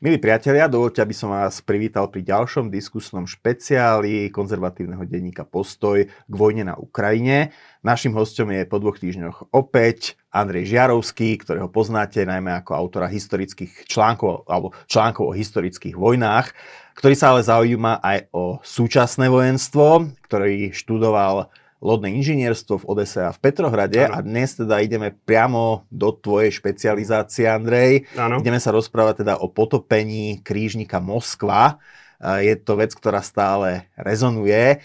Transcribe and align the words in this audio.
Milí 0.00 0.16
priatelia, 0.16 0.64
dovolte, 0.64 1.04
aby 1.04 1.12
som 1.12 1.28
vás 1.28 1.60
privítal 1.60 2.08
pri 2.08 2.24
ďalšom 2.24 2.72
diskusnom 2.72 3.28
špeciáli 3.28 4.32
konzervatívneho 4.32 5.04
denníka 5.04 5.44
Postoj 5.44 6.08
k 6.08 6.32
vojne 6.32 6.64
na 6.64 6.72
Ukrajine. 6.72 7.52
Našim 7.84 8.16
hostom 8.16 8.48
je 8.48 8.64
po 8.64 8.80
dvoch 8.80 8.96
týždňoch 8.96 9.52
opäť 9.52 10.16
Andrej 10.32 10.72
Žiarovský, 10.72 11.44
ktorého 11.44 11.68
poznáte 11.68 12.24
najmä 12.24 12.64
ako 12.64 12.80
autora 12.80 13.12
historických 13.12 13.84
článkov 13.84 14.48
alebo 14.48 14.72
článkov 14.88 15.24
o 15.28 15.36
historických 15.36 16.00
vojnách, 16.00 16.48
ktorý 16.96 17.12
sa 17.12 17.36
ale 17.36 17.44
zaujíma 17.44 18.00
aj 18.00 18.32
o 18.32 18.56
súčasné 18.64 19.28
vojenstvo, 19.28 20.16
ktorý 20.24 20.72
študoval 20.72 21.52
lodné 21.80 22.12
inžinierstvo 22.20 22.84
v 22.84 22.88
Odese 22.92 23.24
a 23.24 23.32
v 23.32 23.40
Petrohrade 23.40 24.04
ano. 24.04 24.14
a 24.14 24.18
dnes 24.20 24.52
teda 24.52 24.84
ideme 24.84 25.16
priamo 25.16 25.88
do 25.88 26.12
tvojej 26.12 26.52
špecializácie, 26.52 27.48
Andrej. 27.48 28.04
Ano. 28.20 28.38
Ideme 28.38 28.60
sa 28.60 28.70
rozprávať 28.70 29.24
teda 29.24 29.40
o 29.40 29.48
potopení 29.48 30.44
krížnika 30.44 31.00
Moskva. 31.00 31.80
Je 32.20 32.52
to 32.52 32.76
vec, 32.76 32.92
ktorá 32.92 33.24
stále 33.24 33.88
rezonuje. 33.96 34.84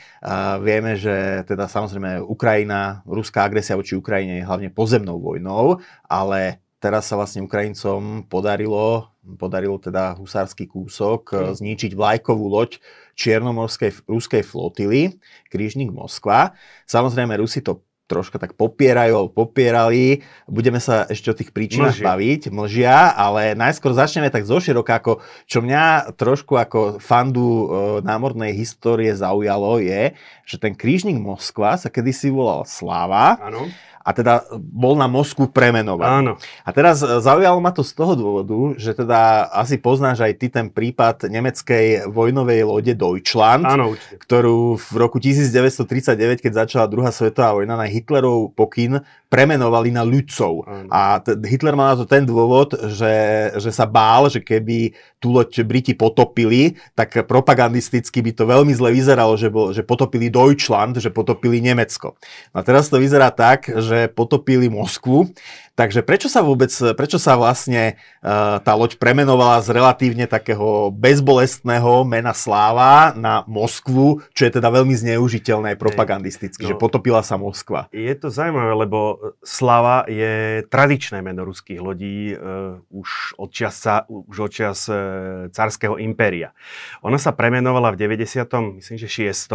Vieme, 0.63 0.95
že 0.95 1.43
teda 1.43 1.67
samozrejme 1.67 2.23
Ukrajina, 2.23 3.03
ruská 3.03 3.43
agresia 3.43 3.75
voči 3.75 3.99
Ukrajine 3.99 4.39
je 4.39 4.47
hlavne 4.47 4.71
pozemnou 4.71 5.19
vojnou, 5.19 5.83
ale 6.07 6.63
teraz 6.79 7.09
sa 7.09 7.17
vlastne 7.17 7.43
Ukrajincom 7.45 8.27
podarilo, 8.29 9.09
podarilo 9.39 9.79
teda 9.81 10.15
husársky 10.19 10.69
kúsok 10.69 11.33
hmm. 11.33 11.53
zničiť 11.57 11.91
vlajkovú 11.95 12.45
loď 12.45 12.77
čiernomorskej 13.15 14.05
ruskej 14.05 14.43
flotily, 14.43 15.17
krížnik 15.47 15.89
Moskva. 15.89 16.53
Samozrejme, 16.85 17.39
Rusi 17.39 17.63
to 17.63 17.85
troška 18.05 18.37
tak 18.37 18.53
popierajú, 18.53 19.33
popierali. 19.33 20.21
Budeme 20.45 20.77
sa 20.77 21.09
ešte 21.09 21.33
o 21.33 21.37
tých 21.37 21.49
príčinách 21.49 21.97
Mlžia. 21.97 22.05
baviť, 22.05 22.41
mlžia, 22.53 22.97
ale 23.17 23.57
najskôr 23.57 23.97
začneme 23.97 24.29
tak 24.29 24.45
zoširoka, 24.45 25.01
ako 25.01 25.25
čo 25.49 25.65
mňa 25.65 26.13
trošku 26.13 26.53
ako 26.53 27.01
fandu 27.01 27.41
e, 27.41 27.65
námornej 28.05 28.53
histórie 28.53 29.09
zaujalo 29.09 29.81
je, 29.81 30.13
že 30.45 30.55
ten 30.61 30.77
krížnik 30.77 31.17
Moskva 31.17 31.81
sa 31.81 31.89
kedysi 31.89 32.29
volal 32.29 32.61
Sláva. 32.69 33.41
Ano 33.41 33.65
a 34.05 34.13
teda 34.13 34.45
bol 34.53 34.93
na 34.93 35.09
Moskvu 35.09 35.49
premenovaný. 35.49 36.13
Áno. 36.21 36.33
A 36.61 36.69
teraz 36.69 37.01
zaujalo 37.01 37.57
ma 37.57 37.73
to 37.73 37.81
z 37.81 37.97
toho 37.97 38.13
dôvodu, 38.13 38.77
že 38.77 38.93
teda 38.93 39.49
asi 39.49 39.81
poznáš 39.81 40.21
aj 40.21 40.33
ty 40.37 40.47
ten 40.53 40.69
prípad 40.69 41.25
nemeckej 41.25 42.05
vojnovej 42.13 42.61
lode 42.69 42.93
Deutschland, 42.93 43.65
Áno, 43.65 43.97
ktorú 44.21 44.77
v 44.77 44.93
roku 45.01 45.17
1939, 45.17 46.37
keď 46.37 46.69
začala 46.69 46.85
druhá 46.85 47.09
svetová 47.09 47.57
vojna 47.57 47.73
na 47.73 47.89
Hitlerov 47.89 48.53
pokyn, 48.53 49.01
premenovali 49.25 49.89
na 49.89 50.05
ľudcov. 50.05 50.69
A 50.93 51.19
t- 51.19 51.35
Hitler 51.49 51.73
mal 51.73 51.97
na 51.97 51.99
to 51.99 52.05
ten 52.05 52.23
dôvod, 52.23 52.77
že, 52.93 53.49
že 53.57 53.71
sa 53.73 53.89
bál, 53.89 54.29
že 54.29 54.39
keby 54.39 54.93
tú 55.19 55.33
loď 55.33 55.65
Briti 55.65 55.97
potopili, 55.97 56.77
tak 56.93 57.25
propagandisticky 57.25 58.21
by 58.21 58.31
to 58.31 58.43
veľmi 58.45 58.71
zle 58.77 58.93
vyzeralo, 58.93 59.33
že, 59.35 59.49
bol, 59.49 59.73
že 59.73 59.81
potopili 59.81 60.29
Deutschland, 60.29 61.01
že 61.01 61.09
potopili 61.09 61.59
Nemecko. 61.59 62.13
A 62.53 62.61
teraz 62.61 62.87
to 62.87 63.01
vyzerá 63.01 63.33
tak, 63.33 63.65
že 63.67 63.94
potopili 64.11 64.67
Moskvu 64.71 65.31
Takže 65.75 66.07
prečo 66.07 66.31
sa 66.31 66.39
vôbec, 66.39 66.71
prečo 66.95 67.19
sa 67.19 67.35
vlastne 67.35 67.99
uh, 68.23 68.63
tá 68.63 68.71
loď 68.79 68.95
premenovala 68.95 69.59
z 69.59 69.75
relatívne 69.75 70.23
takého 70.23 70.87
bezbolestného 70.95 72.07
mena 72.07 72.31
Sláva 72.31 73.11
na 73.11 73.43
Moskvu, 73.43 74.23
čo 74.31 74.47
je 74.47 74.55
teda 74.55 74.71
veľmi 74.71 74.95
zneužiteľné 74.95 75.75
propagandisticky, 75.75 76.63
no, 76.63 76.69
že 76.71 76.79
potopila 76.79 77.19
sa 77.27 77.35
Moskva. 77.35 77.91
Je 77.91 78.15
to 78.15 78.31
zaujímavé, 78.31 78.87
lebo 78.87 79.19
Slava 79.43 80.07
je 80.07 80.63
tradičné 80.71 81.19
meno 81.19 81.43
ruských 81.43 81.83
lodí 81.83 82.31
uh, 82.31 82.79
už 82.95 83.35
od 83.35 83.51
časa, 83.51 84.07
už 84.07 84.47
od 84.47 84.51
čas 84.55 84.87
uh, 84.87 85.51
carského 85.51 85.99
impéria. 85.99 86.55
Ona 87.03 87.19
sa 87.19 87.35
premenovala 87.35 87.91
v 87.91 87.99
90. 87.99 88.79
myslím, 88.79 88.95
že 88.95 89.11
6. 89.11 89.51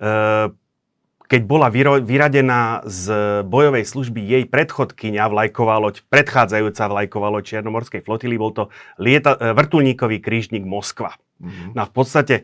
Uh, 0.00 0.56
keď 1.24 1.40
bola 1.48 1.72
vyradená 2.04 2.84
z 2.84 3.04
bojovej 3.48 3.88
služby 3.88 4.20
jej 4.20 4.44
predchodkynia 4.44 5.24
vlajková 5.32 5.80
loď, 5.80 6.04
predchádzajúca 6.12 6.84
vlajková 6.84 7.28
loď 7.32 7.44
Čiernomorskej 7.56 8.04
flotily, 8.04 8.36
bol 8.36 8.52
to 8.52 8.68
lieta, 9.00 9.32
e, 9.40 9.56
vrtulníkový 9.56 10.20
krížnik 10.20 10.68
Moskva. 10.68 11.16
Mm-hmm. 11.40 11.72
No 11.72 11.78
a 11.80 11.86
v 11.88 11.92
podstate 11.96 12.34
e, 12.40 12.42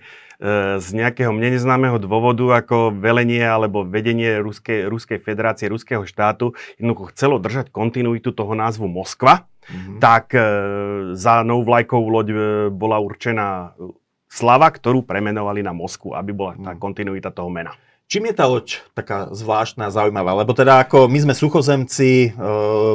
z 0.80 0.88
nejakého 0.96 1.28
mne 1.28 1.60
neznámeho 1.60 2.00
dôvodu 2.00 2.64
ako 2.64 2.96
velenie 2.96 3.44
alebo 3.44 3.84
vedenie 3.84 4.40
Ruskej, 4.40 4.88
Ruskej 4.88 5.20
federácie, 5.20 5.68
Ruského 5.68 6.08
štátu 6.08 6.56
jednoducho 6.80 7.12
chcelo 7.12 7.36
držať 7.36 7.68
kontinuitu 7.68 8.32
toho 8.32 8.56
názvu 8.56 8.88
Moskva, 8.88 9.44
mm-hmm. 9.68 9.98
tak 10.00 10.32
e, 10.32 10.40
za 11.20 11.44
novú 11.44 11.68
vlajkovú 11.68 12.06
loď 12.08 12.28
bola 12.72 12.96
určená 12.96 13.76
slava, 14.30 14.70
ktorú 14.70 15.02
premenovali 15.02 15.60
na 15.60 15.74
Moskvu, 15.74 16.14
aby 16.14 16.30
bola 16.30 16.54
tá 16.56 16.72
mhm. 16.72 16.80
kontinuita 16.80 17.34
toho 17.34 17.50
mena. 17.50 17.74
Čím 18.10 18.26
je 18.26 18.34
tá 18.34 18.50
loď 18.50 18.82
taká 18.90 19.30
zvláštna, 19.30 19.94
zaujímavá? 19.94 20.42
Lebo 20.42 20.50
teda 20.50 20.82
ako 20.82 21.06
my 21.06 21.30
sme 21.30 21.30
suchozemci, 21.30 22.34
e, 22.34 22.42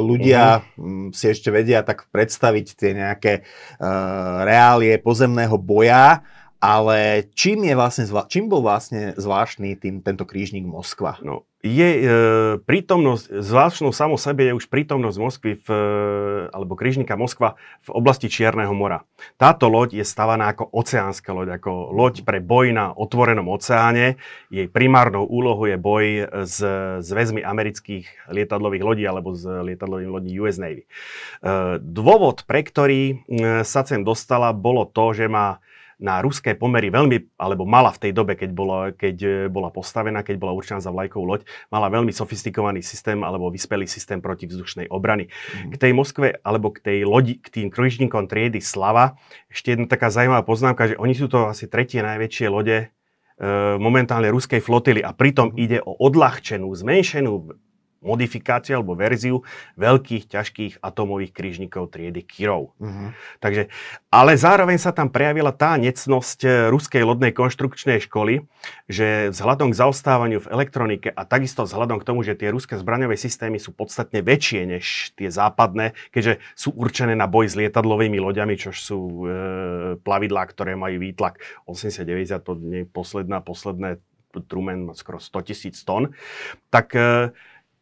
ľudia 0.04 0.60
uh-huh. 0.60 1.08
si 1.16 1.32
ešte 1.32 1.48
vedia 1.48 1.80
tak 1.80 2.04
predstaviť 2.12 2.66
tie 2.76 2.92
nejaké 2.92 3.32
e, 3.40 3.42
reálie 4.44 4.92
pozemného 5.00 5.56
boja, 5.56 6.20
ale 6.66 7.30
čím, 7.38 7.62
je 7.62 7.78
vlastne, 7.78 8.04
čím 8.26 8.50
bol 8.50 8.58
vlastne 8.58 9.14
zvláštny 9.14 9.78
tým, 9.78 10.02
tento 10.02 10.26
krížnik 10.26 10.66
Moskva? 10.66 11.14
No, 11.22 11.46
je 11.62 11.88
e, 11.94 12.02
prítomnosť, 12.58 13.38
zvláštnou 13.38 13.94
samo 13.94 14.18
sebe 14.18 14.50
je 14.50 14.58
už 14.58 14.66
prítomnosť 14.66 15.18
Moskvy, 15.22 15.52
v, 15.62 15.68
e, 15.70 15.78
alebo 16.50 16.74
krížnika 16.74 17.14
Moskva 17.14 17.54
v 17.86 17.90
oblasti 17.94 18.26
Čierneho 18.26 18.74
mora. 18.74 19.06
Táto 19.38 19.70
loď 19.70 20.02
je 20.02 20.04
stavaná 20.06 20.50
ako 20.50 20.66
oceánska 20.74 21.30
loď, 21.30 21.62
ako 21.62 21.94
loď 21.94 22.26
pre 22.26 22.42
boj 22.42 22.74
na 22.74 22.90
otvorenom 22.90 23.46
oceáne. 23.46 24.18
Jej 24.50 24.66
primárnou 24.66 25.22
úlohou 25.22 25.70
je 25.70 25.78
boj 25.78 26.26
s 26.50 26.58
zväzmi 27.06 27.46
amerických 27.46 28.26
lietadlových 28.34 28.82
lodí 28.82 29.04
alebo 29.06 29.38
s 29.38 29.46
lietadlovými 29.46 30.10
lodí 30.10 30.34
US 30.42 30.58
Navy. 30.58 30.82
E, 30.82 30.88
dôvod, 31.78 32.42
pre 32.42 32.66
ktorý 32.66 33.02
e, 33.06 33.14
sa 33.62 33.86
sem 33.86 34.02
dostala, 34.02 34.50
bolo 34.50 34.82
to, 34.82 35.14
že 35.14 35.30
má 35.30 35.62
na 35.96 36.20
ruské 36.20 36.52
pomery 36.52 36.92
veľmi, 36.92 37.40
alebo 37.40 37.64
mala 37.64 37.88
v 37.88 38.08
tej 38.08 38.12
dobe, 38.12 38.36
keď 38.36 38.50
bola, 38.52 38.92
keď 38.92 39.16
e, 39.24 39.32
bola 39.48 39.72
postavená, 39.72 40.20
keď 40.20 40.36
bola 40.36 40.52
určená 40.52 40.76
za 40.76 40.92
vlajkovú 40.92 41.24
loď, 41.24 41.40
mala 41.72 41.88
veľmi 41.88 42.12
sofistikovaný 42.12 42.84
systém 42.84 43.24
alebo 43.24 43.48
vyspelý 43.48 43.88
systém 43.88 44.20
protivzdušnej 44.20 44.92
obrany. 44.92 45.32
Mm. 45.32 45.72
K 45.72 45.76
tej 45.80 45.92
Moskve 45.96 46.36
alebo 46.44 46.68
k 46.68 46.84
tej 46.84 46.98
lodi, 47.08 47.40
k 47.40 47.48
tým 47.48 47.68
kružníkom 47.72 48.28
triedy 48.28 48.60
Slava, 48.60 49.16
ešte 49.48 49.72
jedna 49.72 49.88
taká 49.88 50.12
zaujímavá 50.12 50.44
poznámka, 50.44 50.92
že 50.92 51.00
oni 51.00 51.16
sú 51.16 51.32
to 51.32 51.48
asi 51.48 51.64
tretie 51.64 52.04
najväčšie 52.04 52.46
lode 52.52 52.76
e, 52.76 52.86
momentálne 53.80 54.28
ruskej 54.28 54.60
flotily 54.60 55.00
a 55.00 55.16
pritom 55.16 55.56
ide 55.56 55.80
o 55.80 55.96
odľahčenú, 55.96 56.68
zmenšenú 56.76 57.56
modifikáciu 58.04 58.78
alebo 58.78 58.94
verziu 58.94 59.42
veľkých, 59.80 60.30
ťažkých 60.30 60.72
atomových 60.80 61.32
krížnikov 61.32 61.90
triedy 61.90 62.22
Kirov. 62.22 62.76
Uh-huh. 62.76 63.10
Takže, 63.40 63.72
ale 64.12 64.32
zároveň 64.36 64.78
sa 64.78 64.92
tam 64.92 65.10
prejavila 65.10 65.50
tá 65.52 65.74
necnosť 65.80 66.40
eh, 66.44 66.50
ruskej 66.70 67.02
lodnej 67.02 67.32
konštrukčnej 67.32 68.04
školy, 68.06 68.44
že 68.86 69.30
vzhľadom 69.34 69.74
k 69.74 69.78
zaostávaniu 69.78 70.38
v 70.42 70.50
elektronike 70.50 71.10
a 71.10 71.22
takisto 71.26 71.66
vzhľadom 71.66 71.98
k 72.02 72.06
tomu, 72.06 72.22
že 72.22 72.38
tie 72.38 72.52
ruské 72.52 72.78
zbraňové 72.78 73.18
systémy 73.18 73.58
sú 73.58 73.74
podstatne 73.74 74.22
väčšie 74.22 74.60
než 74.66 75.16
tie 75.18 75.28
západné, 75.32 75.96
keďže 76.14 76.38
sú 76.54 76.74
určené 76.74 77.18
na 77.18 77.26
boj 77.26 77.50
s 77.50 77.58
lietadlovými 77.58 78.18
loďami, 78.22 78.54
čo 78.54 78.70
sú 78.70 79.00
e, 79.22 79.28
plavidlá, 80.00 80.42
ktoré 80.50 80.78
majú 80.78 81.02
výtlak 81.02 81.42
80-90, 81.66 82.46
to 82.46 82.52
nie 82.58 82.82
posledná, 82.86 83.42
posledné 83.42 83.98
Truman 84.44 84.92
skoro 84.92 85.16
100 85.16 85.48
tisíc 85.48 85.80
tón, 85.80 86.12
tak 86.68 86.92
e, 86.92 87.32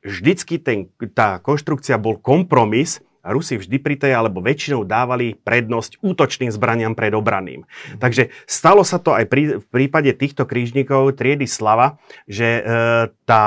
vždycky 0.04 0.60
ten, 0.60 0.92
tá 1.16 1.40
konštrukcia 1.40 1.96
bol 1.96 2.20
kompromis 2.20 3.00
a 3.24 3.32
Rusi 3.32 3.56
vždy 3.56 3.80
pri 3.80 3.96
tej, 3.96 4.12
alebo 4.12 4.44
väčšinou 4.44 4.84
dávali 4.84 5.32
prednosť 5.32 6.04
útočným 6.04 6.52
zbraniam 6.52 6.92
pred 6.92 7.16
obraným. 7.16 7.64
Mm. 7.64 7.98
Takže 7.98 8.28
stalo 8.44 8.84
sa 8.84 9.00
to 9.00 9.16
aj 9.16 9.24
pri, 9.32 9.64
v 9.64 9.66
prípade 9.72 10.12
týchto 10.12 10.44
krížnikov 10.44 11.16
triedy 11.16 11.48
Slava, 11.48 11.96
že 12.28 12.60
e, 12.60 12.62
tá 13.24 13.44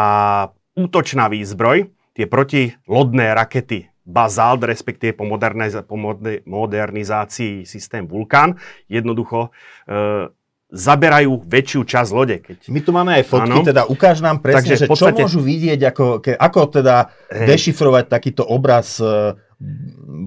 útočná 0.73 1.29
výzbroj, 1.29 1.93
tie 2.17 2.25
protilodné 2.25 3.37
rakety 3.37 3.93
Bazalt, 4.07 4.63
respektíve 4.63 5.19
po, 5.19 5.27
moderniz- 5.27 5.83
po 5.83 5.99
modernizácii 6.47 7.67
systém 7.67 8.07
Vulkán, 8.07 8.55
jednoducho 8.87 9.53
e, 9.85 10.31
zaberajú 10.67 11.47
väčšiu 11.47 11.81
časť 11.87 12.09
lode. 12.11 12.37
Keď... 12.43 12.57
My 12.67 12.79
tu 12.83 12.91
máme 12.91 13.11
aj 13.15 13.23
fotky, 13.23 13.59
ano. 13.59 13.67
teda 13.67 13.87
ukáž 13.87 14.19
nám 14.19 14.43
presne, 14.43 14.67
Takže 14.67 14.75
že 14.75 14.85
podstate... 14.91 15.23
čo 15.23 15.23
môžu 15.23 15.39
vidieť, 15.39 15.79
ako, 15.95 16.05
ke, 16.19 16.31
ako 16.35 16.59
teda 16.79 16.95
hey. 17.31 17.47
dešifrovať 17.55 18.05
takýto 18.11 18.43
obraz 18.43 18.99
uh, 18.99 19.31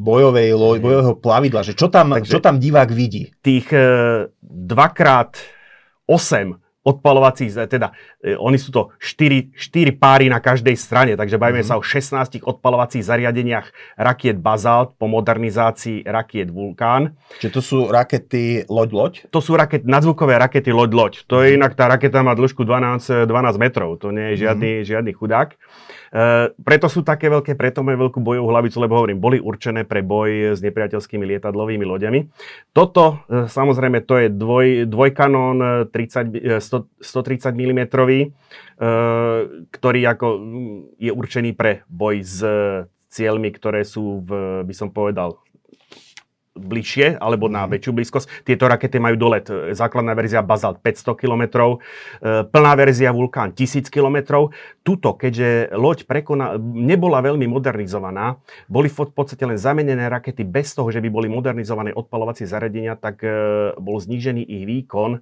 bojovej, 0.01 0.49
lo, 0.57 0.77
hey. 0.77 0.81
bojového 0.81 1.15
plavidla, 1.21 1.61
že 1.61 1.77
čo 1.77 1.93
tam, 1.93 2.17
Takže 2.17 2.33
čo 2.33 2.41
tam 2.41 2.57
divák 2.57 2.89
vidí? 2.89 3.29
Tých 3.45 3.69
uh, 3.69 4.33
dvakrát 4.45 5.37
8 6.09 6.60
odpalovací, 6.81 7.53
teda 7.69 7.93
e, 8.25 8.33
oni 8.41 8.57
sú 8.57 8.73
to 8.73 8.97
4, 8.97 9.53
4 9.53 10.01
páry 10.01 10.33
na 10.33 10.41
každej 10.41 10.77
strane, 10.81 11.13
takže 11.13 11.37
bavíme 11.37 11.61
mm-hmm. 11.61 11.77
sa 11.77 11.81
o 11.81 11.85
16 11.85 12.41
odpalovacích 12.41 13.05
zariadeniach 13.05 13.69
rakiet 14.01 14.41
Bazalt 14.41 14.97
po 14.97 15.05
modernizácii 15.05 16.09
rakiet 16.09 16.49
Vulkán. 16.49 17.21
Čiže 17.37 17.53
to 17.53 17.61
sú 17.61 17.79
rakety 17.93 18.65
loď-loď? 18.65 19.29
To 19.29 19.45
sú 19.45 19.61
raket, 19.61 19.85
nadzvukové 19.85 20.41
rakety 20.41 20.73
loď-loď. 20.73 21.29
To 21.29 21.45
je 21.45 21.61
inak, 21.61 21.77
tá 21.77 21.85
raketa 21.85 22.25
má 22.25 22.33
dĺžku 22.33 22.65
12, 22.65 23.29
12 23.29 23.61
metrov, 23.61 24.01
to 24.01 24.09
nie 24.09 24.33
je 24.33 24.49
žiadny, 24.49 24.71
mm-hmm. 24.81 24.89
žiadny 24.89 25.13
chudák. 25.13 25.49
Uh, 26.11 26.51
preto 26.67 26.91
sú 26.91 27.07
také 27.07 27.31
veľké, 27.31 27.55
preto 27.55 27.87
majú 27.87 28.11
veľkú 28.11 28.19
bojovú 28.19 28.51
hlavicu, 28.51 28.77
lebo 28.83 28.99
hovorím, 28.99 29.23
boli 29.23 29.39
určené 29.39 29.87
pre 29.87 30.03
boj 30.03 30.59
s 30.59 30.61
nepriateľskými 30.61 31.23
lietadlovými 31.23 31.87
loďami. 31.87 32.27
Toto, 32.75 33.23
uh, 33.31 33.47
samozrejme, 33.47 34.03
to 34.03 34.19
je 34.19 34.27
dvoj, 34.27 34.91
dvojkanón 34.91 35.87
30, 35.95 36.59
100, 36.59 36.99
130 36.99 37.55
mm, 37.55 37.81
ktorý 39.71 40.01
ako 40.09 40.27
mm, 40.41 40.79
je 40.99 41.11
určený 41.15 41.51
pre 41.55 41.87
boj 41.87 42.27
s 42.27 42.43
cieľmi, 43.11 43.51
ktoré 43.51 43.83
sú, 43.83 44.23
v, 44.23 44.63
by 44.67 44.75
som 44.75 44.89
povedal, 44.95 45.39
bližšie 46.61 47.17
alebo 47.17 47.49
na 47.49 47.65
mhm. 47.65 47.71
väčšiu 47.77 47.93
blízkosť. 47.97 48.27
Tieto 48.45 48.69
rakety 48.69 49.01
majú 49.01 49.17
dolet. 49.17 49.49
Základná 49.73 50.13
verzia 50.13 50.45
Bazalt 50.45 50.85
500 50.85 51.17
km, 51.17 51.43
e, 51.45 51.77
plná 52.45 52.73
verzia 52.77 53.11
Vulkán 53.11 53.57
1000 53.57 53.89
km. 53.89 54.49
Tuto, 54.85 55.17
keďže 55.17 55.73
loď 55.77 56.05
prekona, 56.05 56.57
nebola 56.61 57.21
veľmi 57.25 57.45
modernizovaná, 57.49 58.41
boli 58.69 58.89
v 58.89 59.13
podstate 59.13 59.45
len 59.45 59.57
zamenené 59.57 60.09
rakety 60.09 60.45
bez 60.45 60.73
toho, 60.77 60.89
že 60.93 61.01
by 61.01 61.09
boli 61.09 61.29
modernizované 61.29 61.93
odpalovacie 61.97 62.45
zariadenia, 62.45 62.97
tak 62.97 63.25
e, 63.25 63.31
bol 63.81 63.97
znížený 63.99 64.43
ich 64.45 64.65
výkon 64.69 65.19
e, 65.19 65.21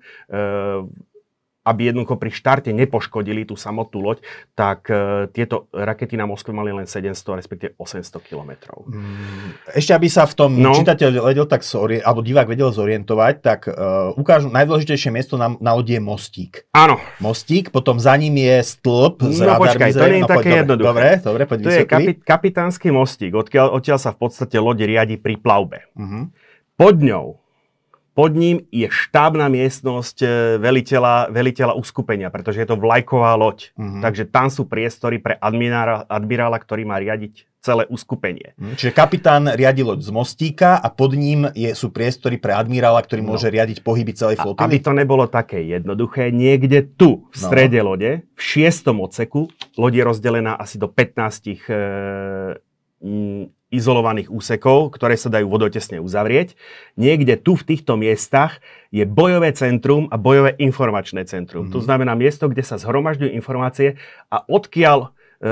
aby 1.68 1.92
jednoducho 1.92 2.16
pri 2.16 2.32
štarte 2.32 2.72
nepoškodili 2.72 3.44
tú 3.44 3.54
samotnú 3.54 4.00
loď, 4.00 4.24
tak 4.56 4.88
e, 4.88 5.28
tieto 5.30 5.68
rakety 5.70 6.16
na 6.16 6.24
Moskve 6.24 6.56
mali 6.56 6.72
len 6.72 6.88
700, 6.88 7.12
respektíve 7.38 7.70
800 7.76 8.24
kilometrov. 8.24 8.88
Mm, 8.88 9.60
ešte 9.76 9.92
aby 9.92 10.08
sa 10.08 10.24
v 10.24 10.34
tom 10.34 10.50
no. 10.56 10.72
čitateľ 10.72 11.28
vedel 11.28 11.44
tak 11.44 11.60
zori- 11.60 12.00
alebo 12.00 12.24
divák 12.24 12.48
vedel 12.48 12.72
zorientovať, 12.72 13.34
tak 13.44 13.68
e, 13.68 13.76
ukážu 14.16 14.48
najdôležitejšie 14.48 15.12
miesto 15.12 15.36
na, 15.36 15.52
na 15.60 15.76
lodi 15.76 15.94
je 15.94 16.02
mostík. 16.02 16.64
Áno. 16.72 16.96
Mostík, 17.20 17.68
potom 17.68 18.00
za 18.00 18.16
ním 18.16 18.40
je 18.40 18.64
stĺp 18.64 19.28
s 19.28 19.38
no 19.44 19.60
počkaj, 19.60 19.90
to 19.92 20.06
nie 20.08 20.20
je 20.20 20.24
no, 20.24 20.30
také 20.30 20.48
dobre, 20.48 20.60
jednoduché. 20.64 20.88
Dobre, 20.88 21.08
dobre, 21.20 21.42
poď 21.44 21.58
To 21.60 21.70
je 21.70 21.84
kapi- 21.84 22.18
kapitánsky 22.24 22.88
mostík, 22.88 23.36
odkiaľ, 23.36 23.76
odtiaľ 23.76 23.98
sa 24.00 24.10
v 24.16 24.18
podstate 24.24 24.56
loď 24.56 24.88
riadi 24.88 25.20
pri 25.20 25.36
plavbe. 25.36 25.84
Uh-huh. 25.92 26.32
Pod 26.78 26.96
ňou 27.02 27.42
pod 28.18 28.34
ním 28.34 28.66
je 28.74 28.90
štábna 28.90 29.46
miestnosť 29.46 30.16
e, 30.26 30.28
veliteľa, 30.58 31.30
veliteľa 31.30 31.78
uskupenia, 31.78 32.34
pretože 32.34 32.58
je 32.58 32.66
to 32.66 32.74
vlajková 32.74 33.38
loď. 33.38 33.70
Mm-hmm. 33.78 34.02
Takže 34.02 34.26
tam 34.26 34.50
sú 34.50 34.66
priestory 34.66 35.22
pre 35.22 35.38
admirála, 35.38 36.02
admirála, 36.10 36.58
ktorý 36.58 36.82
má 36.82 36.98
riadiť 36.98 37.46
celé 37.62 37.86
uskupenie. 37.86 38.58
Mm, 38.58 38.74
čiže 38.74 38.90
kapitán 38.90 39.54
riadi 39.54 39.86
loď 39.86 40.02
z 40.02 40.10
mostíka 40.10 40.82
a 40.82 40.90
pod 40.90 41.14
ním 41.14 41.46
je, 41.54 41.70
sú 41.78 41.94
priestory 41.94 42.42
pre 42.42 42.58
admirála, 42.58 42.98
ktorý 43.06 43.22
no. 43.22 43.38
môže 43.38 43.46
riadiť 43.54 43.86
pohyby 43.86 44.10
celej 44.18 44.42
flotily. 44.42 44.66
Aby 44.66 44.78
to 44.82 44.92
nebolo 44.98 45.30
také 45.30 45.62
jednoduché, 45.62 46.34
niekde 46.34 46.90
tu 46.98 47.30
v 47.30 47.38
no. 47.38 47.46
strede 47.46 47.78
no. 47.86 47.94
lode, 47.94 48.26
v 48.34 48.40
šiestom 48.42 48.98
odseku, 48.98 49.46
loď 49.78 50.02
je 50.02 50.02
rozdelená 50.02 50.58
asi 50.58 50.74
do 50.74 50.90
15 50.90 51.54
e, 51.54 51.54
izolovaných 53.68 54.32
úsekov, 54.32 54.96
ktoré 54.96 55.20
sa 55.20 55.28
dajú 55.28 55.48
vodotesne 55.48 56.00
uzavrieť. 56.00 56.56
Niekde 56.96 57.36
tu 57.36 57.52
v 57.52 57.66
týchto 57.74 58.00
miestach 58.00 58.64
je 58.88 59.04
bojové 59.04 59.52
centrum 59.52 60.08
a 60.08 60.16
bojové 60.16 60.56
informačné 60.56 61.28
centrum. 61.28 61.68
Mm. 61.68 61.72
To 61.76 61.80
znamená 61.84 62.16
miesto, 62.16 62.48
kde 62.48 62.64
sa 62.64 62.80
zhromažďujú 62.80 63.28
informácie 63.36 64.00
a 64.32 64.40
odkiaľ 64.48 65.12
e, 65.44 65.48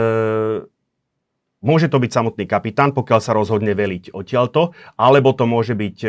môže 1.67 1.91
to 1.91 1.99
byť 1.99 2.11
samotný 2.15 2.45
kapitán, 2.47 2.95
pokiaľ 2.95 3.21
sa 3.21 3.35
rozhodne 3.35 3.75
veliť 3.75 4.15
odtiaľto, 4.15 4.77
alebo 4.95 5.35
to 5.35 5.45
môže 5.51 5.75
byť 5.75 5.99
e, 6.05 6.09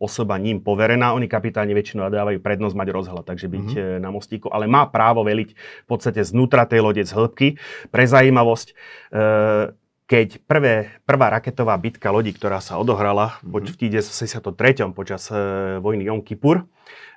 osoba 0.00 0.40
ním 0.40 0.64
poverená. 0.64 1.12
Oni 1.12 1.28
kapitáni 1.28 1.76
väčšinou 1.76 2.08
dávajú 2.08 2.40
prednosť 2.40 2.74
mať 2.74 2.88
rozhľad, 2.88 3.24
takže 3.28 3.46
byť 3.52 3.68
mm. 3.68 3.78
e, 3.78 3.82
na 4.00 4.08
mostíku, 4.08 4.48
ale 4.48 4.64
má 4.64 4.88
právo 4.88 5.22
veliť 5.22 5.54
v 5.54 5.86
podstate 5.86 6.24
znútra 6.24 6.64
tej 6.64 6.80
lode 6.82 7.02
z 7.04 7.12
hĺbky. 7.12 7.60
Pre 7.92 8.04
zajímavosť, 8.08 8.68
e, 8.70 8.74
keď 10.04 10.44
prvé, 10.44 10.92
prvá 11.08 11.32
raketová 11.32 11.72
bitka 11.80 12.12
lodi, 12.12 12.36
ktorá 12.36 12.60
sa 12.60 12.76
odohrala 12.76 13.40
mm-hmm. 13.40 13.72
v 13.72 13.74
1963. 13.88 14.92
počas 14.92 15.32
e, 15.32 15.36
vojny 15.80 16.12
Jom 16.12 16.20
Kippur, 16.20 16.68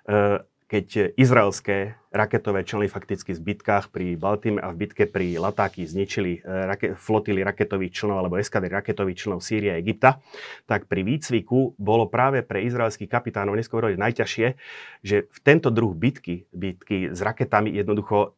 e, 0.07 0.39
keď 0.67 1.15
izraelské 1.15 1.95
raketové 2.11 2.63
člny 2.63 2.91
fakticky 2.91 3.31
v 3.35 3.43
bitkách 3.43 3.87
pri 3.91 4.15
Baltíme 4.19 4.59
a 4.59 4.71
v 4.71 4.83
bitke 4.83 5.03
pri 5.07 5.35
Latáky 5.35 5.83
zničili 5.83 6.39
e, 6.39 6.41
rake, 6.43 6.87
flotily 6.95 7.43
raketových 7.43 7.91
člnov 7.91 8.23
alebo 8.23 8.39
eskadry 8.39 8.71
raketových 8.71 9.19
člnov 9.19 9.43
Sýrie 9.43 9.75
a 9.75 9.79
Egypta, 9.83 10.23
tak 10.63 10.87
pri 10.87 11.03
výcviku 11.03 11.75
bolo 11.75 12.07
práve 12.07 12.39
pre 12.39 12.63
izraelských 12.63 13.11
kapitánov 13.11 13.59
neskôr 13.59 13.83
najťažšie, 13.99 14.47
že 15.03 15.27
v 15.27 15.39
tento 15.43 15.67
druh 15.75 15.91
bitky, 15.91 16.47
bitky 16.55 17.11
s 17.11 17.19
raketami 17.19 17.67
jednoducho 17.75 18.31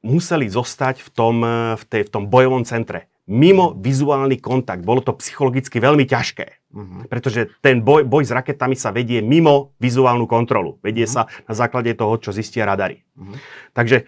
museli 0.00 0.48
zostať 0.48 1.04
v 1.04 1.08
tom, 1.12 1.36
v, 1.76 1.84
tej, 1.86 2.08
v 2.08 2.10
tom 2.10 2.24
bojovom 2.26 2.64
centre 2.64 3.11
mimo 3.30 3.78
vizuálny 3.78 4.42
kontakt. 4.42 4.82
Bolo 4.82 4.98
to 4.98 5.14
psychologicky 5.14 5.78
veľmi 5.78 6.02
ťažké, 6.10 6.46
uh-huh. 6.74 7.06
pretože 7.06 7.54
ten 7.62 7.78
boj, 7.78 8.02
boj 8.02 8.26
s 8.26 8.34
raketami 8.34 8.74
sa 8.74 8.90
vedie 8.90 9.22
mimo 9.22 9.78
vizuálnu 9.78 10.26
kontrolu. 10.26 10.82
Vedie 10.82 11.06
uh-huh. 11.06 11.30
sa 11.30 11.46
na 11.46 11.54
základe 11.54 11.94
toho, 11.94 12.18
čo 12.18 12.34
zistia 12.34 12.66
radary. 12.66 13.06
Uh-huh. 13.14 13.38
Takže 13.78 14.02
e, 14.02 14.04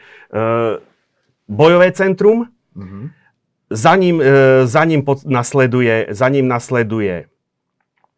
bojové 1.47 1.95
centrum, 1.95 2.51
uh-huh. 2.75 3.05
za 3.71 3.95
ním, 3.95 4.19
e, 4.19 4.67
za 4.67 4.83
ním 4.83 5.07
pod, 5.07 5.23
nasleduje, 5.23 6.11
za 6.11 6.27
ním 6.27 6.51
nasleduje 6.51 7.31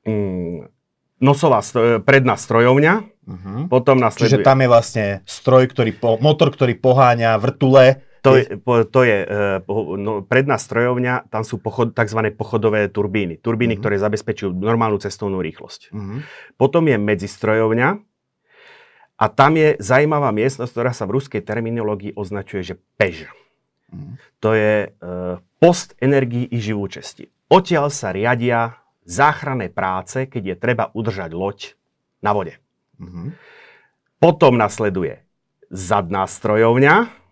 mm, 0.08 0.72
nosová 1.20 1.60
sto, 1.60 2.00
predná 2.00 2.40
strojovňa, 2.40 2.94
uh-huh. 3.04 3.58
potom 3.68 4.00
nasleduje... 4.00 4.40
Čiže 4.40 4.48
tam 4.48 4.64
je 4.64 4.68
vlastne 4.72 5.06
stroj, 5.28 5.68
ktorý 5.68 5.92
po, 5.92 6.16
motor, 6.24 6.48
ktorý 6.48 6.72
poháňa 6.80 7.36
vrtule, 7.36 8.00
to 8.26 8.32
je, 8.34 8.44
to 8.90 9.00
je 9.06 9.18
uh, 9.22 9.94
no, 9.94 10.26
predná 10.26 10.58
strojovňa, 10.58 11.30
tam 11.30 11.46
sú 11.46 11.62
pochod, 11.62 11.94
tzv. 11.94 12.34
pochodové 12.34 12.90
turbíny. 12.90 13.38
Turbíny, 13.38 13.78
uh-huh. 13.78 13.82
ktoré 13.86 13.96
zabezpečujú 14.02 14.50
normálnu 14.50 14.98
cestovnú 14.98 15.38
rýchlosť. 15.38 15.94
Uh-huh. 15.94 16.26
Potom 16.58 16.90
je 16.90 16.98
medzistrojovňa 16.98 17.88
a 19.16 19.24
tam 19.30 19.52
je 19.54 19.78
zaujímavá 19.78 20.34
miestnosť, 20.34 20.72
ktorá 20.74 20.90
sa 20.90 21.06
v 21.06 21.22
ruskej 21.22 21.40
terminológii 21.46 22.18
označuje, 22.18 22.74
že 22.74 22.74
pež. 22.98 23.30
Uh-huh. 23.94 24.18
To 24.42 24.52
je 24.52 24.90
uh, 24.90 25.38
post 25.62 25.94
energii 26.02 26.50
i 26.50 26.58
živúčesti. 26.58 27.30
Odtiaľ 27.46 27.94
sa 27.94 28.10
riadia 28.10 28.82
záchranné 29.06 29.70
práce, 29.70 30.26
keď 30.26 30.42
je 30.42 30.56
treba 30.58 30.84
udržať 30.90 31.30
loď 31.30 31.78
na 32.18 32.34
vode. 32.34 32.58
Uh-huh. 32.98 33.30
Potom 34.18 34.58
nasleduje 34.58 35.22
zadná 35.70 36.26
strojovňa, 36.26 37.25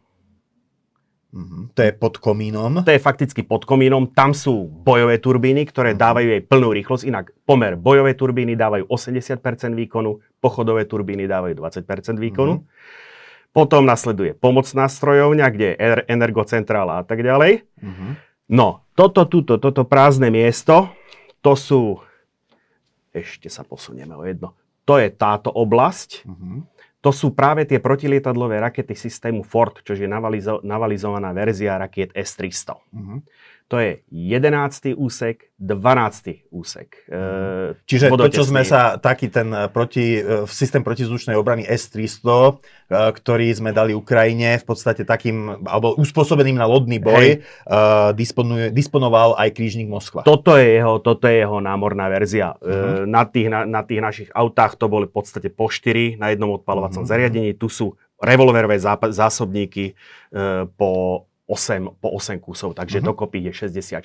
Mm-hmm. 1.34 1.74
To 1.74 1.80
je 1.82 1.90
pod 1.90 2.14
komínom? 2.22 2.86
To 2.86 2.92
je 2.94 3.02
fakticky 3.02 3.42
pod 3.42 3.66
komínom. 3.66 4.06
Tam 4.06 4.30
sú 4.30 4.70
bojové 4.70 5.18
turbíny, 5.18 5.66
ktoré 5.66 5.92
mm-hmm. 5.92 6.04
dávajú 6.06 6.28
jej 6.30 6.42
plnú 6.46 6.68
rýchlosť. 6.70 7.04
Inak 7.10 7.34
pomer 7.42 7.74
bojové 7.74 8.14
turbíny 8.14 8.54
dávajú 8.54 8.86
80% 8.86 9.42
výkonu, 9.74 10.22
pochodové 10.38 10.86
turbíny 10.86 11.26
dávajú 11.26 11.58
20% 11.58 12.22
výkonu. 12.22 12.62
Mm-hmm. 12.62 13.50
Potom 13.50 13.82
nasleduje 13.82 14.38
pomocná 14.38 14.86
strojovňa, 14.86 15.46
kde 15.50 15.66
je 15.74 15.76
energocentrála 16.06 17.02
a 17.02 17.04
tak 17.06 17.26
ďalej. 17.26 17.66
Mm-hmm. 17.82 18.10
No, 18.54 18.86
toto, 18.94 19.26
tuto, 19.26 19.58
toto 19.58 19.82
prázdne 19.82 20.30
miesto, 20.30 20.94
to 21.42 21.58
sú... 21.58 21.98
Ešte 23.14 23.46
sa 23.46 23.62
posunieme 23.62 24.14
o 24.14 24.26
jedno. 24.26 24.58
To 24.86 24.98
je 24.98 25.10
táto 25.10 25.50
oblasť. 25.50 26.26
Mm-hmm 26.26 26.74
to 27.04 27.12
sú 27.12 27.37
práve 27.37 27.68
tie 27.68 27.76
protilietadlové 27.84 28.56
rakety 28.64 28.96
systému 28.96 29.44
Ford, 29.44 29.76
čo 29.84 29.92
je 29.92 30.08
navalizo- 30.08 30.64
navalizovaná 30.64 31.37
verzia 31.37 31.76
rakiet 31.76 32.16
S-300. 32.16 32.80
Uh-huh. 32.80 33.20
To 33.73 33.80
je 33.80 34.04
11. 34.12 34.92
úsek, 34.92 35.49
12. 35.56 36.52
úsek. 36.52 37.00
E, 37.09 37.73
Čiže 37.88 38.12
to, 38.12 38.28
čo 38.28 38.44
sme 38.44 38.61
sa, 38.61 39.00
taký 39.00 39.33
ten 39.33 39.49
e, 39.49 39.73
proti, 39.73 40.21
e, 40.21 40.44
systém 40.44 40.85
protizdušnej 40.85 41.33
obrany 41.33 41.64
S-300, 41.64 42.21
e, 42.28 42.52
ktorý 43.16 43.49
sme 43.56 43.73
dali 43.73 43.97
Ukrajine, 43.97 44.61
v 44.61 44.66
podstate 44.68 45.09
takým, 45.09 45.64
alebo 45.64 45.97
uspôsobeným 45.97 46.61
na 46.61 46.68
lodný 46.68 47.00
boj, 47.00 47.40
disponuje, 48.12 48.68
disponoval 48.68 49.33
aj 49.40 49.56
krížnik 49.56 49.88
Moskva. 49.88 50.28
Toto 50.28 50.61
je 50.61 50.68
jeho, 50.76 51.00
toto 51.00 51.25
je 51.25 51.40
jeho 51.40 51.56
námorná 51.64 52.12
verzia. 52.12 52.52
Uh-huh. 52.61 53.09
E, 53.09 53.09
na, 53.09 53.25
tých, 53.25 53.49
na, 53.49 53.64
na 53.64 53.80
tých 53.80 54.04
našich 54.04 54.28
autách 54.37 54.76
to 54.76 54.92
boli 54.92 55.09
v 55.09 55.14
podstate 55.16 55.49
po 55.49 55.73
4 55.73 56.21
na 56.21 56.37
jednom 56.37 56.52
odpalovacom 56.61 57.00
uh-huh. 57.00 57.16
zariadení. 57.16 57.56
Tu 57.56 57.73
sú 57.73 57.97
revolverové 58.21 58.76
zásobníky 59.09 59.92
e, 59.92 59.94
po 60.76 61.25
8, 61.44 62.00
po 62.00 62.08
8 62.16 62.40
kusov, 62.40 62.72
takže 62.72 63.04
uh-huh. 63.04 63.12
dokopy 63.12 63.52
je 63.52 63.52
64. 63.68 64.00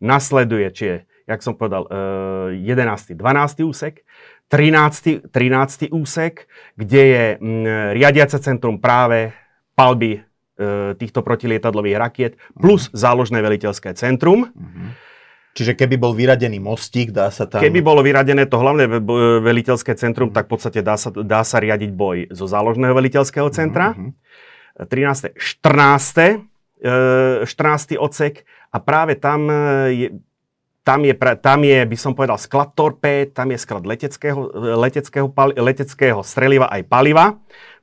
Nasleduje, 0.00 0.66
čiže, 0.72 0.96
jak 1.28 1.40
som 1.44 1.52
povedal, 1.54 1.84
uh, 1.88 2.54
11. 2.56 3.12
12. 3.12 3.68
úsek, 3.68 4.04
13. 4.48 5.28
13. 5.28 5.92
úsek, 5.92 6.48
kde 6.76 7.02
je 7.04 7.24
m, 7.36 7.68
riadiace 7.92 8.40
centrum 8.40 8.80
práve 8.80 9.36
palby 9.76 10.18
e, 10.18 10.20
týchto 10.96 11.20
protilietadlových 11.20 12.00
rakiet, 12.00 12.32
plus 12.56 12.88
záložné 12.96 13.44
veliteľské 13.44 13.92
centrum. 13.94 14.48
Čiže 15.52 15.76
keby 15.76 16.00
bol 16.00 16.14
vyradený 16.14 16.58
mostík, 16.62 17.12
dá 17.12 17.28
sa 17.28 17.44
tam... 17.44 17.60
Keby 17.60 17.82
bolo 17.82 18.00
vyradené 18.00 18.46
to 18.46 18.56
hlavné 18.56 18.88
veliteľské 19.42 19.94
centrum, 19.98 20.32
tak 20.32 20.46
v 20.46 20.50
podstate 20.56 20.80
dá 20.80 20.94
sa, 20.94 21.10
dá 21.10 21.42
sa 21.44 21.58
riadiť 21.60 21.90
boj 21.92 22.30
zo 22.32 22.46
záložného 22.46 22.94
veliteľského 22.94 23.52
centra. 23.52 23.94
Mhm. 23.94 24.10
13. 24.86 25.34
14. 25.34 26.46
e, 26.78 27.46
14. 27.46 27.98
odsek 27.98 28.46
a 28.70 28.78
práve 28.78 29.18
tam 29.18 29.50
e, 29.50 29.58
je, 29.94 30.08
tam 30.86 31.04
je, 31.04 31.14
tam 31.42 31.60
je, 31.64 31.78
by 31.84 31.96
som 32.00 32.16
povedal, 32.16 32.40
sklad 32.40 32.72
torpéd, 32.72 33.36
tam 33.36 33.52
je 33.52 33.58
sklad 33.60 33.84
leteckého, 33.84 34.48
e, 34.48 34.72
leteckého, 34.76 35.28
leteckého 35.58 36.20
streliva 36.24 36.70
aj 36.72 36.82
paliva. 36.88 37.36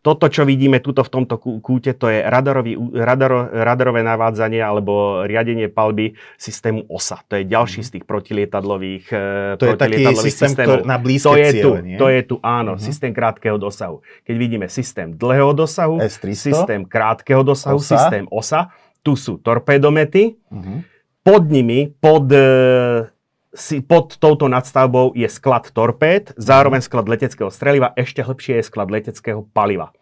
Toto, 0.05 0.29
čo 0.29 0.45
vidíme 0.45 0.77
tuto 0.77 1.01
v 1.01 1.09
tomto 1.09 1.41
kú- 1.41 1.57
kúte, 1.57 1.89
to 1.91 2.05
je 2.05 2.21
radarový, 2.21 2.77
radaro, 2.93 3.50
radarové 3.50 4.05
navádzanie 4.05 4.62
alebo 4.62 4.93
riadenie 5.25 5.65
palby 5.65 6.13
systému 6.38 6.85
OSA. 6.85 7.25
To 7.25 7.33
je 7.33 7.43
ďalší 7.43 7.81
z 7.81 7.89
tých 7.89 8.05
protilietadlových, 8.05 9.05
e, 9.09 9.17
Mhm. 9.17 9.57
To 9.57 9.65
je 9.65 9.74
taký 9.74 9.77
protilietadlových 9.97 10.29
systém, 10.29 10.47
systémov. 10.47 10.77
ktorý- 10.77 10.85
na 10.85 10.97
blízke 10.97 11.25
to 11.25 11.33
je 11.33 11.50
tu, 11.50 11.57
ciele, 11.57 11.79
nie? 11.81 11.97
to 11.97 12.07
je 12.07 12.21
tu, 12.21 12.35
áno, 12.39 12.71
Mhm. 12.71 12.81
systém 12.83 13.12
krátkeho 13.12 13.57
dosahu. 13.57 13.95
Keď 14.21 14.35
vidíme 14.38 14.65
systém 14.69 15.09
dlhého 15.09 15.51
dosahu, 15.51 15.97
S-300. 15.97 16.53
systém 16.53 16.85
krátkeho 16.85 17.41
dosahu, 17.41 17.81
OSA. 17.81 17.97
systém 17.97 18.29
OSA, 18.29 18.69
tu 19.01 19.17
sú 19.17 19.38
torpédomety, 19.38 20.38
Mhm. 20.47 20.85
pod 21.24 21.43
nimi, 21.47 21.89
pod, 21.95 22.29
e, 22.29 23.09
si, 23.55 23.81
pod 23.81 24.19
touto 24.19 24.45
nadstavbou 24.51 25.15
je 25.15 25.25
sklad 25.25 25.71
torpéd, 25.71 26.35
zároveň 26.35 26.83
sklad 26.83 27.07
leteckého 27.07 27.50
streliva, 27.50 27.95
ešte 27.95 28.21
hlbšie 28.21 28.59
je 28.59 28.67
sklad 28.67 28.91
leteckého 28.91 29.47
paliva. 29.55 29.95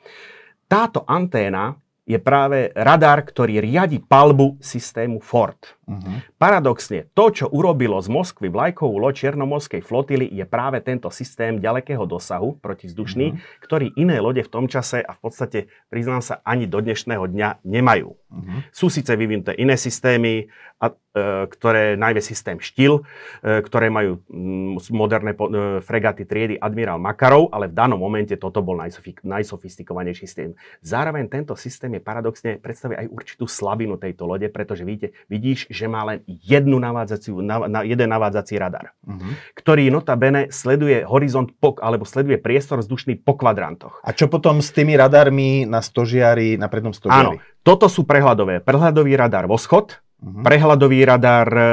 Táto 0.66 1.06
anténa 1.06 1.78
je 2.04 2.20
práve 2.20 2.74
radar, 2.76 3.24
ktorý 3.24 3.64
riadi 3.64 4.04
palbu 4.04 4.60
systému 4.60 5.24
Ford. 5.24 5.56
Mhm. 5.84 6.40
Paradoxne, 6.40 7.12
to, 7.12 7.26
čo 7.30 7.46
urobilo 7.52 8.00
z 8.00 8.08
Moskvy 8.08 8.48
vlajkovú 8.48 8.96
loď 9.00 9.28
Černomorskej 9.28 9.82
flotily, 9.84 10.26
je 10.32 10.46
práve 10.48 10.80
tento 10.80 11.12
systém 11.12 11.60
ďalekého 11.60 12.08
dosahu 12.08 12.56
protivzdušný, 12.64 13.28
Mhm. 13.34 13.38
ktorý 13.60 13.88
iné 14.00 14.18
lode 14.24 14.44
v 14.44 14.52
tom 14.52 14.66
čase 14.72 15.04
a 15.04 15.12
v 15.12 15.20
podstate, 15.20 15.60
priznám 15.92 16.24
sa, 16.24 16.40
ani 16.48 16.68
do 16.68 16.80
dnešného 16.80 17.28
dňa 17.28 17.64
nemajú. 17.68 18.16
Mhm. 18.32 18.58
Sú 18.72 18.88
síce 18.88 19.12
vyvinuté 19.14 19.54
iné 19.60 19.76
systémy, 19.76 20.48
a, 20.84 20.92
e, 20.92 21.48
ktoré 21.48 21.96
najmä 21.96 22.20
systém 22.20 22.60
Štil, 22.60 23.00
e, 23.40 23.64
ktoré 23.64 23.88
majú 23.88 24.20
mm, 24.28 24.84
moderné 24.92 25.32
po, 25.32 25.48
e, 25.48 25.80
fregaty 25.80 26.28
triedy 26.28 26.60
Admirál 26.60 27.00
Makarov, 27.00 27.48
ale 27.56 27.72
v 27.72 27.78
danom 27.78 27.96
momente 27.96 28.36
toto 28.36 28.60
bol 28.60 28.76
najsofik, 28.76 29.24
najsofistikovanejší 29.24 30.28
systém. 30.28 30.52
Zároveň 30.84 31.32
tento 31.32 31.56
systém 31.56 31.96
je 31.96 32.02
paradoxne 32.04 32.60
predstavuje 32.60 33.00
aj 33.00 33.08
určitú 33.08 33.48
slabinu 33.48 33.96
tejto 33.96 34.28
lode, 34.28 34.52
pretože 34.52 34.84
vidíte, 34.84 35.16
vidíš, 35.32 35.72
že 35.74 35.86
má 35.86 36.06
len 36.06 36.18
jednu 36.28 36.78
navádzaciu, 36.78 37.42
na, 37.42 37.66
na, 37.66 37.80
jeden 37.82 38.08
navádzací 38.08 38.56
radar, 38.56 38.94
Mhm. 39.04 39.30
ktorý 39.54 39.90
notabene 39.90 40.48
sleduje 40.48 41.02
horizont 41.04 41.50
po, 41.52 41.74
alebo 41.76 42.06
sleduje 42.06 42.38
priestor 42.38 42.80
vzdušný 42.80 43.18
po 43.18 43.34
kvadrantoch. 43.34 44.00
A 44.00 44.14
čo 44.14 44.28
potom 44.28 44.62
s 44.62 44.70
tými 44.70 44.94
radarmi 44.94 45.66
na 45.66 45.82
stožiari, 45.82 46.56
na 46.56 46.70
prednom 46.70 46.94
Áno, 46.94 47.00
stožiari? 47.34 47.38
toto 47.60 47.90
sú 47.90 48.04
prehľadové. 48.04 48.62
Prehľadový 48.62 49.18
radar 49.18 49.44
Voschod, 49.44 49.98
Mhm. 50.22 50.40
prehľadový 50.42 51.00
radar, 51.04 51.48
e, 51.50 51.70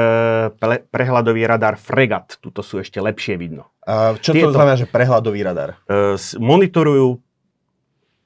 pre, 0.51 0.83
prehľadový 0.83 1.45
radar 1.45 1.77
Fregat. 1.77 2.35
Tuto 2.37 2.59
sú 2.59 2.77
ešte 2.77 2.97
lepšie 2.97 3.37
vidno. 3.37 3.71
A 3.81 4.17
čo 4.17 4.33
Tieto- 4.33 4.49
to 4.49 4.57
znamená, 4.57 4.75
že 4.75 4.83
prehľadový 4.85 5.39
radar? 5.39 5.79
S- 5.87 6.35
monitorujú 6.35 7.21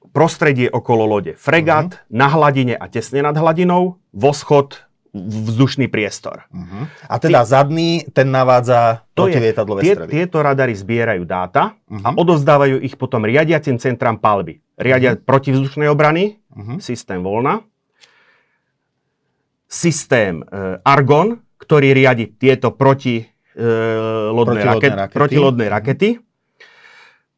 prostredie 0.08 0.66
okolo 0.66 1.04
lode. 1.04 1.36
Fregat 1.36 2.00
na 2.08 2.26
hladine 2.26 2.72
a 2.72 2.86
tesne 2.86 3.20
nad 3.20 3.34
hladinou, 3.34 4.00
Voschod 4.10 4.85
vzdušný 5.18 5.86
priestor. 5.86 6.44
Mhm. 6.48 6.78
A 7.04 7.14
teda 7.16 7.42
zadný, 7.42 8.04
ten 8.06 8.28
navádza 8.28 9.02
To 9.10 9.24
je- 9.24 9.32
protilietadlové 9.32 9.80
Tie, 9.80 9.94
strely. 9.94 10.10
tieto 10.10 10.38
radary 10.38 10.72
zbierajú 10.72 11.22
dáta 11.22 11.74
a 11.78 12.08
Mhm. 12.08 12.16
odovzdávajú 12.16 12.76
ich 12.78 12.94
potom 12.94 13.22
riadiacim 13.22 13.76
centram 13.76 14.16
palby. 14.16 14.60
Riadia 14.74 15.16
protivzdušnej 15.16 15.86
obrany, 15.86 16.36
Mhm. 16.50 16.78
systém 16.78 17.18
Volna, 17.18 17.64
systém 19.66 20.40
e, 20.40 20.44
Argon, 20.80 21.36
ktorý 21.56 21.90
riadi 21.92 22.30
tieto 22.30 22.70
proti, 22.70 23.18
e, 23.18 23.24
lodné 24.28 24.60
Protilodné 24.60 24.62
raket, 24.62 24.92
rakety. 24.94 25.14
protilodné 25.14 25.66
rakety. 25.66 26.10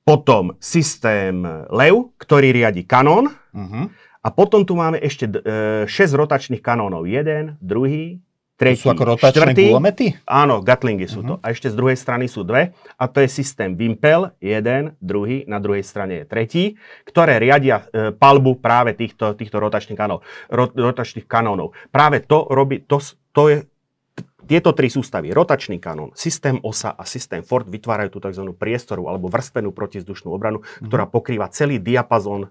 Potom 0.00 0.56
systém 0.58 1.40
Lev, 1.68 2.16
ktorý 2.16 2.49
riadi 2.50 2.82
kanón. 2.82 3.28
Mhm. 3.52 3.82
A 4.20 4.28
potom 4.28 4.62
tu 4.62 4.72
máme 4.72 4.98
ešte 4.98 5.25
d- 5.25 5.40
e, 5.40 5.52
6 5.84 6.12
rotačných 6.12 6.58
kanónov. 6.58 7.04
Jeden, 7.04 7.54
druhý, 7.58 8.18
To 8.18 8.60
tretí, 8.60 8.82
sú 8.82 8.90
ako 8.90 9.04
rotačné 9.08 9.54
štvrtý. 9.54 9.64
gulomety? 9.64 10.06
Áno, 10.25 10.58
Gatlingy 10.58 11.06
sú 11.06 11.22
Mhm. 11.22 11.26
to. 11.26 11.34
A 11.38 11.46
ešte 11.48 11.68
z 11.68 11.75
druhej 11.75 11.94
strany 11.94 12.26
sú 12.26 12.42
dve. 12.42 12.70
A 12.92 13.04
to 13.04 13.18
je 13.18 13.28
systém 13.28 13.72
Wimpel, 13.72 14.34
jeden, 14.38 14.98
druhý, 14.98 15.46
na 15.46 15.56
druhej 15.56 15.80
strane 15.80 16.14
je 16.16 16.25
tretí, 16.25 16.64
ktoré 17.04 17.38
riadia 17.38 17.87
e, 17.87 18.10
palbu 18.10 18.56
práve 18.56 18.92
týchto, 18.92 19.32
týchto 19.32 19.56
rotačných, 19.56 19.94
kanónov, 19.94 20.20
ro, 20.48 20.66
rotačných 20.68 21.25
kanónov. 21.25 21.70
Práve 21.88 22.18
to 22.20 22.44
robí, 22.44 22.82
to, 22.82 22.98
to 23.30 23.42
je, 23.48 23.56
tieto 24.44 24.72
tri 24.72 24.88
sústavy, 24.88 25.28
rotačný 25.28 25.76
kanón, 25.76 26.10
systém 26.12 26.56
OSA 26.58 26.90
a 26.90 27.04
systém 27.04 27.42
Ford 27.42 27.62
vytvárajú 27.64 28.10
tú 28.10 28.18
tzv. 28.18 28.48
priestoru 28.50 29.04
alebo 29.04 29.28
vrstvenú 29.28 29.70
protizdušnú 29.70 30.28
obranu, 30.28 30.64
ktorá 30.80 31.04
pokrýva 31.04 31.46
celý 31.48 31.76
diapazón 31.78 32.42
e, 32.44 32.48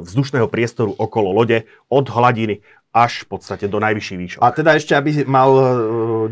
vzdušného 0.00 0.46
priestoru 0.46 0.94
okolo 0.94 1.32
lode 1.34 1.66
od 1.90 2.06
hladiny 2.06 2.62
až 2.96 3.28
v 3.28 3.36
podstate 3.36 3.68
do 3.68 3.76
najvyšších 3.76 4.18
výšok. 4.24 4.40
A 4.40 4.48
teda 4.56 4.72
ešte, 4.72 4.96
aby 4.96 5.28
mal 5.28 5.52
e, 5.52 5.64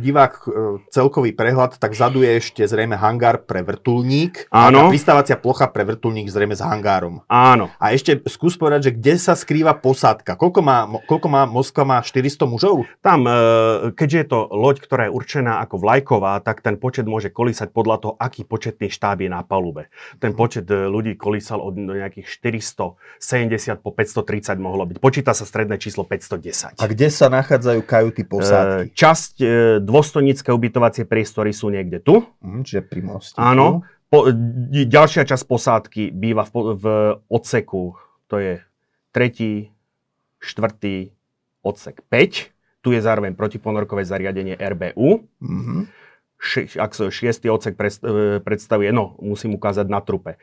divák 0.00 0.34
e, 0.40 0.48
celkový 0.88 1.36
prehľad, 1.36 1.76
tak 1.76 1.92
vzadu 1.92 2.24
je 2.24 2.40
ešte 2.40 2.64
zrejme 2.64 2.96
hangár 2.96 3.44
pre 3.44 3.60
vrtulník. 3.60 4.48
Áno. 4.48 4.88
A 4.88 4.88
pristávacia 4.88 5.36
plocha 5.36 5.68
pre 5.68 5.84
vrtulník 5.84 6.32
zrejme 6.32 6.56
s 6.56 6.64
hangárom. 6.64 7.20
Áno. 7.28 7.68
A 7.76 7.92
ešte 7.92 8.16
skús 8.24 8.56
povedať, 8.56 8.88
že 8.88 8.92
kde 8.96 9.14
sa 9.20 9.36
skrýva 9.36 9.76
posádka? 9.76 10.40
Koľko 10.40 10.60
má, 10.64 10.88
koľko 11.04 11.28
má 11.28 11.44
Moskva? 11.44 11.84
Má 11.84 12.00
400 12.00 12.48
mužov? 12.48 12.88
Tam, 13.04 13.28
e, 13.28 13.92
keďže 13.92 14.18
je 14.24 14.26
to 14.32 14.38
loď, 14.48 14.76
ktorá 14.80 15.02
je 15.04 15.12
určená 15.12 15.60
ako 15.60 15.84
vlajková, 15.84 16.40
tak 16.40 16.64
ten 16.64 16.80
počet 16.80 17.04
môže 17.04 17.28
kolísať 17.28 17.76
podľa 17.76 17.96
toho, 18.00 18.12
aký 18.16 18.48
početný 18.48 18.88
štáb 18.88 19.20
je 19.20 19.28
na 19.28 19.44
palube. 19.44 19.92
Ten 20.16 20.32
počet 20.32 20.64
e, 20.72 20.88
ľudí 20.88 21.20
kolísal 21.20 21.60
od 21.60 21.76
nejakých 21.76 22.24
470 23.20 23.84
po 23.84 23.92
530 23.92 24.56
mohlo 24.56 24.88
byť. 24.88 24.96
Počíta 24.96 25.36
sa 25.36 25.44
stredné 25.44 25.76
číslo 25.76 26.08
510. 26.08 26.53
A 26.54 26.84
kde 26.84 27.08
sa 27.08 27.26
nachádzajú 27.26 27.80
kajuty 27.82 28.22
E, 28.22 28.26
posádky? 28.26 28.86
časť 28.92 29.34
e, 29.36 29.46
dôstojnícke 29.80 30.48
ubytovacie 30.48 31.02
priestory 31.02 31.50
sú 31.50 31.68
niekde 31.68 31.98
tu. 31.98 32.22
Mhm, 32.40 32.60
čiže 32.62 32.82
pri 32.82 33.00
moste. 33.00 33.36
Áno. 33.36 33.82
Po, 34.06 34.26
e, 34.26 34.32
ďalšia 34.84 35.24
časť 35.24 35.44
posádky 35.44 36.02
býva 36.08 36.44
v, 36.44 36.54
v 36.76 36.84
odseku, 37.26 37.98
to 38.26 38.38
je 38.38 38.52
tretí, 39.10 39.74
štvrtý, 40.38 41.10
odsek 41.60 42.04
5. 42.06 42.54
Tu 42.78 42.88
je 42.90 43.00
zároveň 43.00 43.32
protiponorkové 43.32 44.04
zariadenie 44.04 44.54
RBU. 44.54 45.24
Mhm. 45.40 45.88
Ši, 46.36 46.76
ak 46.76 46.92
sa 46.92 47.08
šiestý 47.08 47.48
odsek 47.48 47.72
pres- 47.72 47.98
e, 47.98 48.36
predstavuje, 48.38 48.92
no 48.92 49.16
musím 49.18 49.56
ukázať 49.56 49.88
na 49.88 49.98
trupe, 49.98 50.36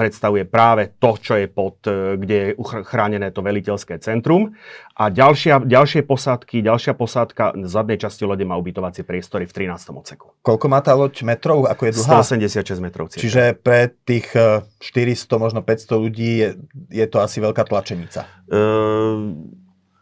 predstavuje 0.00 0.48
práve 0.48 0.96
to, 0.96 1.20
čo 1.20 1.36
je 1.36 1.44
pod, 1.44 1.84
e, 1.84 2.16
kde 2.16 2.36
je 2.40 2.48
chránené 2.88 3.28
to 3.28 3.44
veliteľské 3.44 4.00
centrum. 4.00 4.56
A 4.96 5.12
ďalšia, 5.12 5.60
ďalšie 5.60 6.08
posádky, 6.08 6.64
ďalšia 6.64 6.96
posádka 6.96 7.52
v 7.52 7.68
zadnej 7.68 8.00
časti 8.00 8.24
lode 8.24 8.48
má 8.48 8.56
ubytovacie 8.56 9.04
priestory 9.04 9.44
v 9.44 9.52
13. 9.52 9.92
odseku. 9.92 10.32
Koľko 10.40 10.66
má 10.72 10.80
tá 10.80 10.96
loď 10.96 11.20
metrov? 11.28 11.68
Ako 11.68 11.92
je 11.92 12.00
dlhá? 12.00 12.24
186 12.24 12.80
metrov. 12.80 13.12
cirka. 13.12 13.20
Čiže 13.20 13.60
pre 13.60 13.92
tých 14.08 14.32
e, 14.32 14.64
400, 14.80 15.36
možno 15.36 15.60
500 15.60 16.04
ľudí 16.08 16.30
je, 16.40 16.48
je 16.88 17.04
to 17.04 17.20
asi 17.20 17.44
veľká 17.44 17.68
tlačenica. 17.68 18.24
Ehm, 18.48 19.52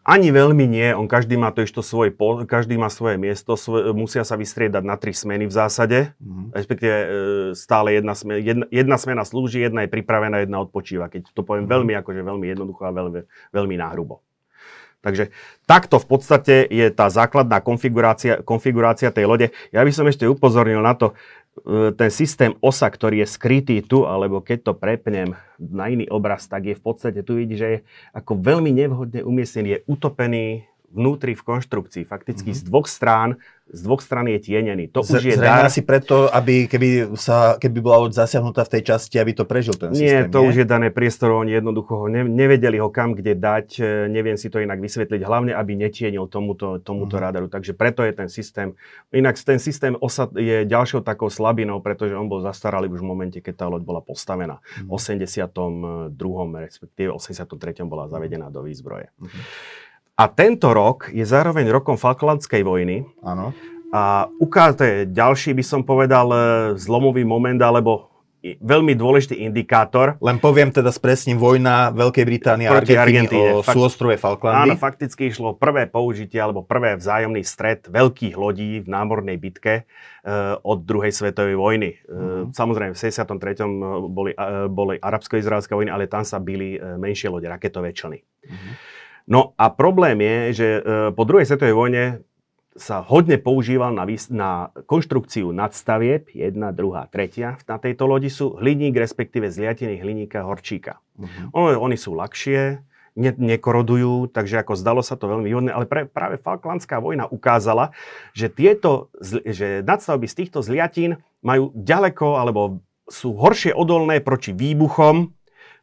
ani 0.08 0.32
veľmi 0.32 0.64
nie, 0.64 0.88
on 0.96 1.04
každý 1.04 1.36
má 1.36 1.52
to 1.52 1.60
ešte 1.60 1.84
svoj, 1.84 2.16
každý 2.48 2.80
má 2.80 2.88
svoje 2.88 3.20
miesto, 3.20 3.60
svoj, 3.60 3.92
musia 3.92 4.24
sa 4.24 4.40
vystriedať 4.40 4.80
na 4.80 4.96
tri 4.96 5.12
smeny 5.12 5.44
v 5.44 5.52
zásade, 5.52 5.98
Mhm. 6.16 6.56
respektíve 6.56 6.96
e, 6.96 7.06
stále 7.52 7.92
jedna, 7.92 8.16
smena, 8.16 8.40
jedna, 8.40 8.66
jedna 8.72 8.96
smena 8.96 9.22
slúži, 9.28 9.60
jedna 9.60 9.84
je 9.84 9.92
pripravená, 9.92 10.40
jedna 10.40 10.64
odpočíva, 10.64 11.12
keď 11.12 11.28
to 11.36 11.44
poviem 11.44 11.68
veľmi, 11.68 11.92
akože 12.00 12.24
veľmi 12.24 12.46
jednoducho 12.48 12.88
a 12.88 12.96
veľmi, 12.96 13.20
veľmi 13.52 13.76
náhrubo. 13.76 14.24
Takže 14.98 15.30
takto 15.62 16.02
v 16.02 16.06
podstate 16.10 16.66
je 16.66 16.90
tá 16.90 17.06
základná 17.06 17.62
konfigurácia, 17.62 18.42
konfigurácia 18.42 19.14
tej 19.14 19.30
lode. 19.30 19.46
Ja 19.70 19.86
by 19.86 19.94
som 19.94 20.10
ešte 20.10 20.26
upozornil 20.26 20.82
na 20.82 20.98
to, 20.98 21.14
ten 21.96 22.10
systém 22.10 22.52
OSA, 22.62 22.88
ktorý 22.90 23.22
je 23.22 23.28
skrytý 23.28 23.76
tu, 23.82 24.04
alebo 24.04 24.42
keď 24.42 24.70
to 24.70 24.72
prepnem 24.76 25.34
na 25.58 25.90
iný 25.90 26.06
obraz, 26.08 26.46
tak 26.46 26.68
je 26.68 26.78
v 26.78 26.82
podstate 26.82 27.20
tu 27.26 27.38
vidí, 27.38 27.58
že 27.58 27.68
je 27.68 27.78
ako 28.14 28.38
veľmi 28.38 28.70
nevhodne 28.70 29.20
umiestnený, 29.26 29.68
je 29.68 29.84
utopený 29.90 30.68
vnútri 30.92 31.36
v 31.36 31.44
konštrukcii. 31.44 32.08
Fakticky 32.08 32.50
mm-hmm. 32.52 32.64
z 32.64 32.68
dvoch 32.68 32.88
strán 32.88 33.36
z 33.68 33.80
dvoch 33.80 34.00
strán 34.00 34.26
je 34.26 34.40
tienený. 34.40 34.88
To 34.88 35.02
Z, 35.02 35.10
už 35.12 35.24
je 35.24 35.36
dar. 35.36 35.64
asi 35.64 35.80
preto, 35.80 36.26
aby 36.26 36.64
keby, 36.64 37.12
sa, 37.14 37.54
keby 37.54 37.78
bola 37.78 38.08
zasiahnutá 38.08 38.64
v 38.64 38.72
tej 38.74 38.82
časti, 38.86 39.16
aby 39.16 39.32
to 39.32 39.44
prežil 39.44 39.72
ten 39.72 39.92
Nie, 39.92 40.24
systém. 40.24 40.30
to 40.30 40.40
už 40.42 40.54
je 40.56 40.66
dané 40.66 40.88
priestor, 40.88 41.32
oni 41.32 41.52
jednoducho 41.54 41.92
ho 41.94 42.06
ne, 42.06 42.24
nevedeli 42.24 42.76
ho 42.76 42.88
kam 42.88 43.12
kde 43.12 43.34
dať, 43.34 43.66
e, 43.76 43.84
neviem 44.06 44.34
si 44.34 44.48
to 44.48 44.58
inak 44.58 44.76
vysvetliť, 44.76 45.20
hlavne 45.20 45.52
aby 45.52 45.72
netienil 45.74 46.26
tomuto, 46.26 46.78
tomuto 46.78 47.14
Mhm. 47.14 47.22
radaru. 47.22 47.46
Takže 47.46 47.72
preto 47.72 48.00
je 48.00 48.12
ten 48.12 48.28
systém, 48.28 48.72
inak 49.10 49.36
ten 49.36 49.58
systém 49.58 49.92
osad 49.94 50.32
je 50.32 50.64
ďalšou 50.64 51.00
takou 51.00 51.28
slabinou, 51.28 51.78
pretože 51.78 52.12
on 52.12 52.26
bol 52.26 52.40
zastaralý 52.40 52.88
už 52.88 53.00
v 53.00 53.06
momente, 53.06 53.38
keď 53.38 53.54
tá 53.54 53.66
loď 53.66 53.82
bola 53.82 54.00
postavená. 54.00 54.58
Mhm. 54.80 54.86
V 54.86 54.92
82. 54.92 56.08
respektíve 56.58 57.10
83. 57.10 57.84
bola 57.84 58.08
zavedená 58.08 58.48
do 58.48 58.62
výzbroje. 58.62 59.08
Mhm. 59.20 59.40
A 60.18 60.26
tento 60.26 60.68
rok 60.68 61.08
je 61.08 61.22
zároveň 61.22 61.70
rokom 61.70 61.94
Falklandskej 61.94 62.60
vojny, 62.60 63.06
Áno. 63.22 63.54
a 63.88 64.02
uká- 64.36 64.74
to 64.74 64.82
je 64.82 65.06
ďalší, 65.06 65.54
by 65.54 65.62
som 65.62 65.80
povedal, 65.80 66.26
e, 66.28 66.38
zlomový 66.74 67.22
moment, 67.22 67.56
alebo 67.56 68.10
veľmi 68.40 68.94
dôležitý 68.94 69.34
indikátor. 69.40 70.14
Len 70.18 70.38
poviem 70.38 70.70
teda 70.70 70.90
spresním, 70.90 71.34
vojna 71.36 71.90
Veľkej 71.92 72.22
Británie 72.24 72.66
a 72.66 72.78
Argentíny 72.78 73.34
o 73.52 73.60
Fakt- 73.60 73.74
súostrove 73.74 74.14
Áno, 74.14 74.22
Falklandy. 74.24 74.74
fakticky 74.76 75.26
išlo 75.26 75.54
prvé 75.54 75.86
použitie 75.86 76.38
alebo 76.38 76.62
prvé 76.62 76.94
vzájomný 76.94 77.42
stret 77.42 77.86
veľkých 77.86 78.34
lodí 78.34 78.78
v 78.78 78.86
námornej 78.86 79.34
bitke 79.36 79.82
e, 80.20 80.34
od 80.60 80.78
druhej 80.80 81.10
svetovej 81.10 81.54
vojny. 81.54 81.90
E, 81.90 81.96
Mhm. 82.08 82.52
Samozrejme, 82.52 82.92
v 82.92 83.00
63. 83.00 83.70
boli, 84.04 84.30
e, 84.30 84.38
boli 84.68 84.94
arabsko-izraelské 84.96 85.72
vojny, 85.72 85.88
ale 85.88 86.06
tam 86.06 86.22
sa 86.22 86.38
byli 86.38 86.74
e, 86.74 86.96
menšie 86.96 87.26
lode, 87.26 87.44
raketové 87.44 87.90
člny. 87.90 88.18
Mhm. 88.44 88.70
No 89.28 89.52
a 89.60 89.68
problém 89.68 90.24
je, 90.24 90.36
že 90.56 90.68
e, 90.80 90.80
po 91.12 91.28
druhej 91.28 91.44
svetovej 91.44 91.76
vojne 91.76 92.04
sa 92.78 93.04
hodne 93.04 93.36
používal 93.36 93.92
na, 93.92 94.08
vys- 94.08 94.32
na 94.32 94.72
konštrukciu 94.88 95.52
nadstavieb, 95.52 96.30
jedna, 96.32 96.72
druhá, 96.72 97.10
tretia. 97.12 97.60
Na 97.68 97.76
tejto 97.76 98.08
lodi 98.08 98.32
sú 98.32 98.56
hliník, 98.56 98.96
respektíve 98.96 99.52
zliatený 99.52 100.00
hliníka 100.00 100.46
horčíka. 100.48 101.02
Mhm. 101.20 101.52
Ono, 101.52 101.68
oni 101.76 101.96
sú 102.00 102.16
ľahšie, 102.16 102.80
ne, 103.18 103.30
nekorodujú, 103.34 104.30
takže 104.30 104.62
ako 104.62 104.72
zdalo 104.78 105.02
sa 105.02 105.18
to 105.18 105.28
veľmi 105.28 105.44
výhodné, 105.44 105.70
ale 105.74 105.84
pre, 105.84 106.06
práve 106.06 106.38
Falklandská 106.38 107.02
vojna 107.02 107.26
ukázala, 107.28 107.92
že 108.32 108.48
tieto, 108.48 109.10
zl- 109.18 109.42
že 109.44 109.82
nadstavby 109.82 110.24
z 110.30 110.38
týchto 110.40 110.62
zliatín 110.62 111.18
majú 111.42 111.74
ďaleko, 111.74 112.38
alebo 112.38 112.80
sú 113.10 113.34
horšie 113.34 113.74
odolné 113.74 114.22
proti 114.22 114.54
výbuchom, 114.54 115.34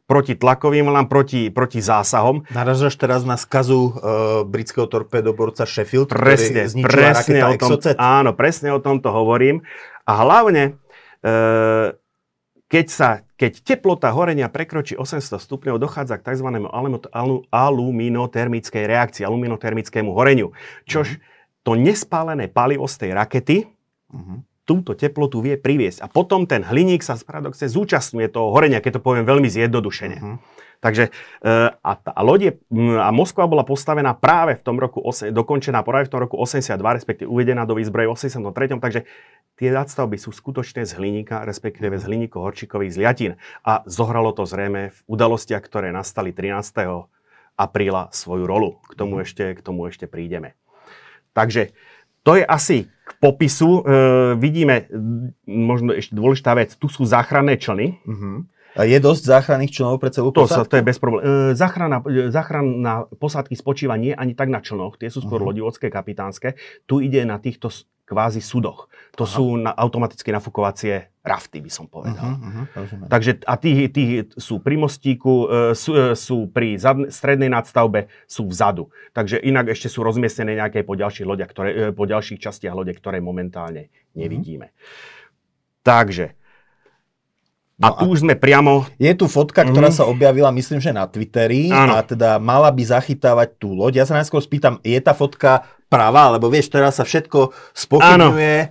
proti 0.06 0.32
tlakovým 0.32 0.86
vlnám, 0.86 1.06
proti, 1.06 1.50
proti 1.50 1.82
zásahom. 1.82 2.46
Naražaš 2.48 2.94
teraz 2.94 3.22
na 3.22 3.34
skazu 3.34 3.90
uh, 3.90 3.92
britského 4.42 4.86
torpédoborca 4.86 5.62
Sheffield, 5.62 6.08
Presne, 6.08 6.64
ktorý 6.64 6.86
presne 6.86 7.38
o 7.42 7.52
tom, 7.52 7.70
Exocet. 7.74 7.98
áno, 7.98 8.30
presne 8.32 8.70
o 8.70 8.78
tomto 8.78 9.10
hovorím. 9.10 9.66
A 10.06 10.22
hlavne, 10.22 10.78
e, 11.18 11.30
keď, 12.64 12.86
sa, 12.86 13.08
keď 13.34 13.58
teplota 13.60 14.06
horenia 14.08 14.46
prekročí 14.46 14.94
800 14.94 15.18
stupňov, 15.36 15.82
dochádza 15.82 16.14
k 16.16 16.30
tzv. 16.30 16.46
alu- 16.62 16.70
alu- 17.10 17.42
aluminotermickej 17.50 18.86
reakcii, 18.86 19.26
aluminotermickému 19.26 20.14
horeniu. 20.14 20.54
Čož 20.82 21.18
to 21.60 21.74
nespálené 21.74 22.46
palivo 22.46 22.86
z 22.86 22.96
tej 22.96 23.10
rakety 23.12 23.56
Mhm. 24.06 24.46
Túto 24.66 24.98
teplotu 24.98 25.38
vie 25.38 25.54
priviesť. 25.54 26.02
A 26.02 26.10
potom 26.10 26.44
ten 26.44 26.66
hliník 26.66 27.06
sa 27.06 27.14
paradoxe 27.22 27.70
zúčastňuje 27.70 28.28
toho 28.28 28.50
horenia, 28.50 28.82
keď 28.82 28.98
to 28.98 29.04
poviem 29.06 29.24
veľmi 29.24 29.46
zjednodušene. 29.46 30.18
Mhm. 30.18 30.36
Takže 30.76 31.08
e, 31.08 31.10
a, 31.72 31.92
tá, 31.96 32.12
a, 32.12 32.20
loď 32.20 32.40
je, 32.42 32.52
a 33.00 33.08
Moskva 33.08 33.48
bola 33.48 33.64
postavená 33.64 34.12
práve 34.12 34.60
v 34.60 34.62
tom 34.62 34.76
roku, 34.76 35.00
ose- 35.00 35.32
dokončená 35.32 35.80
práve 35.80 36.06
v 36.06 36.12
tom 36.12 36.20
roku 36.20 36.36
82, 36.36 36.76
respektíve 36.76 37.28
uvedená 37.32 37.64
do 37.64 37.80
výzbroje 37.80 38.12
v 38.12 38.14
83. 38.14 38.76
Takže 38.76 39.00
tie 39.56 39.68
nadstavby 39.72 40.20
sú 40.20 40.36
skutočne 40.36 40.84
z 40.84 40.92
hliníka, 41.00 41.48
respektíve 41.48 41.96
z 41.96 42.04
hliníko 42.04 42.44
horčikových 42.44 42.92
zliatín. 42.92 43.40
A 43.64 43.88
zohralo 43.88 44.36
to 44.36 44.44
zrejme 44.44 44.92
v 44.92 44.98
udalostiach, 45.08 45.64
ktoré 45.64 45.96
nastali 45.96 46.36
13. 46.36 46.60
apríla 47.56 48.12
svoju 48.12 48.44
rolu. 48.44 48.76
K 48.84 48.92
tomu 49.00 49.24
ešte, 49.24 49.56
k 49.56 49.60
tomu 49.64 49.88
ešte 49.88 50.04
prídeme. 50.04 50.60
Takže 51.32 51.72
to 52.26 52.34
je 52.34 52.42
asi 52.42 52.78
k 52.84 53.10
popisu. 53.16 53.70
E, 53.78 53.94
vidíme, 54.34 54.90
možno 55.46 55.94
ešte 55.94 56.12
dôležitá 56.12 56.52
vec, 56.52 56.74
tu 56.74 56.90
sú 56.90 57.06
záchranné 57.06 57.54
člny. 57.54 58.02
Mhm. 58.02 58.30
A 58.76 58.84
je 58.84 59.00
dosť 59.00 59.22
záchranných 59.24 59.72
členov 59.72 59.96
pre 59.96 60.12
celú 60.12 60.28
To, 60.36 60.44
sa, 60.44 60.60
posádku? 60.60 60.68
to 60.68 60.76
je 60.76 60.84
bez 60.84 60.98
problémov. 61.00 61.24
E, 61.24 61.28
záchrana, 61.56 61.96
e, 62.04 62.28
záchrana 62.28 62.94
posádky 63.08 63.56
spočíva 63.56 63.96
nie 63.96 64.12
ani 64.12 64.36
tak 64.36 64.52
na 64.52 64.60
člnoch, 64.60 65.00
tie 65.00 65.08
sú 65.08 65.24
skôr 65.24 65.40
Mhm. 65.40 65.48
lodivodské, 65.48 65.88
kapitánske. 65.88 66.60
Tu 66.84 67.00
ide 67.00 67.24
na 67.24 67.40
týchto 67.40 67.72
kvázi 68.06 68.38
sudoch. 68.38 68.86
To 69.18 69.26
Aha. 69.26 69.32
sú 69.34 69.44
na 69.58 69.74
automaticky 69.74 70.30
nafukovacie 70.30 71.10
rafty, 71.26 71.58
by 71.58 71.70
som 71.72 71.90
povedal. 71.90 72.38
Mhm, 72.38 72.46
mhm, 72.46 72.64
rozumiem. 72.70 73.08
Takže 73.10 73.30
a 73.42 73.54
tí, 73.58 73.90
tí 73.90 74.22
sú 74.38 74.62
pri 74.62 74.78
mostíku, 74.78 75.34
e, 75.50 75.74
sú, 75.74 75.90
e, 75.92 76.14
sú 76.14 76.46
pri 76.46 76.78
zadne, 76.78 77.10
strednej 77.10 77.50
nadstavbe, 77.50 78.06
sú 78.30 78.46
vzadu. 78.46 78.94
Takže 79.10 79.42
inak 79.42 79.74
ešte 79.74 79.90
sú 79.90 80.06
rozmiestnené 80.06 80.54
nejaké 80.54 80.86
po 80.86 80.94
ďalších 80.94 81.26
lodiach, 81.26 81.50
ktoré, 81.50 81.70
e, 81.74 81.82
po 81.90 82.06
ďalších 82.06 82.38
častiach 82.38 82.76
lode, 82.76 82.94
ktoré 82.94 83.18
momentálne 83.18 83.90
nevidíme. 84.14 84.70
Takže, 85.82 86.30
a 86.30 86.45
No 87.76 87.92
a- 87.92 88.00
tu 88.00 88.08
už 88.08 88.24
sme 88.24 88.32
priamo 88.32 88.88
Je 88.96 89.12
tu 89.12 89.28
fotka, 89.28 89.60
ktorá 89.60 89.92
Mhm. 89.92 89.96
sa 89.96 90.04
objavila, 90.04 90.48
myslím, 90.48 90.80
že 90.80 90.96
na 90.96 91.04
Twitteri 91.04 91.68
Áno. 91.68 91.92
a 91.92 92.00
teda 92.00 92.40
mala 92.40 92.72
by 92.72 92.80
zachytávať 92.80 93.60
tú 93.60 93.76
loď. 93.76 94.00
Ja 94.00 94.08
sa 94.08 94.16
najskôr 94.16 94.40
spýtam, 94.40 94.80
je 94.80 94.96
tá 94.96 95.12
fotka 95.12 95.60
pravá? 95.86 96.32
Lebo 96.32 96.48
vieš, 96.48 96.72
teraz 96.72 96.96
sa 96.96 97.04
všetko 97.04 97.52
spochybňuje. 97.76 98.54
E, 98.56 98.66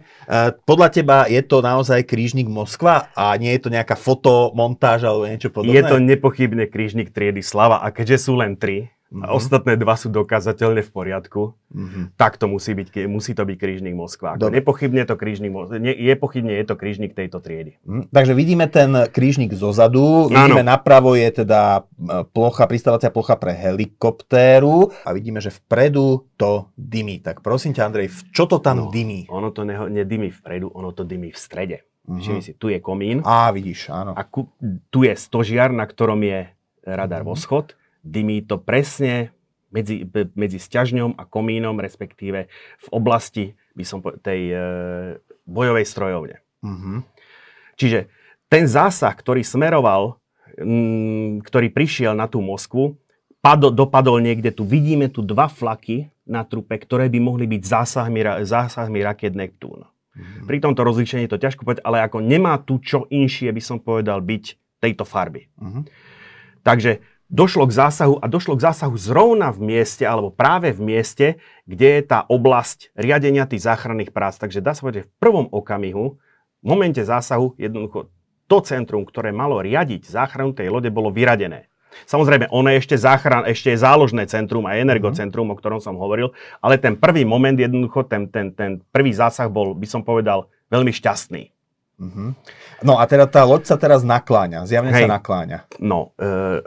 Podľa 0.66 0.90
teba 0.90 1.18
je 1.26 1.38
to 1.40 1.62
naozaj 1.62 2.02
krížnik 2.02 2.50
Moskva 2.50 3.14
a 3.14 3.38
nie 3.38 3.54
je 3.54 3.62
to 3.62 3.70
nejaká 3.70 3.94
fotomontáž 3.94 5.06
alebo 5.06 5.30
niečo 5.30 5.54
podobné? 5.54 5.78
Je 5.78 5.84
to 5.86 6.02
nepochybne 6.02 6.66
krížnik 6.66 7.14
triedy 7.14 7.46
Slava 7.46 7.78
a 7.80 7.94
keďže 7.94 8.26
sú 8.26 8.34
len 8.36 8.58
tri, 8.58 8.90
a 9.08 9.28
Mhm. 9.28 9.32
ostatné 9.32 9.74
dva 9.76 9.94
sú 9.94 10.10
dokázateľne 10.10 10.82
v 10.82 10.92
poriadku, 10.92 11.54
Mhm. 11.70 12.16
tak 12.16 12.36
to 12.36 12.46
musí, 12.46 12.74
byť, 12.74 13.06
musí 13.06 13.32
to 13.32 13.42
byť 13.42 13.54
krížnik 13.56 13.94
Moskva. 13.94 14.34
Dobre. 14.36 14.58
nepochybne 14.58 15.04
to 15.04 15.14
krížnik, 15.14 15.50
ne, 15.74 15.90
je 15.90 16.14
pochybne 16.16 16.52
je 16.52 16.64
to 16.64 16.74
krížnik 16.74 17.12
tejto 17.12 17.38
triedy. 17.38 17.78
Hm, 17.82 18.10
Takže 18.10 18.34
vidíme 18.34 18.66
ten 18.66 18.90
krížnik 19.08 19.52
zo 19.52 19.70
zadu, 19.70 20.28
vidíme 20.28 20.60
Áno. 20.60 20.72
napravo 20.72 21.14
je 21.14 21.32
teda 21.38 21.86
plocha, 22.28 22.66
pristávacia 22.66 23.08
plocha 23.08 23.36
pre 23.36 23.54
helikoptéru 23.54 24.92
a 25.02 25.12
vidíme, 25.12 25.38
že 25.38 25.50
vpredu 25.52 26.26
to 26.34 26.70
dymí. 26.74 27.20
Tak 27.20 27.40
prosím 27.40 27.72
ťa, 27.72 27.84
Andrej, 27.84 28.08
v- 28.10 28.24
čo 28.32 28.46
to 28.46 28.58
tam 28.58 28.78
No. 28.78 28.90
dymí? 28.90 29.26
Ono 29.28 29.50
to 29.50 29.64
neho, 29.64 29.86
nedymí 29.86 30.30
vpredu, 30.32 30.70
ono 30.70 30.92
to 30.92 31.04
dymí 31.04 31.30
v 31.30 31.38
strede. 31.38 31.78
Mhm. 32.04 32.20
Všimni 32.20 32.42
si, 32.42 32.54
tu 32.54 32.68
je 32.68 32.78
komín 32.80 33.22
Á, 33.22 33.50
vidíš, 33.50 33.90
áno. 33.90 34.14
a 34.14 34.22
ku, 34.24 34.46
tu 34.90 35.02
je 35.02 35.14
stožiar, 35.14 35.70
na 35.70 35.84
ktorom 35.84 36.20
je 36.20 36.50
radar 36.84 37.22
Mhm. 37.22 37.28
voschod. 37.28 37.74
Dymí 38.06 38.46
to 38.46 38.62
presne 38.62 39.34
medzi, 39.74 40.06
medzi 40.38 40.62
sťažňom 40.62 41.18
a 41.18 41.26
komínom, 41.26 41.76
respektíve 41.82 42.48
v 42.80 42.88
oblasti 42.94 43.58
by 43.76 43.84
som 43.84 44.00
po- 44.00 44.16
tej 44.16 44.42
e, 44.54 44.58
bojovej 45.44 45.86
strojovne. 45.90 46.40
Mhm. 46.64 47.04
Čiže 47.76 48.08
ten 48.48 48.70
zásah, 48.72 49.12
ktorý 49.12 49.44
smeroval, 49.44 50.16
mm, 50.56 51.44
ktorý 51.44 51.68
prišiel 51.74 52.16
na 52.16 52.32
tú 52.32 52.40
Moskvu, 52.40 52.96
padol, 53.44 53.76
dopadol 53.76 54.24
niekde 54.24 54.56
tu. 54.56 54.64
Vidíme 54.64 55.12
tu 55.12 55.20
dva 55.20 55.52
flaky 55.52 56.08
na 56.24 56.48
trupe, 56.48 56.74
ktoré 56.80 57.12
by 57.12 57.20
mohli 57.20 57.46
byť 57.46 57.62
zásahmi, 57.62 58.48
zásahmi 58.48 59.00
raket 59.04 59.36
Neptún. 59.36 59.84
Mhm. 60.16 60.48
Pri 60.48 60.58
tomto 60.64 60.82
rozlíšení 60.88 61.28
je 61.28 61.34
to 61.36 61.44
ťažko 61.44 61.68
povedať, 61.68 61.84
ale 61.84 62.00
ako 62.08 62.24
nemá 62.24 62.56
tu 62.64 62.80
čo 62.80 63.04
inšie, 63.12 63.52
by 63.52 63.62
som 63.62 63.78
povedal, 63.84 64.24
byť 64.24 64.80
tejto 64.80 65.04
farby. 65.04 65.52
Mhm. 65.60 65.82
Takže 66.64 67.04
došlo 67.30 67.66
k 67.66 67.74
zásahu 67.74 68.22
a 68.22 68.26
došlo 68.30 68.58
k 68.58 68.66
zásahu 68.70 68.96
zrovna 68.96 69.50
v 69.50 69.76
mieste, 69.76 70.06
alebo 70.06 70.30
práve 70.30 70.72
v 70.72 70.82
mieste, 70.82 71.28
kde 71.66 72.00
je 72.00 72.02
tá 72.06 72.24
oblasť 72.30 72.94
riadenia 72.94 73.50
tých 73.50 73.66
záchranných 73.66 74.14
prác. 74.14 74.38
Takže 74.38 74.62
dá 74.62 74.78
sa 74.78 74.86
povedať, 74.86 75.06
že 75.06 75.08
v 75.10 75.16
prvom 75.18 75.46
okamihu, 75.50 76.18
v 76.62 76.66
momente 76.66 77.02
zásahu, 77.02 77.58
jednoducho 77.58 78.10
to 78.46 78.58
centrum, 78.62 79.06
ktoré 79.06 79.34
malo 79.34 79.58
riadiť 79.62 80.06
záchranu 80.06 80.54
tej 80.54 80.70
lode, 80.70 80.90
bolo 80.94 81.10
vyradené. 81.10 81.66
Samozrejme, 82.04 82.52
ono 82.52 82.68
je 82.76 82.84
ešte 82.84 83.00
záchran, 83.00 83.48
ešte 83.48 83.72
je 83.72 83.80
záložné 83.80 84.28
centrum 84.28 84.68
a 84.68 84.76
energocentrum, 84.76 85.48
o 85.48 85.56
ktorom 85.56 85.80
som 85.80 85.96
hovoril, 85.96 86.36
ale 86.60 86.76
ten 86.76 87.00
prvý 87.00 87.24
moment, 87.24 87.56
jednoducho, 87.56 88.04
ten, 88.04 88.28
ten, 88.28 88.52
ten 88.52 88.84
prvý 88.92 89.16
zásah 89.16 89.48
bol, 89.48 89.72
by 89.72 89.88
som 89.88 90.04
povedal, 90.04 90.52
veľmi 90.68 90.92
šťastný. 90.92 91.56
Mhm. 91.96 92.36
No 92.84 93.00
a 93.00 93.08
teda 93.08 93.24
tá 93.32 93.48
loď 93.48 93.72
sa 93.72 93.80
teraz 93.80 94.04
nakláňa, 94.04 94.68
zjavne 94.68 94.92
sa 94.92 95.08
Hej. 95.08 95.12
nakláňa. 95.16 95.60
No, 95.80 96.12
e, 96.20 96.60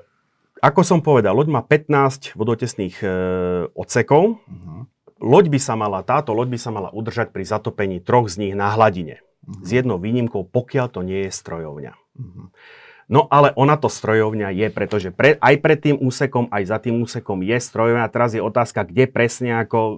ako 0.58 0.80
som 0.82 0.98
povedal, 1.02 1.34
loď 1.34 1.48
má 1.50 1.62
15 1.62 2.34
vodotesných 2.34 2.96
e, 3.02 3.08
odsekov. 3.72 4.42
Mhm. 4.46 4.90
Loď 5.18 5.50
by 5.50 5.58
sa 5.58 5.74
mala, 5.74 6.06
táto 6.06 6.30
loď 6.30 6.54
by 6.54 6.58
sa 6.62 6.70
mala 6.70 6.94
udržať 6.94 7.34
pri 7.34 7.42
zatopení 7.42 7.98
troch 7.98 8.30
z 8.30 8.38
nich 8.46 8.54
na 8.54 8.70
hladine. 8.74 9.22
Mhm. 9.46 9.62
S 9.64 9.68
jednou 9.70 9.98
výnimkou, 9.98 10.46
pokiaľ 10.46 10.86
to 10.90 11.00
nie 11.02 11.26
je 11.26 11.32
strojovňa. 11.34 11.92
Mhm. 12.18 12.42
No 13.08 13.24
ale 13.32 13.56
ona 13.56 13.80
to 13.80 13.88
strojovňa 13.88 14.52
je, 14.52 14.68
pretože 14.68 15.08
pre, 15.16 15.40
aj 15.40 15.54
pred 15.64 15.80
tým 15.80 15.96
úsekom, 15.96 16.52
aj 16.52 16.62
za 16.68 16.76
tým 16.76 17.00
úsekom 17.00 17.40
je 17.40 17.56
strojovňa. 17.56 18.12
Teraz 18.12 18.36
je 18.36 18.44
otázka, 18.44 18.84
kde 18.84 19.08
presne 19.08 19.64
ako 19.64 19.78
e, 19.80 19.94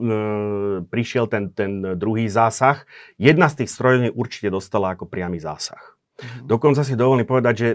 prišiel 0.86 1.26
ten, 1.26 1.50
ten 1.50 1.98
druhý 1.98 2.30
zásah. 2.30 2.86
Jedna 3.18 3.50
z 3.50 3.66
tých 3.66 3.70
strojovní 3.74 4.08
určite 4.14 4.54
dostala 4.54 4.94
ako 4.94 5.10
priamy 5.10 5.42
zásah. 5.42 5.98
Mm-hmm. 6.22 6.46
Dokonca 6.46 6.86
si 6.86 6.94
dovolím 6.94 7.26
povedať, 7.26 7.54
že 7.58 7.68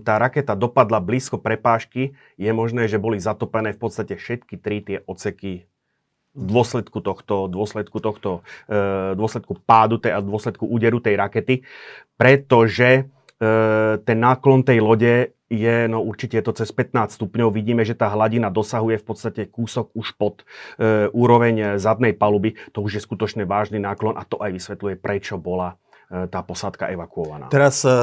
tá 0.00 0.16
raketa 0.16 0.56
dopadla 0.56 0.98
blízko 0.98 1.36
prepážky. 1.36 2.16
Je 2.40 2.50
možné, 2.50 2.88
že 2.88 2.96
boli 2.96 3.20
zatopené 3.20 3.76
v 3.76 3.80
podstate 3.80 4.16
všetky 4.16 4.54
tri 4.56 4.80
tie 4.80 5.04
oceky 5.04 5.68
v 6.38 6.44
dôsledku 6.44 7.02
tohto, 7.02 7.50
dôsledku 7.50 7.98
tohto, 7.98 8.46
e, 8.70 9.12
dôsledku 9.18 9.58
pádu 9.66 9.98
tej, 9.98 10.16
a 10.16 10.20
dôsledku 10.22 10.70
úderu 10.70 11.02
tej 11.02 11.18
rakety, 11.18 11.66
pretože 12.14 13.10
E, 13.38 13.46
ten 14.02 14.18
náklon 14.18 14.66
tej 14.66 14.82
lode 14.82 15.30
je, 15.48 15.76
no 15.86 16.02
určite 16.02 16.42
je 16.42 16.44
to 16.44 16.52
cez 16.58 16.74
15 16.74 17.14
stupňov. 17.14 17.54
Vidíme, 17.54 17.86
že 17.86 17.94
tá 17.94 18.10
hladina 18.10 18.50
dosahuje 18.50 18.98
v 18.98 19.06
podstate 19.06 19.42
kúsok 19.46 19.94
už 19.94 20.18
pod 20.18 20.42
e, 20.76 21.06
úroveň 21.14 21.78
zadnej 21.78 22.18
paluby. 22.18 22.58
To 22.74 22.82
už 22.82 22.98
je 22.98 23.02
skutočne 23.06 23.46
vážny 23.46 23.78
náklon 23.78 24.18
a 24.18 24.26
to 24.26 24.42
aj 24.42 24.50
vysvetľuje, 24.58 24.94
prečo 24.98 25.38
bola 25.38 25.78
e, 26.10 26.26
tá 26.26 26.42
posádka 26.42 26.90
evakuovaná. 26.90 27.46
Teraz 27.54 27.86
e, 27.86 27.94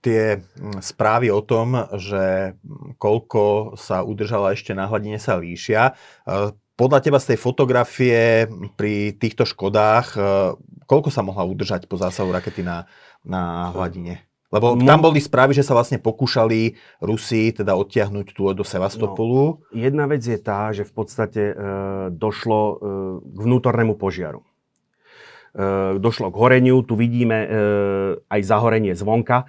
tie 0.00 0.40
správy 0.80 1.28
o 1.28 1.44
tom, 1.44 1.86
že 2.00 2.56
koľko 2.96 3.76
sa 3.76 4.00
udržala 4.00 4.56
ešte 4.56 4.72
na 4.72 4.88
hladine 4.88 5.20
sa 5.20 5.36
líšia. 5.36 5.92
E, 5.92 6.56
podľa 6.74 6.98
teba 7.04 7.20
z 7.20 7.36
tej 7.36 7.38
fotografie 7.38 8.48
pri 8.80 9.12
týchto 9.12 9.44
škodách, 9.44 10.06
e, 10.16 10.20
koľko 10.88 11.12
sa 11.12 11.20
mohla 11.20 11.44
udržať 11.44 11.84
po 11.84 12.00
zásahu 12.00 12.32
rakety 12.32 12.64
na, 12.64 12.88
na 13.20 13.72
hladine? 13.76 14.24
Lebo 14.50 14.74
no, 14.74 14.82
tam 14.82 14.98
boli 14.98 15.22
správy, 15.22 15.54
že 15.54 15.62
sa 15.62 15.78
vlastne 15.78 16.02
pokúšali 16.02 16.74
Rusi 16.98 17.54
teda 17.54 17.78
odtiahnuť 17.78 18.26
tu 18.34 18.50
do 18.50 18.66
Sevastopolu. 18.66 19.62
No, 19.62 19.70
jedna 19.70 20.10
vec 20.10 20.26
je 20.26 20.34
tá, 20.42 20.74
že 20.74 20.82
v 20.82 20.92
podstate 20.96 21.42
e, 21.52 21.54
došlo 22.10 22.60
e, 22.60 22.74
k 23.22 23.38
vnútornému 23.46 23.94
požiaru. 23.94 24.42
E, 25.54 26.02
došlo 26.02 26.34
k 26.34 26.40
horeniu, 26.42 26.82
tu 26.82 26.98
vidíme 26.98 27.38
e, 27.38 27.48
aj 28.26 28.40
zahorenie 28.42 28.98
zvonka 28.98 29.46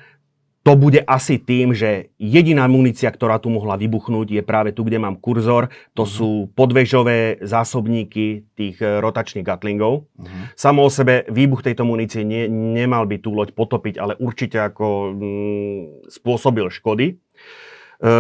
to 0.62 0.78
bude 0.78 1.02
asi 1.10 1.42
tým, 1.42 1.74
že 1.74 2.14
jediná 2.22 2.70
munícia, 2.70 3.10
ktorá 3.10 3.42
tu 3.42 3.50
mohla 3.50 3.82
vybuchnúť, 3.82 4.30
je 4.30 4.44
práve 4.46 4.70
tu, 4.70 4.86
kde 4.86 5.02
mám 5.02 5.18
kurzor. 5.18 5.74
To 5.98 6.06
uh-huh. 6.06 6.14
sú 6.14 6.30
podvežové 6.54 7.42
zásobníky 7.42 8.46
tých 8.54 8.78
e, 8.78 9.02
rotačných 9.02 9.42
gatlingov. 9.42 10.06
Uh-huh. 10.06 10.30
Samo 10.54 10.86
o 10.86 10.94
sebe 10.94 11.26
výbuch 11.34 11.66
tejto 11.66 11.82
munície 11.82 12.22
nie, 12.22 12.46
nemal 12.46 13.10
by 13.10 13.18
tú 13.18 13.34
loď 13.34 13.58
potopiť, 13.58 13.98
ale 13.98 14.14
určite 14.22 14.62
ako 14.62 15.18
mm, 15.18 15.82
spôsobil 16.14 16.70
škody. 16.70 17.18
E, 17.18 18.14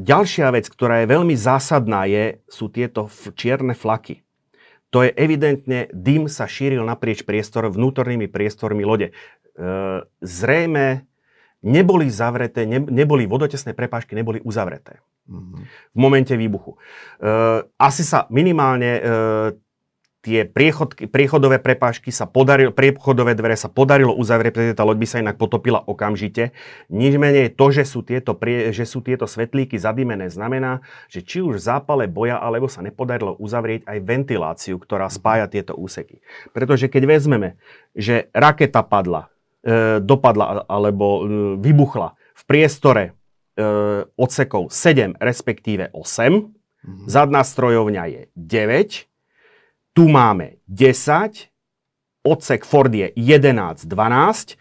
ďalšia 0.00 0.48
vec, 0.56 0.64
ktorá 0.64 1.04
je 1.04 1.12
veľmi 1.12 1.36
zásadná, 1.36 2.08
je, 2.08 2.40
sú 2.48 2.72
tieto 2.72 3.04
f- 3.04 3.36
čierne 3.36 3.76
flaky. 3.76 4.24
To 4.96 5.04
je 5.04 5.12
evidentne, 5.12 5.92
dym 5.92 6.24
sa 6.24 6.48
šíril 6.48 6.82
naprieč 6.88 7.20
priestor, 7.22 7.68
vnútornými 7.68 8.32
priestormi 8.32 8.80
lode. 8.80 9.12
E, 9.12 9.14
zrejme 10.24 11.09
neboli 11.60 12.08
zavreté, 12.08 12.64
ne, 12.64 12.80
neboli 12.80 13.28
vodotesné 13.28 13.76
prepážky, 13.76 14.16
neboli 14.16 14.40
uzavreté 14.40 15.00
mm-hmm. 15.28 15.62
v 15.94 15.98
momente 15.98 16.34
výbuchu. 16.36 16.76
E, 16.76 16.78
asi 17.76 18.02
sa 18.04 18.24
minimálne 18.32 18.90
e, 18.96 19.02
tie 20.20 20.44
priechodky, 20.44 21.08
priechodové 21.08 21.56
prepážky 21.60 22.12
sa 22.12 22.28
podarilo, 22.28 22.76
priechodové 22.76 23.32
dvere 23.32 23.56
sa 23.56 23.72
podarilo 23.72 24.12
uzavrieť, 24.12 24.52
pretože 24.52 24.76
tá 24.76 24.84
loď 24.84 24.98
by 25.00 25.06
sa 25.08 25.20
inak 25.24 25.36
potopila 25.40 25.80
okamžite. 25.80 26.52
Nič 26.92 27.16
menej 27.16 27.56
to, 27.56 27.72
že 27.72 27.88
sú 27.88 28.04
tieto, 28.04 28.36
prie, 28.36 28.68
že 28.72 28.84
sú 28.84 29.00
tieto 29.00 29.24
svetlíky 29.24 29.80
zadimené, 29.80 30.28
znamená, 30.28 30.84
že 31.08 31.24
či 31.24 31.40
už 31.40 31.60
v 31.60 31.64
zápale 31.64 32.04
boja, 32.04 32.36
alebo 32.36 32.68
sa 32.68 32.84
nepodarilo 32.84 33.32
uzavrieť 33.40 33.88
aj 33.88 33.98
ventiláciu, 34.04 34.76
ktorá 34.76 35.08
spája 35.08 35.48
tieto 35.48 35.72
úseky. 35.72 36.20
Pretože 36.52 36.92
keď 36.92 37.02
vezmeme, 37.16 37.56
že 37.96 38.28
raketa 38.36 38.84
padla, 38.84 39.32
dopadla 40.00 40.64
alebo 40.64 41.06
e, 41.06 41.22
vybuchla 41.60 42.16
v 42.16 42.42
priestore 42.48 43.04
e, 43.04 43.12
odsekov 44.16 44.72
7, 44.72 45.20
respektíve 45.20 45.92
8. 45.92 46.00
Mm-hmm. 46.00 47.06
Zadná 47.06 47.44
strojovňa 47.44 48.04
je 48.08 48.22
9. 48.32 49.92
Tu 49.92 50.02
máme 50.08 50.64
10. 50.64 51.52
Odsek 52.24 52.64
Ford 52.64 52.92
je 52.92 53.12
11, 53.12 53.84
12. 53.84 54.56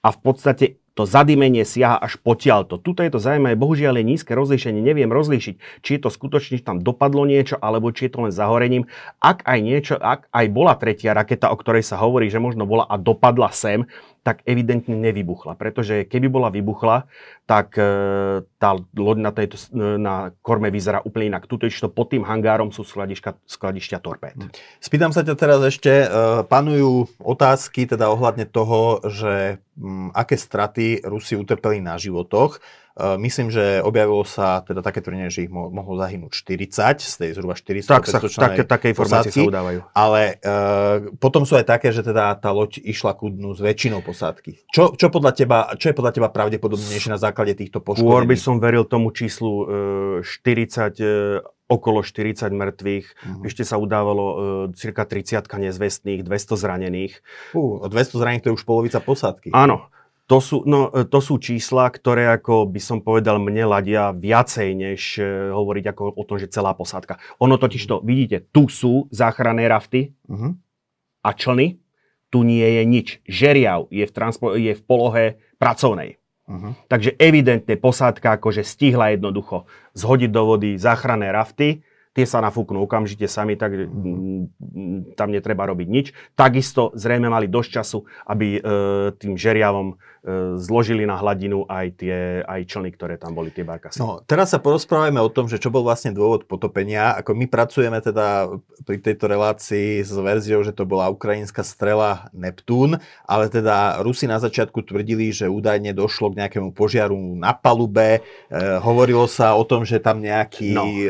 A 0.00 0.08
v 0.08 0.18
podstate 0.24 0.79
to 0.94 1.06
zadimenie 1.06 1.62
siaha 1.62 1.96
až 1.96 2.18
potiaľto. 2.20 2.82
Tuto 2.82 3.00
je 3.00 3.10
to 3.14 3.22
zaujímavé, 3.22 3.54
bohužiaľ 3.54 4.02
je 4.02 4.04
nízke 4.04 4.32
rozlíšenie, 4.34 4.82
neviem 4.82 5.10
rozlíšiť, 5.10 5.84
či 5.84 5.90
je 5.96 6.00
to 6.00 6.10
skutočne, 6.10 6.58
tam 6.60 6.82
dopadlo 6.82 7.22
niečo, 7.24 7.56
alebo 7.58 7.94
či 7.94 8.08
je 8.08 8.12
to 8.12 8.18
len 8.26 8.34
zahorením. 8.34 8.90
Ak 9.22 9.46
aj 9.46 9.58
niečo, 9.62 9.94
ak 9.96 10.26
aj 10.30 10.46
bola 10.50 10.74
tretia 10.76 11.14
raketa, 11.14 11.48
o 11.48 11.56
ktorej 11.56 11.86
sa 11.86 11.96
hovorí, 12.00 12.28
že 12.28 12.42
možno 12.42 12.66
bola 12.66 12.84
a 12.84 12.98
dopadla 12.98 13.54
sem, 13.54 13.86
tak 14.20 14.44
evidentne 14.44 14.92
nevybuchla. 14.96 15.56
Pretože 15.56 16.04
keby 16.04 16.28
bola 16.28 16.48
vybuchla, 16.52 17.08
tak 17.48 17.74
e, 17.80 17.90
tá 18.60 18.70
loď 18.94 19.18
na, 19.18 19.32
tejto, 19.32 19.56
e, 19.72 19.96
na 19.96 20.30
korme 20.44 20.68
vyzerá 20.68 21.00
úplne 21.02 21.34
inak. 21.34 21.48
Tuto 21.48 21.66
to 21.66 21.88
pod 21.88 22.12
tým 22.12 22.22
hangárom 22.22 22.68
sú 22.70 22.84
skladišťa, 22.84 23.48
skladišťa 23.48 23.98
torpéd. 24.04 24.36
Hm. 24.36 24.50
Spýtam 24.78 25.12
sa 25.16 25.24
ťa 25.24 25.34
teraz 25.34 25.60
ešte, 25.64 26.04
e, 26.04 26.06
panujú 26.44 27.08
otázky 27.20 27.88
teda 27.88 28.12
ohľadne 28.12 28.44
toho, 28.44 29.00
že 29.08 29.58
aké 30.12 30.36
straty 30.36 31.00
Rusi 31.08 31.40
utrpeli 31.40 31.80
na 31.80 31.96
životoch. 31.96 32.60
Eh, 32.98 33.16
myslím, 33.22 33.54
že 33.54 33.78
objavilo 33.86 34.26
sa 34.26 34.66
teda 34.66 34.82
také 34.82 34.98
tvrdenie, 34.98 35.30
že 35.30 35.46
ich 35.46 35.52
mo- 35.52 35.70
mohlo 35.70 35.94
zahynúť 35.94 36.34
40 36.34 36.98
z 36.98 37.14
tej 37.22 37.30
zhruba 37.38 37.54
400 37.54 37.86
tak 37.86 38.04
sa, 38.10 38.18
také, 38.18 38.62
také 38.66 38.86
informácie 38.90 39.30
posádky, 39.30 39.46
sa 39.46 39.50
udávajú. 39.54 39.80
Ale 39.94 40.22
uh, 40.42 41.14
potom 41.22 41.46
sú 41.46 41.54
aj 41.54 41.70
také, 41.70 41.94
že 41.94 42.02
teda 42.02 42.34
tá 42.42 42.50
loď 42.50 42.82
išla 42.82 43.14
ku 43.14 43.30
dnu 43.30 43.54
s 43.54 43.62
väčšinou 43.62 44.02
posádky. 44.02 44.66
Čo, 44.74 44.98
čo, 44.98 45.06
podľa 45.06 45.32
teba, 45.38 45.58
čo 45.78 45.88
je 45.88 45.94
podľa 45.94 46.12
teba 46.18 46.28
pravdepodobnejšie 46.34 47.14
na 47.14 47.20
základe 47.22 47.54
týchto 47.54 47.78
poškodení? 47.78 48.10
Skôr 48.10 48.22
by 48.26 48.36
som 48.36 48.58
veril 48.58 48.82
tomu 48.82 49.14
číslu 49.14 50.20
uh, 50.20 50.26
40 50.26 50.98
uh, 50.98 51.46
okolo 51.70 52.02
40 52.02 52.50
mŕtvych, 52.50 53.06
uh-huh. 53.06 53.46
ešte 53.46 53.62
sa 53.62 53.78
udávalo 53.78 54.24
uh, 54.26 54.36
cirka 54.74 55.06
30 55.06 55.46
nezvestných, 55.46 56.26
200 56.26 56.58
zranených. 56.58 57.22
Uh, 57.54 57.86
200 57.86 58.18
zranených 58.18 58.42
to 58.42 58.48
je 58.50 58.56
už 58.58 58.66
polovica 58.66 58.98
posádky. 58.98 59.54
Áno. 59.54 59.86
To 60.30 60.38
sú, 60.38 60.62
no, 60.62 60.94
e, 60.94 61.02
to 61.10 61.18
sú 61.18 61.42
čísla, 61.42 61.90
ktoré, 61.90 62.30
ako 62.30 62.70
by 62.70 62.78
som 62.78 63.02
povedal, 63.02 63.42
mne 63.42 63.66
ladia 63.66 64.14
viacej, 64.14 64.68
než 64.78 65.18
uh, 65.18 65.50
hovoriť 65.50 65.84
ako 65.90 66.02
o 66.14 66.22
tom, 66.22 66.38
že 66.38 66.46
celá 66.46 66.70
posádka. 66.70 67.18
Ono 67.42 67.58
totiž 67.58 67.82
to, 67.90 67.98
vidíte, 68.06 68.46
tu 68.54 68.70
sú 68.70 69.10
záchranné 69.10 69.66
rafty 69.66 70.14
uh-huh. 70.30 70.54
a 71.26 71.30
člny, 71.34 71.82
tu 72.30 72.46
nie 72.46 72.62
je 72.62 72.82
nič. 72.86 73.08
Žeriav 73.26 73.90
je 73.90 74.06
v, 74.06 74.12
transpo- 74.14 74.54
je 74.54 74.70
v 74.70 74.82
polohe 74.86 75.42
pracovnej. 75.58 76.22
Uh-huh. 76.46 76.78
Takže 76.86 77.18
evidentne 77.18 77.74
posádka 77.74 78.38
akože 78.38 78.62
stihla 78.62 79.18
jednoducho 79.18 79.66
zhodiť 79.98 80.30
do 80.30 80.42
vody 80.46 80.78
záchranné 80.78 81.34
rafty, 81.34 81.82
tie 82.20 82.28
sa 82.28 82.44
nafúknú 82.44 82.84
okamžite 82.84 83.24
sami, 83.24 83.56
tak 83.56 83.72
mm, 83.72 85.16
tam 85.16 85.32
netreba 85.32 85.64
robiť 85.64 85.88
nič. 85.88 86.06
Takisto 86.36 86.92
zrejme 86.92 87.32
mali 87.32 87.48
dosť 87.48 87.70
času, 87.80 88.04
aby 88.28 88.60
e, 88.60 88.60
tým 89.16 89.40
žeriavom 89.40 89.96
E, 90.20 90.60
zložili 90.60 91.08
na 91.08 91.16
hladinu 91.16 91.64
aj 91.64 91.96
tie 91.96 92.44
aj 92.44 92.68
člny, 92.68 92.92
ktoré 92.92 93.16
tam 93.16 93.32
boli, 93.32 93.48
tie 93.48 93.64
barkasy. 93.64 94.04
No, 94.04 94.20
teraz 94.20 94.52
sa 94.52 94.60
porozprávame 94.60 95.16
o 95.16 95.32
tom, 95.32 95.48
že 95.48 95.56
čo 95.56 95.72
bol 95.72 95.80
vlastne 95.80 96.12
dôvod 96.12 96.44
potopenia. 96.44 97.16
Ako 97.24 97.32
my 97.32 97.48
pracujeme 97.48 97.96
teda 98.04 98.52
pri 98.84 99.00
tejto 99.00 99.32
relácii 99.32 100.04
s 100.04 100.12
verziou, 100.12 100.60
že 100.60 100.76
to 100.76 100.84
bola 100.84 101.08
ukrajinská 101.08 101.64
strela 101.64 102.28
Neptún, 102.36 103.00
ale 103.24 103.48
teda 103.48 104.04
Rusi 104.04 104.28
na 104.28 104.36
začiatku 104.36 104.84
tvrdili, 104.84 105.32
že 105.32 105.48
údajne 105.48 105.96
došlo 105.96 106.36
k 106.36 106.44
nejakému 106.44 106.76
požiaru 106.76 107.16
na 107.40 107.56
palube. 107.56 108.20
E, 108.20 108.60
hovorilo 108.84 109.24
sa 109.24 109.56
o 109.56 109.64
tom, 109.64 109.88
že 109.88 110.04
tam 110.04 110.20
nejaký 110.20 110.76
no. 110.76 110.84
E, 110.84 111.08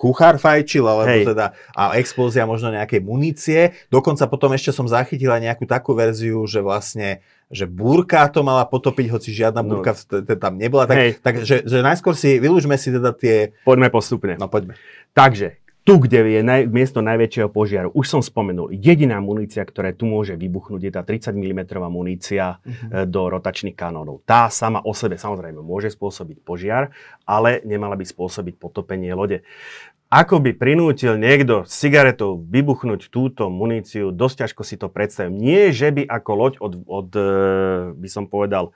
kuchár 0.00 0.40
fajčil, 0.46 0.86
alebo 0.86 1.10
Hej. 1.10 1.26
teda 1.34 1.46
a 1.74 1.98
explózia 1.98 2.46
možno 2.46 2.70
nejakej 2.70 3.02
munície. 3.02 3.74
Dokonca 3.90 4.30
potom 4.30 4.54
ešte 4.54 4.70
som 4.70 4.86
zachytila 4.86 5.42
nejakú 5.42 5.66
takú 5.66 5.98
verziu, 5.98 6.46
že 6.46 6.62
vlastne 6.62 7.26
že 7.46 7.62
búrka 7.62 8.26
to 8.26 8.42
mala 8.42 8.66
potopiť, 8.66 9.06
hoci 9.06 9.30
žiadna 9.30 9.62
no. 9.62 9.78
búrka 9.78 9.94
tam 10.34 10.58
nebola. 10.58 10.90
Tak, 10.90 11.22
tak 11.22 11.34
že, 11.46 11.62
že 11.62 11.78
najskôr 11.78 12.18
si, 12.18 12.42
vylúžme 12.42 12.74
si 12.74 12.90
teda 12.90 13.14
tie... 13.14 13.54
Poďme 13.62 13.86
postupne. 13.86 14.34
No 14.34 14.50
poďme. 14.50 14.74
Takže, 15.14 15.54
tu, 15.86 16.02
kde 16.02 16.18
je 16.26 16.40
naj, 16.42 16.66
miesto 16.66 16.98
najväčšieho 16.98 17.46
požiaru, 17.46 17.94
už 17.94 18.06
som 18.10 18.18
spomenul, 18.18 18.74
jediná 18.74 19.22
munícia, 19.22 19.62
ktorá 19.62 19.94
tu 19.94 20.10
môže 20.10 20.34
vybuchnúť, 20.34 20.82
je 20.82 20.92
tá 20.92 21.06
30 21.06 21.30
mm 21.30 21.60
munícia 21.86 22.58
uh-huh. 22.58 23.06
do 23.06 23.30
rotačných 23.30 23.78
kanónov. 23.78 24.26
Tá 24.26 24.50
sama 24.50 24.82
o 24.82 24.90
sebe 24.90 25.14
samozrejme 25.14 25.62
môže 25.62 25.94
spôsobiť 25.94 26.42
požiar, 26.42 26.90
ale 27.22 27.62
nemala 27.62 27.94
by 27.94 28.02
spôsobiť 28.02 28.58
potopenie 28.58 29.14
lode 29.14 29.46
ako 30.06 30.38
by 30.38 30.54
prinútil 30.54 31.18
niekto 31.18 31.66
s 31.66 31.82
cigaretou 31.82 32.38
vybuchnúť 32.38 33.10
túto 33.10 33.50
muníciu, 33.50 34.14
dosť 34.14 34.46
ťažko 34.46 34.62
si 34.62 34.78
to 34.78 34.86
predstavím. 34.86 35.34
Nie, 35.34 35.74
že 35.74 35.90
by 35.90 36.06
ako 36.06 36.30
loď 36.38 36.52
od, 36.62 36.72
od 36.86 37.08
e, 37.10 37.22
by 37.98 38.08
som 38.08 38.30
povedal, 38.30 38.70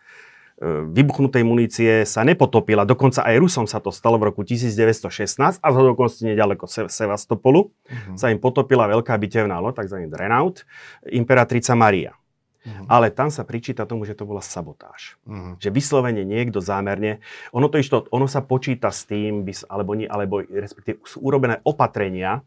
vybuchnutej 0.60 1.40
munície 1.40 2.04
sa 2.04 2.20
nepotopila. 2.20 2.84
Dokonca 2.84 3.24
aj 3.24 3.36
Rusom 3.40 3.64
sa 3.64 3.80
to 3.80 3.88
stalo 3.88 4.20
v 4.20 4.28
roku 4.28 4.44
1916 4.44 5.56
a 5.56 5.66
z 5.72 5.76
dokonca 5.80 6.20
nedaleko 6.20 6.68
Sevastopolu 6.68 7.72
uh-huh. 7.72 8.16
sa 8.20 8.28
im 8.28 8.36
potopila 8.36 8.84
veľká 8.84 9.16
bitevná 9.16 9.56
loď, 9.56 9.84
tzv. 9.84 10.04
Drenaut, 10.12 10.68
imperatrica 11.08 11.72
Maria. 11.72 12.12
Uh-huh. 12.60 12.84
Ale 12.92 13.08
tam 13.08 13.32
sa 13.32 13.40
pričíta 13.48 13.88
tomu, 13.88 14.04
že 14.04 14.12
to 14.12 14.28
bola 14.28 14.44
sabotáž. 14.44 15.16
Uh-huh. 15.24 15.56
Že 15.56 15.72
vyslovene 15.72 16.28
niekto 16.28 16.60
zámerne, 16.60 17.24
ono 17.56 17.72
to 17.72 17.80
išlo, 17.80 18.04
ono 18.12 18.28
sa 18.28 18.44
počíta 18.44 18.92
s 18.92 19.08
tým, 19.08 19.48
alebo, 19.64 19.96
nie, 19.96 20.04
alebo 20.04 20.44
respektíve 20.44 21.00
sú 21.08 21.24
urobené 21.24 21.64
opatrenia, 21.64 22.44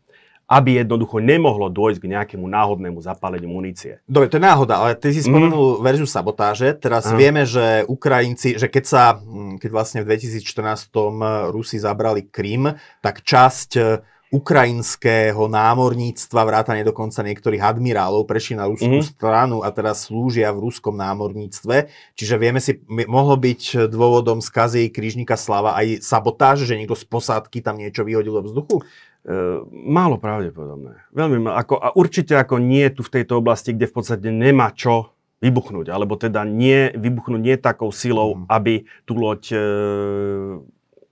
aby 0.54 0.86
jednoducho 0.86 1.18
nemohlo 1.18 1.74
dôjsť 1.74 2.00
k 2.00 2.12
nejakému 2.14 2.46
náhodnému 2.46 3.02
zapáleniu 3.02 3.50
munície. 3.50 4.00
Dobre, 4.06 4.30
to 4.30 4.38
je 4.38 4.46
náhoda, 4.46 4.78
ale 4.78 4.94
ty 4.94 5.10
si 5.10 5.26
spomenul 5.26 5.78
mm. 5.78 5.82
verziu 5.82 6.06
sabotáže. 6.06 6.78
Teraz 6.78 7.10
Aha. 7.10 7.18
vieme, 7.18 7.44
že 7.50 7.82
Ukrajinci, 7.90 8.62
že 8.62 8.70
keď 8.70 8.84
sa, 8.86 9.04
hm, 9.18 9.58
keď 9.58 9.70
vlastne 9.74 10.00
v 10.06 10.14
2014 10.14 11.50
Rusi 11.50 11.82
zabrali 11.82 12.30
Krym, 12.30 12.70
tak 13.02 13.26
časť 13.26 13.72
ukrajinského 14.34 15.46
námorníctva, 15.46 16.42
vrátane 16.42 16.82
dokonca 16.82 17.22
niektorých 17.22 17.62
admirálov, 17.62 18.26
prešli 18.26 18.58
na 18.58 18.66
ruskú 18.66 18.98
mm-hmm. 18.98 19.14
stranu 19.14 19.62
a 19.62 19.70
teraz 19.70 20.10
slúžia 20.10 20.50
v 20.50 20.66
ruskom 20.66 20.98
námorníctve. 20.98 21.86
Čiže 22.18 22.36
vieme 22.42 22.58
si, 22.58 22.82
mohlo 22.90 23.38
byť 23.38 23.94
dôvodom 23.94 24.42
skazy 24.42 24.90
krížnika 24.90 25.38
Slava 25.38 25.78
aj 25.78 26.02
sabotáž, 26.02 26.66
že 26.66 26.74
niekto 26.74 26.98
z 26.98 27.06
posádky 27.06 27.62
tam 27.62 27.78
niečo 27.78 28.02
vyhodil 28.02 28.42
do 28.42 28.50
vzduchu? 28.50 28.82
E, 29.24 29.64
málo 29.72 30.20
pravdepodobné. 30.20 31.00
Veľmi 31.16 31.40
málo. 31.40 31.56
Ako, 31.56 31.80
a 31.80 31.96
určite 31.96 32.36
ako 32.36 32.60
nie 32.60 32.84
tu 32.92 33.08
v 33.08 33.14
tejto 33.20 33.40
oblasti, 33.40 33.72
kde 33.72 33.88
v 33.88 33.96
podstate 33.96 34.28
nemá 34.28 34.76
čo 34.76 35.16
vybuchnúť, 35.40 35.92
alebo 35.92 36.20
teda 36.20 36.44
nie 36.44 36.92
vybuchnúť 36.92 37.40
nie 37.40 37.56
takou 37.56 37.96
silou, 37.96 38.36
mm. 38.36 38.52
aby 38.52 38.84
tú 39.08 39.16
loď 39.16 39.44
e, 39.56 39.60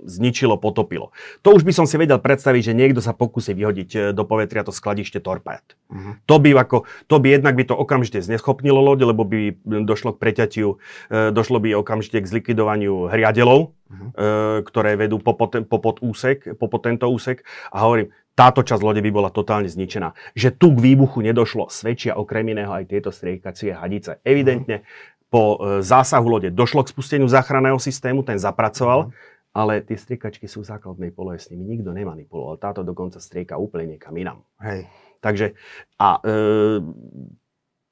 zničilo, 0.06 0.58
potopilo. 0.58 1.14
To 1.46 1.54
už 1.54 1.64
by 1.64 1.74
som 1.74 1.86
si 1.86 1.96
vedel 1.98 2.18
predstaviť, 2.18 2.74
že 2.74 2.78
niekto 2.78 3.00
sa 3.00 3.14
pokusí 3.14 3.54
vyhodiť 3.54 3.90
e, 3.94 4.00
do 4.12 4.24
povetria 4.26 4.66
to 4.66 4.74
skladište 4.74 5.22
torpéd. 5.22 5.78
Uh-huh. 5.90 6.18
To 6.26 6.36
by 6.42 6.58
ako, 6.58 6.90
to 7.06 7.16
by 7.22 7.38
jednak 7.38 7.54
by 7.54 7.64
to 7.66 7.76
okamžite 7.78 8.22
zneschopnilo 8.26 8.82
loď, 8.82 9.14
lebo 9.14 9.24
by 9.26 9.56
došlo 9.86 10.18
k 10.18 10.22
preťatiu, 10.22 10.82
e, 11.10 11.30
došlo 11.30 11.62
by 11.62 11.78
okamžite 11.78 12.22
k 12.22 12.30
zlikvidovaniu 12.30 13.10
hriadelov, 13.10 13.74
uh-huh. 13.92 14.64
ktoré 14.66 14.96
vedú 14.96 15.20
po, 15.20 15.36
po, 15.36 15.52
po, 15.52 15.78
pod 15.78 15.98
úsek, 16.00 16.58
po, 16.58 16.66
po 16.72 16.78
tento 16.80 17.10
úsek. 17.12 17.44
A 17.70 17.84
hovorím, 17.86 18.10
táto 18.32 18.64
časť 18.64 18.82
lode 18.82 19.04
by 19.04 19.12
bola 19.12 19.30
totálne 19.30 19.68
zničená. 19.68 20.16
Že 20.34 20.50
tu 20.56 20.68
k 20.72 20.80
výbuchu 20.80 21.20
nedošlo, 21.20 21.68
svedčia 21.68 22.16
okrem 22.16 22.56
iného 22.56 22.72
aj 22.72 22.88
tieto 22.88 23.12
striekacie 23.12 23.76
hadice. 23.76 24.24
Evidentne 24.24 24.88
po 25.28 25.60
zásahu 25.84 26.28
lode 26.28 26.50
došlo 26.52 26.84
k 26.84 26.92
spusteniu 26.92 27.28
záchranného 27.28 27.80
systému, 27.80 28.24
ten 28.24 28.40
zapracoval. 28.40 29.12
Uh-huh 29.12 29.31
ale 29.52 29.84
tie 29.84 30.00
striekačky 30.00 30.48
sú 30.48 30.64
základnej 30.64 31.12
polohe, 31.12 31.36
s 31.36 31.52
nimi 31.52 31.68
nikto 31.68 31.92
nemanipuloval. 31.92 32.56
Táto 32.56 32.88
dokonca 32.88 33.20
strieka 33.20 33.60
úplne 33.60 33.96
niekam 33.96 34.16
inam. 34.16 34.48
Hej. 34.64 34.88
Takže 35.22 35.54
a 36.02 36.18
e, 36.24 36.34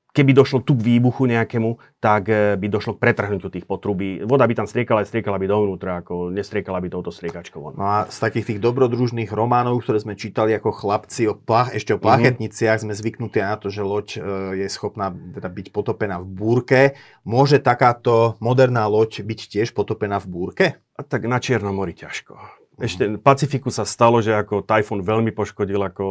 keby 0.10 0.32
došlo 0.34 0.66
tu 0.66 0.74
k 0.74 0.86
výbuchu 0.86 1.30
nejakému, 1.30 2.02
tak 2.02 2.32
e, 2.32 2.58
by 2.58 2.68
došlo 2.68 2.98
k 2.98 3.02
pretrhnutiu 3.02 3.50
tých 3.54 3.70
potrubí. 3.70 4.26
Voda 4.26 4.50
by 4.50 4.54
tam 4.58 4.68
striekala, 4.68 5.06
striekala 5.06 5.38
by 5.38 5.46
dovnútra, 5.46 6.02
ako 6.02 6.34
nestriekala 6.34 6.82
by 6.82 6.90
touto 6.90 7.14
striekačkou. 7.14 7.78
No 7.78 7.84
a 7.86 7.98
z 8.10 8.18
takých 8.18 8.56
tých 8.56 8.60
dobrodružných 8.64 9.30
románov, 9.30 9.86
ktoré 9.86 10.02
sme 10.02 10.18
čítali 10.18 10.56
ako 10.58 10.74
chlapci 10.74 11.30
o 11.30 11.38
plach, 11.38 11.76
ešte 11.78 11.94
o 11.94 12.02
mhm. 12.02 12.04
plachetniciach, 12.04 12.82
mm-hmm. 12.82 12.94
sme 12.96 13.00
zvyknutí 13.00 13.40
na 13.40 13.56
to, 13.60 13.70
že 13.70 13.82
loď 13.86 14.08
e, 14.18 14.20
je 14.66 14.68
schopná 14.68 15.14
teda 15.14 15.50
byť 15.50 15.68
potopená 15.70 16.18
v 16.24 16.28
búrke. 16.28 16.80
Môže 17.22 17.62
takáto 17.62 18.40
moderná 18.42 18.90
loď 18.90 19.22
byť 19.22 19.40
tiež 19.60 19.78
potopená 19.78 20.18
v 20.18 20.28
búrke? 20.28 20.66
A 20.98 21.02
tak 21.06 21.30
na 21.30 21.40
Čiernom 21.40 21.72
mori 21.72 21.96
ťažko. 21.96 22.60
Ešte 22.80 23.20
v 23.20 23.20
Pacifiku 23.20 23.68
sa 23.68 23.84
stalo, 23.84 24.24
že 24.24 24.32
ako 24.32 24.64
Typhoon 24.64 25.04
veľmi 25.04 25.36
poškodil 25.36 25.84
ako 25.84 26.06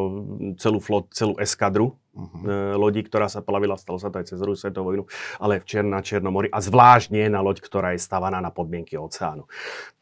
celú 0.61 0.85
flot, 0.85 1.09
celú 1.17 1.33
eskadru 1.41 1.97
uh-huh. 2.19 2.75
lodí, 2.75 3.07
ktorá 3.07 3.31
sa 3.31 3.39
plavila, 3.39 3.79
stalo 3.79 4.03
sa 4.03 4.11
to 4.11 4.19
aj 4.19 4.35
cez 4.35 4.43
druhú 4.43 4.59
svetovú 4.59 4.91
vojnu, 4.91 5.05
ale 5.39 5.63
v 5.63 5.65
Čier, 5.65 5.87
na 5.87 6.03
Čiernom 6.03 6.35
mori 6.35 6.51
a 6.51 6.59
zvlášť 6.59 7.15
nie 7.15 7.31
na 7.31 7.39
loď, 7.39 7.63
ktorá 7.63 7.95
je 7.95 8.03
stavaná 8.03 8.43
na 8.43 8.51
podmienky 8.51 8.99
oceánu. 8.99 9.47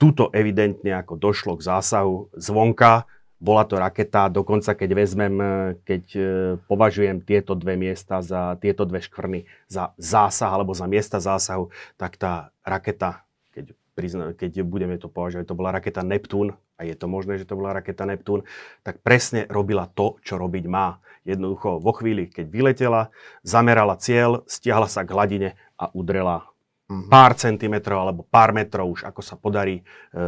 Tuto 0.00 0.32
evidentne 0.32 0.96
ako 0.96 1.20
došlo 1.20 1.60
k 1.60 1.66
zásahu 1.68 2.32
zvonka, 2.32 3.04
bola 3.36 3.68
to 3.68 3.76
raketa, 3.76 4.32
dokonca 4.32 4.72
keď 4.72 4.90
vezmem, 4.96 5.34
e, 5.36 5.48
keď 5.84 6.04
e, 6.16 6.20
považujem 6.64 7.20
tieto 7.20 7.52
dve 7.52 7.76
miesta 7.76 8.24
za, 8.24 8.56
tieto 8.56 8.88
dve 8.88 9.04
škvrny 9.04 9.44
za 9.68 9.92
zásah 10.00 10.48
alebo 10.48 10.72
za 10.72 10.88
miesta 10.88 11.20
zásahu, 11.20 11.68
tak 12.00 12.16
tá 12.16 12.48
raketa, 12.64 13.20
keď 13.52 13.76
prizna, 13.92 14.32
keď 14.32 14.64
budeme 14.64 14.96
to 14.96 15.12
považovať, 15.12 15.44
to 15.52 15.58
bola 15.58 15.76
raketa 15.76 16.00
Neptún, 16.00 16.56
a 16.76 16.84
je 16.84 16.92
to 16.96 17.08
možné, 17.08 17.40
že 17.40 17.48
to 17.48 17.56
bola 17.56 17.76
raketa 17.76 18.04
Neptún, 18.04 18.44
tak 18.84 19.00
presne 19.00 19.48
robila 19.48 19.88
to, 19.88 20.20
čo 20.20 20.36
robiť 20.36 20.64
má. 20.68 21.00
Jednoducho 21.26 21.82
vo 21.82 21.92
chvíli, 21.92 22.30
keď 22.30 22.46
vyletela, 22.46 23.02
zamerala 23.42 23.98
cieľ, 23.98 24.46
stiahla 24.46 24.86
sa 24.86 25.02
k 25.02 25.10
hladine 25.10 25.50
a 25.74 25.90
udrela 25.90 26.46
mm-hmm. 26.86 27.10
pár 27.10 27.32
centimetrov 27.34 27.98
alebo 27.98 28.22
pár 28.22 28.54
metrov 28.54 28.86
už, 28.94 29.00
ako 29.06 29.20
sa 29.22 29.34
podarí 29.34 29.82
e, 30.14 30.22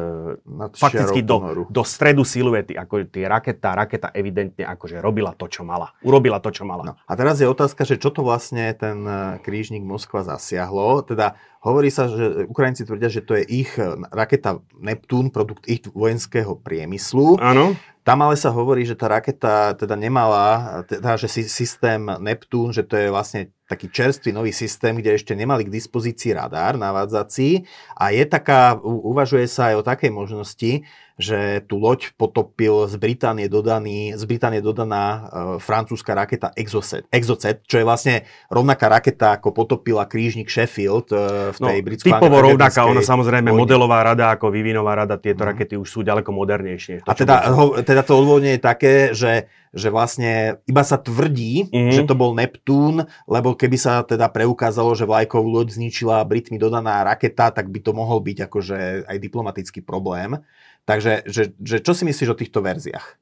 fakticky 0.74 1.22
do, 1.22 1.66
do 1.70 1.82
stredu 1.86 2.26
siluety, 2.26 2.74
ako 2.74 3.06
tie 3.06 3.30
raketa, 3.30 3.78
raketa 3.78 4.08
evidentne 4.12 4.66
akože 4.66 4.98
robila 4.98 5.32
to, 5.38 5.46
čo 5.46 5.62
mala. 5.62 5.94
Urobila 6.02 6.42
to, 6.42 6.50
čo 6.50 6.66
mala. 6.66 6.82
No. 6.82 6.94
A 7.06 7.12
teraz 7.14 7.38
je 7.38 7.46
otázka, 7.46 7.86
že 7.86 7.96
čo 7.96 8.10
to 8.10 8.26
vlastne 8.26 8.74
ten 8.74 9.06
e, 9.06 9.38
krížnik 9.42 9.82
Moskva 9.86 10.26
zasiahlo. 10.26 11.06
Teda 11.06 11.38
hovorí 11.62 11.88
sa, 11.94 12.10
že 12.10 12.46
Ukrajinci 12.50 12.86
tvrdia, 12.86 13.10
že 13.10 13.22
to 13.22 13.38
je 13.38 13.44
ich 13.46 13.70
raketa 14.10 14.62
Neptún, 14.78 15.30
produkt 15.30 15.66
ich 15.70 15.86
vojenského 15.86 16.58
priemyslu. 16.58 17.38
Áno. 17.38 17.78
Tam 18.08 18.24
ale 18.24 18.40
sa 18.40 18.48
hovorí, 18.48 18.88
že 18.88 18.96
tá 18.96 19.04
raketa 19.04 19.76
teda 19.76 19.92
nemala, 19.92 20.80
teda, 20.88 21.20
že 21.20 21.28
systém 21.28 22.00
Neptún, 22.16 22.72
že 22.72 22.80
to 22.80 22.96
je 22.96 23.12
vlastne 23.12 23.52
taký 23.68 23.92
čerstvý 23.92 24.32
nový 24.32 24.48
systém, 24.48 24.96
kde 24.96 25.20
ešte 25.20 25.36
nemali 25.36 25.68
k 25.68 25.74
dispozícii 25.76 26.32
radar 26.32 26.80
navádzací. 26.80 27.68
A 28.00 28.08
je 28.16 28.24
taká, 28.24 28.80
uvažuje 28.80 29.44
sa 29.44 29.68
aj 29.68 29.74
o 29.76 29.84
takej 29.84 30.08
možnosti, 30.08 30.88
že 31.18 31.66
tú 31.66 31.82
loď 31.82 32.14
potopil 32.14 32.86
z 32.86 32.94
Británie, 32.94 33.50
dodaný, 33.50 34.14
z 34.14 34.22
Británie 34.22 34.62
dodaná 34.62 35.04
uh, 35.04 35.20
francúzska 35.58 36.14
raketa 36.14 36.54
Exocet, 36.54 37.10
Exocet, 37.10 37.66
čo 37.66 37.82
je 37.82 37.84
vlastne 37.84 38.14
rovnaká 38.46 38.86
raketa, 38.86 39.34
ako 39.34 39.50
potopila 39.50 40.06
krížnik 40.06 40.46
Sheffield 40.46 41.10
uh, 41.10 41.50
v 41.50 41.58
tej 41.58 41.78
no, 41.82 41.86
britskej 41.90 42.10
Typovo 42.14 42.38
rovnaká, 42.38 42.86
ona 42.86 43.02
samozrejme 43.02 43.50
vojne. 43.50 43.60
modelová 43.66 44.06
rada 44.06 44.30
ako 44.30 44.54
vývinová 44.54 44.94
rada, 44.94 45.18
tieto 45.18 45.42
mm. 45.42 45.48
rakety 45.50 45.74
už 45.74 45.88
sú 45.90 46.00
ďaleko 46.06 46.30
modernejšie. 46.30 47.02
To, 47.02 47.10
a 47.10 47.12
teda, 47.18 47.34
ho, 47.50 47.82
teda 47.82 48.06
to 48.06 48.12
odvodne 48.14 48.54
je 48.54 48.60
také, 48.62 48.94
že 49.10 49.50
že 49.74 49.92
vlastne 49.92 50.64
iba 50.64 50.80
sa 50.80 50.96
tvrdí, 50.96 51.68
mm-hmm. 51.68 51.92
že 51.92 52.08
to 52.08 52.16
bol 52.16 52.32
Neptún, 52.32 53.04
lebo 53.28 53.52
keby 53.52 53.76
sa 53.76 54.00
teda 54.00 54.32
preukázalo, 54.32 54.96
že 54.96 55.04
vlajkovú 55.04 55.44
loď 55.44 55.76
zničila 55.76 56.24
Britmi 56.24 56.56
dodaná 56.56 57.04
raketa, 57.04 57.52
tak 57.52 57.68
by 57.68 57.80
to 57.84 57.92
mohol 57.92 58.20
byť 58.24 58.48
akože 58.48 58.78
aj 59.04 59.16
diplomatický 59.20 59.84
problém. 59.84 60.40
Takže 60.88 61.28
že, 61.28 61.52
že 61.60 61.84
čo 61.84 61.92
si 61.92 62.08
myslíš 62.08 62.32
o 62.32 62.40
týchto 62.40 62.64
verziách? 62.64 63.20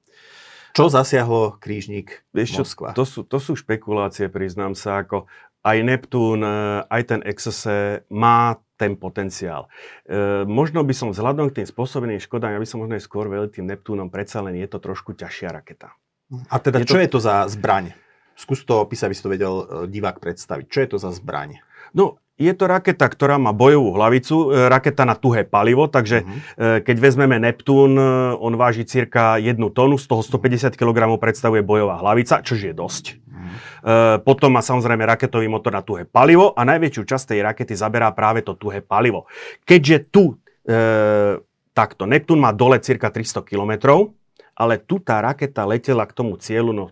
Čo 0.71 0.87
zasiahlo 0.87 1.59
krížnik 1.59 2.23
Vieš 2.31 2.63
Moskva? 2.63 2.95
to, 2.95 3.03
sú, 3.03 3.27
to 3.27 3.43
sú 3.43 3.59
špekulácie, 3.59 4.31
priznám 4.31 4.79
sa, 4.79 5.03
ako 5.03 5.27
aj 5.67 5.77
Neptún, 5.83 6.47
e, 6.47 6.87
aj 6.87 7.03
ten 7.11 7.21
Exose 7.27 8.07
má 8.13 8.61
ten 8.79 8.95
potenciál. 8.95 9.67
E, 10.07 10.45
možno 10.47 10.85
by 10.87 10.95
som 10.95 11.11
vzhľadom 11.11 11.51
k 11.51 11.65
tým 11.65 11.67
spôsobeným 11.67 12.23
škodám, 12.23 12.55
ja 12.55 12.61
by 12.63 12.69
som 12.69 12.85
možno 12.85 12.95
aj 12.95 13.03
skôr 13.03 13.27
veľmi 13.27 13.51
tým 13.51 13.67
Neptúnom, 13.67 14.13
predsa 14.13 14.45
len 14.45 14.55
je 14.55 14.69
to 14.69 14.79
trošku 14.79 15.17
ťažšia 15.17 15.51
raketa. 15.51 15.91
A 16.53 16.57
teda 16.63 16.85
je 16.85 16.87
čo 16.87 17.01
to... 17.01 17.03
je 17.03 17.11
to 17.11 17.21
za 17.25 17.51
zbraň? 17.51 17.97
Skús 18.37 18.63
to 18.69 18.85
opísať, 18.85 19.11
aby 19.11 19.17
si 19.17 19.25
to 19.25 19.33
vedel 19.33 19.55
e, 19.65 19.67
divák 19.91 20.21
predstaviť. 20.23 20.67
Čo 20.69 20.79
je 20.85 20.89
to 20.93 20.99
za 21.01 21.11
zbraň? 21.11 21.59
No, 21.97 22.21
je 22.37 22.53
to 22.53 22.69
raketa, 22.69 23.09
ktorá 23.09 23.41
má 23.41 23.57
bojovú 23.57 23.97
hlavicu, 23.97 24.53
e, 24.53 24.69
raketa 24.69 25.09
na 25.09 25.17
tuhé 25.17 25.49
palivo, 25.49 25.89
takže 25.89 26.23
uh-huh. 26.23 26.85
keď 26.85 26.97
vezmeme 27.01 27.41
Neptún, 27.41 27.97
e, 27.97 28.37
on 28.37 28.53
váži 28.61 28.85
cirka 28.85 29.41
1 29.41 29.57
tonu, 29.73 29.97
z 29.97 30.05
toho 30.05 30.21
150 30.21 30.77
kg 30.77 31.17
predstavuje 31.17 31.65
bojová 31.65 31.97
hlavica, 32.05 32.45
čo 32.45 32.53
je 32.57 32.77
dosť. 32.77 33.05
Uh-huh. 33.17 34.21
Potom 34.21 34.53
má 34.53 34.61
samozrejme 34.61 35.07
raketový 35.07 35.49
motor 35.49 35.73
na 35.73 35.81
tuhé 35.81 36.05
palivo 36.05 36.53
a 36.53 36.67
najväčšiu 36.67 37.03
časť 37.07 37.25
tej 37.33 37.41
rakety 37.41 37.73
zaberá 37.73 38.13
práve 38.13 38.45
to 38.45 38.59
tuhé 38.59 38.85
palivo. 38.85 39.25
Keďže 39.65 39.97
tu 40.13 40.37
e, 40.67 40.75
takto, 41.73 42.05
Neptún 42.05 42.41
má 42.41 42.53
dole 42.57 42.81
cirka 42.81 43.13
300 43.13 43.45
km, 43.45 43.73
ale 44.57 44.81
tu 44.81 44.97
tá 44.97 45.21
raketa 45.21 45.69
letela 45.69 46.09
k 46.09 46.17
tomu 46.17 46.41
cieľu, 46.41 46.73
no 46.73 46.85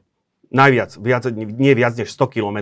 najviac, 0.55 0.97
viac, 1.03 1.27
nie 1.35 1.75
viac 1.75 1.99
než 1.99 2.15
100 2.15 2.31
km, 2.31 2.59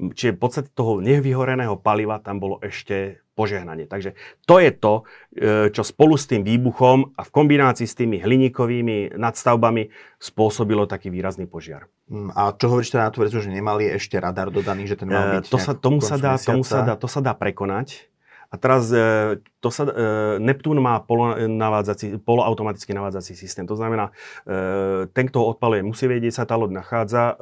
čiže 0.00 0.32
v 0.34 0.40
podstate 0.40 0.68
toho 0.72 1.04
nevyhoreného 1.04 1.76
paliva 1.76 2.16
tam 2.18 2.40
bolo 2.40 2.56
ešte 2.64 3.20
požehnanie. 3.40 3.88
Takže 3.88 4.16
to 4.44 4.60
je 4.60 4.70
to, 4.74 4.94
e, 5.32 5.72
čo 5.72 5.80
spolu 5.80 6.20
s 6.20 6.28
tým 6.28 6.44
výbuchom 6.44 7.16
a 7.16 7.24
v 7.24 7.30
kombinácii 7.32 7.88
s 7.88 7.96
tými 7.96 8.20
hliníkovými 8.20 9.16
nadstavbami 9.16 9.88
spôsobilo 10.20 10.84
taký 10.84 11.08
výrazný 11.08 11.48
požiar. 11.48 11.88
Mm, 12.12 12.36
a 12.36 12.52
čo 12.52 12.68
hovoríš 12.68 12.92
teda 12.92 13.08
na 13.08 13.12
tú 13.14 13.24
verziu, 13.24 13.40
že 13.40 13.48
nemali 13.48 13.88
ešte 13.88 14.20
radar 14.20 14.52
dodaný, 14.52 14.92
že 14.92 15.00
ten 15.00 15.08
mal 15.08 15.24
e, 15.24 15.32
byť 15.40 15.48
to 15.48 15.56
sa, 15.56 15.72
tomu, 15.72 16.04
sa 16.04 16.20
dá, 16.20 16.36
tomu 16.36 16.60
sa 16.66 16.84
dá, 16.84 17.00
To 17.00 17.08
sa 17.08 17.24
dá 17.24 17.32
prekonať 17.32 18.09
A 18.50 18.58
teraz 18.58 18.90
e, 18.90 19.38
to 19.62 19.70
sa, 19.70 19.86
e, 19.86 19.94
Neptún 20.42 20.82
má 20.82 20.98
polonavádzací, 21.06 22.18
poloautomatický 22.26 22.90
navádzací 22.98 23.38
systém. 23.38 23.62
To 23.70 23.78
znamená, 23.78 24.10
e, 24.42 25.06
ten, 25.14 25.30
kto 25.30 25.38
ho 25.38 25.46
odpaluje, 25.54 25.86
musí 25.86 26.10
vedieť, 26.10 26.42
sa 26.42 26.44
tá 26.50 26.58
loď 26.58 26.82
nachádza, 26.82 27.38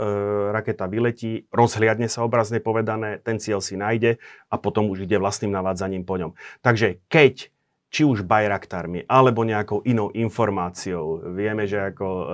raketa 0.52 0.84
vyletí, 0.84 1.48
rozhliadne 1.48 2.12
sa 2.12 2.28
obrazne 2.28 2.60
povedané, 2.60 3.24
ten 3.24 3.40
cieľ 3.40 3.64
si 3.64 3.80
nájde 3.80 4.20
a 4.52 4.54
potom 4.60 4.92
už 4.92 5.08
ide 5.08 5.16
vlastným 5.16 5.48
navádzaním 5.48 6.04
po 6.04 6.20
ňom. 6.20 6.36
Takže 6.60 7.00
keď 7.08 7.48
či 7.88 8.04
už 8.04 8.20
Bayraktarmi, 8.20 9.08
alebo 9.08 9.48
nejakou 9.48 9.80
inou 9.88 10.12
informáciou. 10.12 11.32
Vieme, 11.32 11.64
že 11.64 11.80
ako 11.88 12.04
e, 12.04 12.26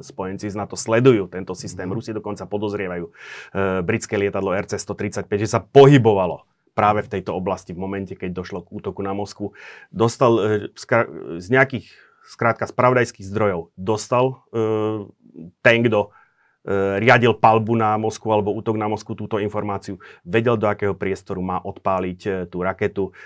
spojenci 0.00 0.48
z 0.48 0.56
NATO 0.56 0.72
sledujú 0.72 1.28
tento 1.28 1.52
systém. 1.52 1.84
Mm. 1.84 2.00
Rusi 2.00 2.16
dokonca 2.16 2.48
podozrievajú 2.48 3.04
e, 3.04 3.12
britské 3.84 4.16
lietadlo 4.16 4.56
RC-135, 4.56 5.28
že 5.36 5.48
sa 5.52 5.60
pohybovalo 5.60 6.48
práve 6.76 7.00
v 7.08 7.18
tejto 7.18 7.32
oblasti 7.32 7.72
v 7.72 7.80
momente, 7.80 8.12
keď 8.12 8.36
došlo 8.36 8.60
k 8.60 8.68
útoku 8.76 9.00
na 9.00 9.16
Moskvu. 9.16 9.56
Dostal 9.88 10.32
e, 10.36 10.42
z 11.40 11.46
nejakých, 11.48 11.88
skrátka, 12.28 12.68
spravodajských 12.68 13.24
zdrojov, 13.24 13.72
dostal 13.80 14.44
e, 14.52 15.08
ten, 15.64 15.80
kto 15.80 16.00
e, 16.04 17.00
riadil 17.00 17.32
palbu 17.32 17.72
na 17.80 17.96
Moskvu 17.96 18.28
alebo 18.28 18.52
útok 18.52 18.76
na 18.76 18.92
Moskvu 18.92 19.16
túto 19.16 19.40
informáciu, 19.40 19.96
vedel, 20.20 20.60
do 20.60 20.68
akého 20.68 20.92
priestoru 20.92 21.40
má 21.40 21.64
odpáliť 21.64 22.52
tú 22.52 22.60
raketu, 22.60 23.16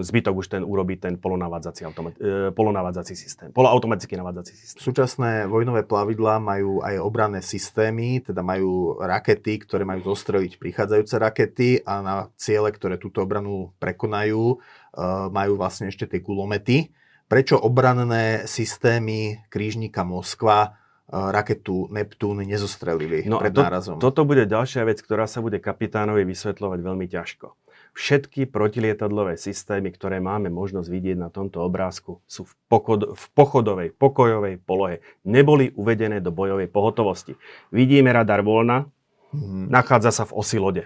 zbytok 0.00 0.34
už 0.36 0.46
ten 0.46 0.62
urobí 0.62 0.94
ten 0.94 1.18
polonavádzací, 1.18 1.82
automat, 1.90 2.14
e, 2.22 2.54
polonavádzací 2.54 3.18
systém, 3.18 3.50
poloautomatický 3.50 4.14
navádzací 4.14 4.54
systém. 4.54 4.78
Súčasné 4.78 5.50
vojnové 5.50 5.82
plavidlá 5.82 6.38
majú 6.38 6.86
aj 6.86 7.02
obranné 7.02 7.42
systémy, 7.42 8.22
teda 8.22 8.46
majú 8.46 8.94
rakety, 9.02 9.58
ktoré 9.66 9.82
majú 9.82 10.06
zostreliť 10.06 10.62
prichádzajúce 10.62 11.14
rakety 11.18 11.68
a 11.82 11.98
na 11.98 12.16
ciele, 12.38 12.70
ktoré 12.70 12.94
túto 12.94 13.26
obranu 13.26 13.74
prekonajú, 13.82 14.54
e, 14.54 14.56
majú 15.34 15.58
vlastne 15.58 15.90
ešte 15.90 16.06
tie 16.06 16.22
kulomety. 16.22 16.94
Prečo 17.26 17.58
obranné 17.58 18.46
systémy 18.46 19.50
krížnika 19.50 20.06
Moskva 20.06 20.62
e, 20.62 20.70
raketu 21.10 21.90
Neptún 21.90 22.46
nezostrelili 22.46 23.26
no 23.26 23.42
pred 23.42 23.50
to, 23.50 23.66
nárazom? 23.66 23.98
Toto 23.98 24.22
bude 24.22 24.46
ďalšia 24.46 24.86
vec, 24.86 25.02
ktorá 25.02 25.26
sa 25.26 25.42
bude 25.42 25.58
kapitánovi 25.58 26.22
vysvetľovať 26.22 26.78
veľmi 26.86 27.06
ťažko. 27.10 27.65
Všetky 27.96 28.52
protilietadlové 28.52 29.40
systémy, 29.40 29.88
ktoré 29.88 30.20
máme 30.20 30.52
možnosť 30.52 30.84
vidieť 30.84 31.16
na 31.16 31.32
tomto 31.32 31.64
obrázku, 31.64 32.20
sú 32.28 32.44
v, 32.44 32.52
pochod, 32.68 33.16
v 33.16 33.24
pochodovej, 33.32 33.88
pokojovej 33.96 34.60
polohe. 34.60 35.00
Neboli 35.24 35.72
uvedené 35.72 36.20
do 36.20 36.28
bojovej 36.28 36.68
pohotovosti. 36.68 37.40
Vidíme 37.72 38.12
radar 38.12 38.44
voľna, 38.44 38.84
mm. 39.32 39.72
nachádza 39.72 40.12
sa 40.12 40.28
v 40.28 40.36
osi 40.36 40.60
lode. 40.60 40.84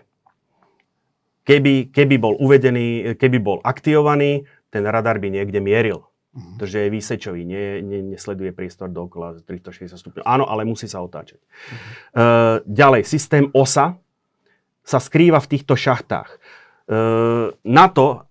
Keby, 1.42 1.90
keby 1.90 2.14
bol 2.14 2.38
uvedený, 2.38 3.18
keby 3.18 3.42
bol 3.42 3.59
aktivovaný, 3.66 4.46
ten 4.70 4.87
radar 4.87 5.18
by 5.18 5.35
niekde 5.35 5.59
mieril. 5.59 6.07
Mm. 6.31 6.62
Takže 6.62 6.87
je 6.87 6.94
výsečový, 6.94 7.42
nie, 7.42 7.83
nie, 7.83 8.07
nesleduje 8.07 8.55
priestor 8.55 8.87
dookola 8.87 9.42
360 9.42 9.99
stupňov. 9.99 10.23
Áno, 10.23 10.46
ale 10.46 10.62
musí 10.62 10.87
sa 10.87 11.03
otáčať. 11.03 11.42
Mm. 11.42 11.51
Uh, 11.51 12.57
ďalej, 12.70 13.03
systém 13.03 13.51
OSA 13.51 13.99
sa 14.87 15.03
skrýva 15.03 15.42
v 15.42 15.59
týchto 15.59 15.75
šachtách. 15.75 16.38
Ehm, 16.90 17.55
na 17.62 17.87
to, 17.87 18.26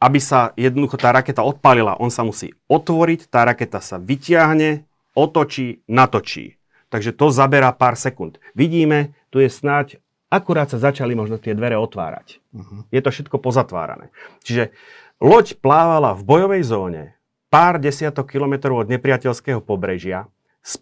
aby 0.00 0.16
sa 0.16 0.56
jednoducho 0.56 0.96
tá 0.96 1.12
raketa 1.12 1.44
odpálila, 1.44 2.00
on 2.00 2.08
sa 2.08 2.24
musí 2.24 2.56
otvoriť, 2.72 3.28
tá 3.28 3.44
raketa 3.44 3.84
sa 3.84 4.00
vyťahne, 4.00 4.88
otočí, 5.12 5.84
natočí. 5.84 6.56
Takže 6.88 7.12
to 7.12 7.28
zaberá 7.28 7.70
pár 7.76 8.00
sekúnd. 8.00 8.40
Vidíme, 8.56 9.12
tu 9.28 9.38
je 9.38 9.52
snáď, 9.52 10.00
akurát 10.32 10.72
sa 10.72 10.80
začali 10.80 11.12
možno 11.12 11.36
tie 11.36 11.52
dvere 11.52 11.76
otvárať. 11.76 12.40
Uh-huh. 12.56 12.88
Je 12.88 13.04
to 13.04 13.12
všetko 13.12 13.36
pozatvárané. 13.36 14.08
Čiže 14.42 14.72
loď 15.20 15.60
plávala 15.60 16.16
v 16.16 16.24
bojovej 16.24 16.62
zóne 16.64 17.02
pár 17.52 17.76
desiatok 17.76 18.32
kilometrov 18.32 18.88
od 18.88 18.90
nepriateľského 18.90 19.60
pobrežia 19.60 20.26
s 20.64 20.80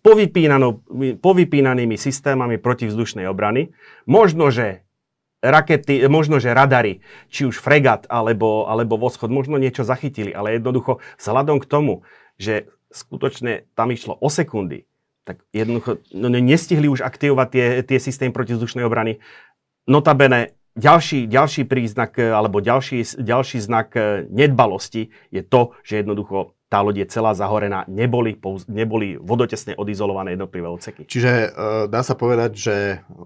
povypínanými 1.18 1.96
systémami 1.98 2.56
protivzdušnej 2.62 3.26
obrany. 3.26 3.74
Možno, 4.06 4.48
že 4.54 4.87
rakety, 5.38 6.02
možno, 6.10 6.42
že 6.42 6.54
radary, 6.54 7.00
či 7.30 7.46
už 7.46 7.62
fregat 7.62 8.10
alebo, 8.10 8.66
alebo 8.66 8.98
voschod, 8.98 9.30
možno 9.30 9.58
niečo 9.58 9.86
zachytili, 9.86 10.34
ale 10.34 10.58
jednoducho 10.58 10.98
vzhľadom 11.18 11.62
k 11.62 11.70
tomu, 11.70 12.02
že 12.38 12.70
skutočne 12.90 13.68
tam 13.78 13.94
išlo 13.94 14.18
o 14.18 14.28
sekundy, 14.32 14.88
tak 15.22 15.44
jednoducho 15.52 16.02
no, 16.16 16.32
nestihli 16.32 16.88
už 16.88 17.04
aktivovať 17.04 17.48
tie, 17.52 17.66
tie 17.84 17.98
systémy 18.00 18.32
protizdušnej 18.32 18.82
obrany. 18.82 19.20
Notabene 19.86 20.56
ďalší, 20.74 21.28
ďalší 21.28 21.68
príznak 21.68 22.18
alebo 22.18 22.58
ďalší, 22.58 23.04
ďalší 23.18 23.58
znak 23.60 23.94
nedbalosti 24.32 25.12
je 25.30 25.42
to, 25.44 25.76
že 25.84 26.02
jednoducho 26.02 26.57
tá 26.68 26.84
loď 26.84 27.08
je 27.08 27.16
celá 27.16 27.32
zahorená, 27.32 27.88
neboli, 27.88 28.36
neboli 28.68 29.16
vodotesne 29.16 29.72
odizolované 29.72 30.36
jednotlivé 30.36 30.68
odseky. 30.68 31.08
Čiže 31.08 31.32
e, 31.32 31.48
dá 31.88 32.04
sa 32.04 32.12
povedať, 32.12 32.50
že 32.52 32.74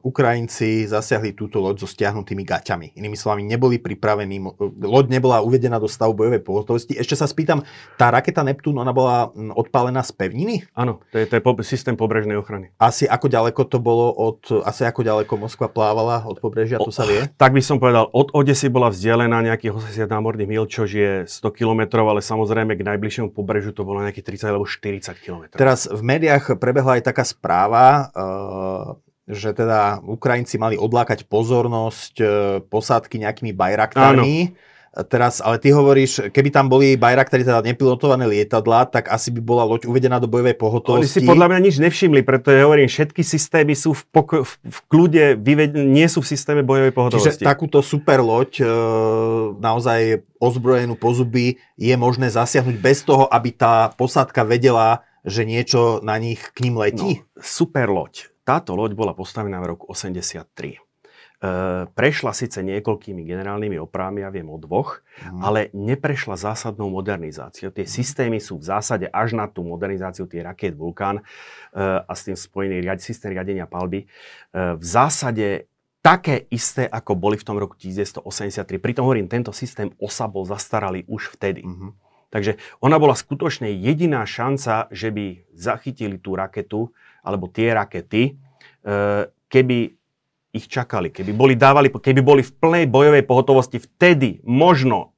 Ukrajinci 0.06 0.86
zasiahli 0.86 1.34
túto 1.34 1.58
loď 1.58 1.82
so 1.82 1.90
stiahnutými 1.90 2.46
gaťami. 2.46 2.94
Inými 2.94 3.18
slovami, 3.18 3.42
neboli 3.42 3.82
pripravení, 3.82 4.38
loď 4.78 5.06
nebola 5.10 5.42
uvedená 5.42 5.82
do 5.82 5.90
stavu 5.90 6.14
bojovej 6.14 6.38
pohotovosti. 6.38 6.94
Ešte 6.94 7.18
sa 7.18 7.26
spýtam, 7.26 7.66
tá 7.98 8.14
raketa 8.14 8.46
Neptún, 8.46 8.78
ona 8.78 8.94
bola 8.94 9.34
odpálená 9.34 10.06
z 10.06 10.14
pevniny? 10.14 10.62
Áno, 10.78 11.02
to 11.10 11.18
je, 11.18 11.26
to 11.26 11.34
je 11.34 11.42
po, 11.42 11.58
systém 11.66 11.98
pobrežnej 11.98 12.38
ochrany. 12.38 12.70
Asi 12.78 13.10
ako 13.10 13.26
ďaleko 13.26 13.66
to 13.66 13.82
bolo 13.82 14.14
od, 14.14 14.62
asi 14.62 14.86
ako 14.86 15.02
ďaleko 15.02 15.34
Moskva 15.34 15.66
plávala 15.66 16.22
od 16.22 16.38
pobrežia, 16.38 16.78
to 16.78 16.94
sa 16.94 17.02
vie? 17.02 17.26
Tak 17.34 17.50
by 17.50 17.62
som 17.64 17.82
povedal, 17.82 18.06
od 18.14 18.30
Odesy 18.30 18.70
bola 18.70 18.86
vzdialená 18.86 19.42
nejakých 19.42 19.74
80 19.74 20.06
námorných 20.06 20.46
mil, 20.46 20.64
čo 20.70 20.86
je 20.86 21.26
100 21.26 21.58
km, 21.58 22.06
ale 22.06 22.22
samozrejme 22.22 22.78
k 22.78 22.86
najbližšiemu 22.86 23.31
pobrežiu 23.32 23.72
to 23.72 23.82
bolo 23.82 24.04
nejakých 24.04 24.38
30 24.38 24.52
alebo 24.52 24.68
40 24.68 25.24
km. 25.24 25.42
Teraz 25.56 25.88
v 25.88 26.02
médiách 26.04 26.60
prebehla 26.60 27.00
aj 27.00 27.08
taká 27.08 27.24
správa, 27.24 28.12
eh, 28.12 28.84
že 29.32 29.56
teda 29.56 30.04
Ukrajinci 30.04 30.60
mali 30.60 30.76
odlákať 30.76 31.24
pozornosť 31.26 32.14
eh, 32.20 32.30
posádky 32.68 33.16
nejakými 33.24 33.56
bajraktármi. 33.56 34.52
Áno 34.52 34.70
Teraz, 34.92 35.40
ale 35.40 35.56
ty 35.56 35.72
hovoríš, 35.72 36.28
keby 36.28 36.52
tam 36.52 36.68
boli 36.68 37.00
Bayraktári, 37.00 37.48
teda 37.48 37.64
nepilotované 37.64 38.28
lietadla, 38.28 38.84
tak 38.92 39.08
asi 39.08 39.32
by 39.32 39.40
bola 39.40 39.64
loď 39.64 39.88
uvedená 39.88 40.20
do 40.20 40.28
bojovej 40.28 40.52
pohotovosti. 40.52 41.16
Oni 41.16 41.24
si 41.24 41.24
podľa 41.24 41.48
mňa 41.48 41.60
nič 41.64 41.76
nevšimli, 41.80 42.20
preto 42.20 42.52
ja 42.52 42.68
hovorím, 42.68 42.92
všetky 42.92 43.24
systémy 43.24 43.72
sú 43.72 43.96
v, 43.96 44.02
poko- 44.12 44.44
v, 44.44 44.52
v 44.52 44.78
kľude, 44.92 45.24
vyved- 45.40 45.80
nie 45.80 46.04
sú 46.12 46.20
v 46.20 46.28
systéme 46.28 46.60
bojovej 46.60 46.92
pohotovosti. 46.92 47.40
Čiže 47.40 47.48
takúto 47.48 47.80
super 47.80 48.20
loď, 48.20 48.60
e, 48.60 48.64
naozaj 49.64 50.28
ozbrojenú 50.36 51.00
po 51.00 51.16
zuby, 51.16 51.56
je 51.80 51.94
možné 51.96 52.28
zasiahnuť 52.28 52.76
bez 52.76 53.00
toho, 53.00 53.24
aby 53.32 53.48
tá 53.48 53.96
posádka 53.96 54.44
vedela, 54.44 55.08
že 55.24 55.48
niečo 55.48 56.04
na 56.04 56.20
nich 56.20 56.52
k 56.52 56.68
ním 56.68 56.76
letí? 56.76 57.24
No, 57.24 57.40
super 57.40 57.88
loď. 57.88 58.28
Táto 58.44 58.76
loď 58.76 58.92
bola 58.92 59.16
postavená 59.16 59.56
v 59.64 59.72
roku 59.72 59.88
83. 59.88 60.91
Eh, 61.42 61.90
prešla 61.98 62.30
síce 62.30 62.62
niekoľkými 62.62 63.26
generálnymi 63.26 63.74
opravami, 63.82 64.22
ja 64.22 64.30
viem 64.30 64.46
o 64.46 64.62
dvoch, 64.62 65.02
mm. 65.26 65.42
ale 65.42 65.74
neprešla 65.74 66.38
zásadnou 66.38 66.86
modernizáciou. 66.86 67.74
Tie 67.74 67.82
systémy 67.82 68.38
sú 68.38 68.62
v 68.62 68.70
zásade 68.70 69.10
až 69.10 69.34
na 69.34 69.50
tú 69.50 69.66
modernizáciu, 69.66 70.30
tie 70.30 70.46
raket 70.46 70.78
Vulkán 70.78 71.18
eh, 71.18 71.98
a 71.98 72.12
s 72.14 72.30
tým 72.30 72.38
spojený 72.38 72.86
riad, 72.86 73.02
systém 73.02 73.34
riadenia 73.34 73.66
palby, 73.66 74.06
eh, 74.06 74.78
v 74.78 74.84
zásade 74.86 75.66
také 75.98 76.46
isté, 76.54 76.86
ako 76.86 77.18
boli 77.18 77.34
v 77.34 77.42
tom 77.42 77.58
roku 77.58 77.74
1983. 77.74 78.78
Pritom 78.78 79.02
hovorím, 79.02 79.26
tento 79.26 79.50
systém 79.50 79.90
OSA 79.98 80.30
bol 80.30 80.46
zastaralý 80.46 81.02
už 81.10 81.34
vtedy. 81.34 81.66
Mm-hmm. 81.66 81.90
Takže 82.30 82.54
ona 82.78 83.02
bola 83.02 83.18
skutočne 83.18 83.66
jediná 83.82 84.22
šanca, 84.22 84.94
že 84.94 85.10
by 85.10 85.42
zachytili 85.58 86.22
tú 86.22 86.38
raketu, 86.38 86.94
alebo 87.26 87.50
tie 87.50 87.74
rakety, 87.76 88.34
keby 89.52 89.78
ich 90.52 90.68
čakali. 90.68 91.08
Keby 91.08 91.32
boli, 91.32 91.54
dávali, 91.56 91.88
keby 91.88 92.20
boli 92.20 92.42
v 92.44 92.52
plnej 92.52 92.84
bojovej 92.84 93.24
pohotovosti, 93.24 93.80
vtedy 93.80 94.44
možno, 94.44 95.16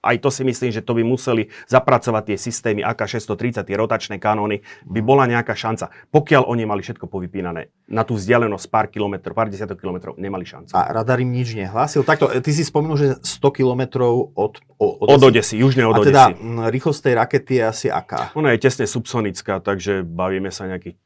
aj 0.00 0.16
to 0.24 0.32
si 0.32 0.40
myslím, 0.48 0.72
že 0.72 0.80
to 0.80 0.96
by 0.96 1.04
museli 1.04 1.52
zapracovať 1.68 2.32
tie 2.32 2.36
systémy 2.40 2.80
AK-630, 2.88 3.60
tie 3.68 3.76
rotačné 3.76 4.16
kanóny, 4.16 4.64
by 4.88 5.00
bola 5.04 5.28
nejaká 5.28 5.52
šanca. 5.52 5.92
Pokiaľ 6.08 6.48
oni 6.48 6.64
mali 6.64 6.80
všetko 6.80 7.12
povypínané 7.12 7.68
na 7.92 8.08
tú 8.08 8.16
vzdialenosť 8.16 8.66
pár 8.72 8.88
kilometrov, 8.88 9.36
pár 9.36 9.52
desiatok 9.52 9.76
kilometrov, 9.76 10.16
nemali 10.16 10.48
šancu. 10.48 10.72
A 10.72 10.88
radar 10.88 11.20
im 11.20 11.28
nič 11.28 11.52
nehlásil? 11.52 12.00
Takto, 12.00 12.32
ty 12.40 12.50
si 12.56 12.64
spomenul, 12.64 12.96
že 12.96 13.08
100 13.20 13.52
kilometrov 13.52 14.32
od, 14.32 14.64
od, 14.80 14.92
od 15.04 15.20
Odesy, 15.20 15.60
južne 15.60 15.84
od. 15.84 16.00
A 16.00 16.08
teda 16.08 16.24
rýchlosť 16.72 17.00
tej 17.04 17.14
rakety 17.20 17.52
je 17.60 17.64
asi 17.68 17.86
aká? 17.92 18.32
Ona 18.32 18.56
je 18.56 18.64
tesne 18.64 18.88
subsonická, 18.88 19.60
takže 19.60 20.00
bavíme 20.08 20.48
sa 20.48 20.64
nejakých 20.64 20.96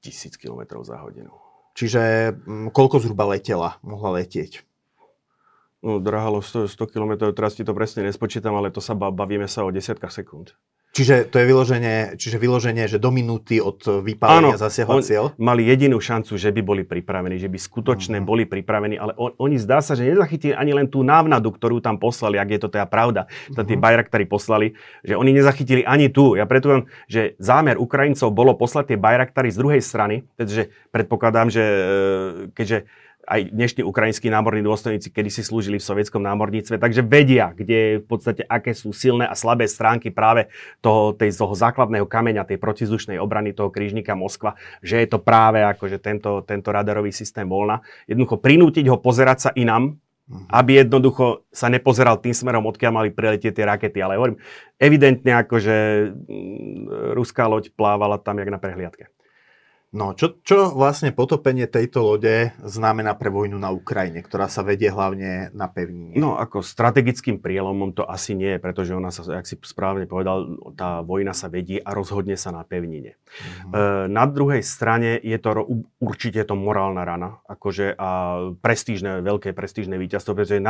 tisíc 0.00 0.40
kilometrov 0.40 0.88
za 0.88 0.96
hodinu. 1.04 1.47
Čiže 1.78 2.34
mm, 2.34 2.74
koľko 2.74 2.98
zhruba 2.98 3.30
letela, 3.30 3.78
mohla 3.86 4.18
letieť? 4.18 4.66
No, 5.78 6.02
drahalo 6.02 6.42
100, 6.42 6.66
100 6.66 6.90
km, 6.90 7.30
teraz 7.30 7.54
ti 7.54 7.62
to 7.62 7.70
presne 7.70 8.02
nespočítam, 8.02 8.50
ale 8.58 8.74
to 8.74 8.82
sa 8.82 8.98
bavíme 8.98 9.46
sa 9.46 9.62
o 9.62 9.70
desiatkách 9.70 10.10
sekúnd. 10.10 10.58
Čiže 10.88 11.30
to 11.30 11.36
je 11.38 11.46
vyloženie, 11.46 11.96
čiže 12.18 12.40
vyloženie, 12.40 12.88
že 12.90 12.98
do 12.98 13.12
minúty 13.14 13.60
od 13.62 13.78
vypálenia 14.02 14.56
zasiahla 14.58 15.04
cieľ? 15.04 15.30
mali 15.38 15.68
jedinú 15.68 16.00
šancu, 16.00 16.34
že 16.34 16.50
by 16.50 16.60
boli 16.64 16.82
pripravení, 16.82 17.38
že 17.38 17.46
by 17.46 17.54
skutočne 17.60 18.18
uh-huh. 18.18 18.26
boli 18.26 18.48
pripravení, 18.48 18.98
ale 18.98 19.12
on, 19.14 19.30
oni 19.38 19.60
zdá 19.60 19.84
sa, 19.84 19.94
že 19.94 20.08
nezachytili 20.08 20.56
ani 20.56 20.74
len 20.74 20.88
tú 20.90 21.04
návnadu, 21.06 21.54
ktorú 21.54 21.78
tam 21.84 22.00
poslali, 22.00 22.40
ak 22.40 22.50
je 22.50 22.60
to 22.64 22.68
teda 22.72 22.88
pravda, 22.88 23.28
uh-huh. 23.28 23.62
tie 23.62 23.78
ktorí 23.78 24.24
poslali, 24.26 24.74
že 25.04 25.14
oni 25.14 25.30
nezachytili 25.36 25.84
ani 25.84 26.08
tu. 26.08 26.34
Ja 26.34 26.48
preto 26.48 26.72
viem, 26.72 26.82
že 27.06 27.36
zámer 27.38 27.76
Ukrajincov 27.78 28.32
bolo 28.34 28.56
poslať 28.56 28.94
tie 28.94 28.98
Bayraktary 28.98 29.52
z 29.52 29.60
druhej 29.60 29.82
strany, 29.84 30.24
pretože 30.34 30.72
predpokladám, 30.90 31.52
že 31.52 31.62
e, 31.62 31.80
keďže 32.56 32.88
aj 33.28 33.52
dnešní 33.52 33.84
ukrajinskí 33.84 34.32
námorní 34.32 34.64
dôstojníci 34.64 35.12
kedy 35.12 35.28
si 35.28 35.44
slúžili 35.44 35.76
v 35.76 35.84
sovietskom 35.84 36.24
námorníctve, 36.24 36.80
takže 36.80 37.04
vedia, 37.04 37.52
kde 37.52 38.00
v 38.00 38.06
podstate 38.08 38.42
aké 38.48 38.72
sú 38.72 38.96
silné 38.96 39.28
a 39.28 39.36
slabé 39.36 39.68
stránky 39.68 40.08
práve 40.08 40.48
toho, 40.80 41.12
tej, 41.12 41.36
toho 41.36 41.52
základného 41.52 42.08
kameňa, 42.08 42.48
tej 42.48 42.56
protizdušnej 42.56 43.20
obrany 43.20 43.52
toho 43.52 43.68
krížnika 43.68 44.16
Moskva, 44.16 44.56
že 44.80 45.04
je 45.04 45.08
to 45.12 45.20
práve 45.20 45.60
akože 45.60 46.00
tento, 46.00 46.40
tento 46.48 46.72
radarový 46.72 47.12
systém 47.12 47.44
Volna. 47.44 47.84
Jednoducho 48.08 48.40
prinútiť 48.40 48.88
ho 48.88 48.96
pozerať 48.96 49.38
sa 49.38 49.50
inám, 49.52 49.92
mhm. 49.92 50.48
aby 50.48 50.80
jednoducho 50.80 51.44
sa 51.52 51.68
nepozeral 51.68 52.16
tým 52.24 52.32
smerom, 52.32 52.64
odkiaľ 52.64 52.92
mali 53.04 53.08
priletieť 53.12 53.52
tie 53.52 53.68
rakety. 53.68 54.00
Ale 54.00 54.16
hovorím, 54.16 54.40
evidentne 54.80 55.36
akože 55.44 55.76
ruská 57.12 57.44
loď 57.44 57.76
plávala 57.76 58.16
tam 58.16 58.40
jak 58.40 58.48
na 58.48 58.56
prehliadke. 58.56 59.12
No, 59.88 60.12
čo, 60.12 60.36
čo 60.44 60.68
vlastne 60.76 61.16
potopenie 61.16 61.64
tejto 61.64 62.04
lode 62.04 62.52
znamená 62.60 63.16
pre 63.16 63.32
vojnu 63.32 63.56
na 63.56 63.72
Ukrajine, 63.72 64.20
ktorá 64.20 64.44
sa 64.44 64.60
vedie 64.60 64.92
hlavne 64.92 65.48
na 65.56 65.64
pevnine? 65.64 66.12
No, 66.12 66.36
ako 66.36 66.60
strategickým 66.60 67.40
prielomom 67.40 67.96
to 67.96 68.04
asi 68.04 68.36
nie 68.36 68.52
je, 68.52 68.60
pretože 68.60 68.92
ona 68.92 69.08
sa, 69.08 69.24
jak 69.24 69.48
si 69.48 69.56
správne 69.64 70.04
povedal, 70.04 70.60
tá 70.76 71.00
vojna 71.00 71.32
sa 71.32 71.48
vedie 71.48 71.80
a 71.80 71.96
rozhodne 71.96 72.36
sa 72.36 72.52
na 72.52 72.68
pevnine. 72.68 73.16
Uh-huh. 73.16 73.72
E, 73.72 74.12
na 74.12 74.28
druhej 74.28 74.60
strane 74.60 75.16
je 75.24 75.40
to 75.40 75.64
určite 76.04 76.44
to 76.44 76.52
morálna 76.52 77.08
rana, 77.08 77.40
akože 77.48 77.96
a 77.96 78.08
prestížne, 78.60 79.24
veľké 79.24 79.56
prestížne 79.56 79.96
víťazstvo, 79.96 80.36
pretože 80.36 80.60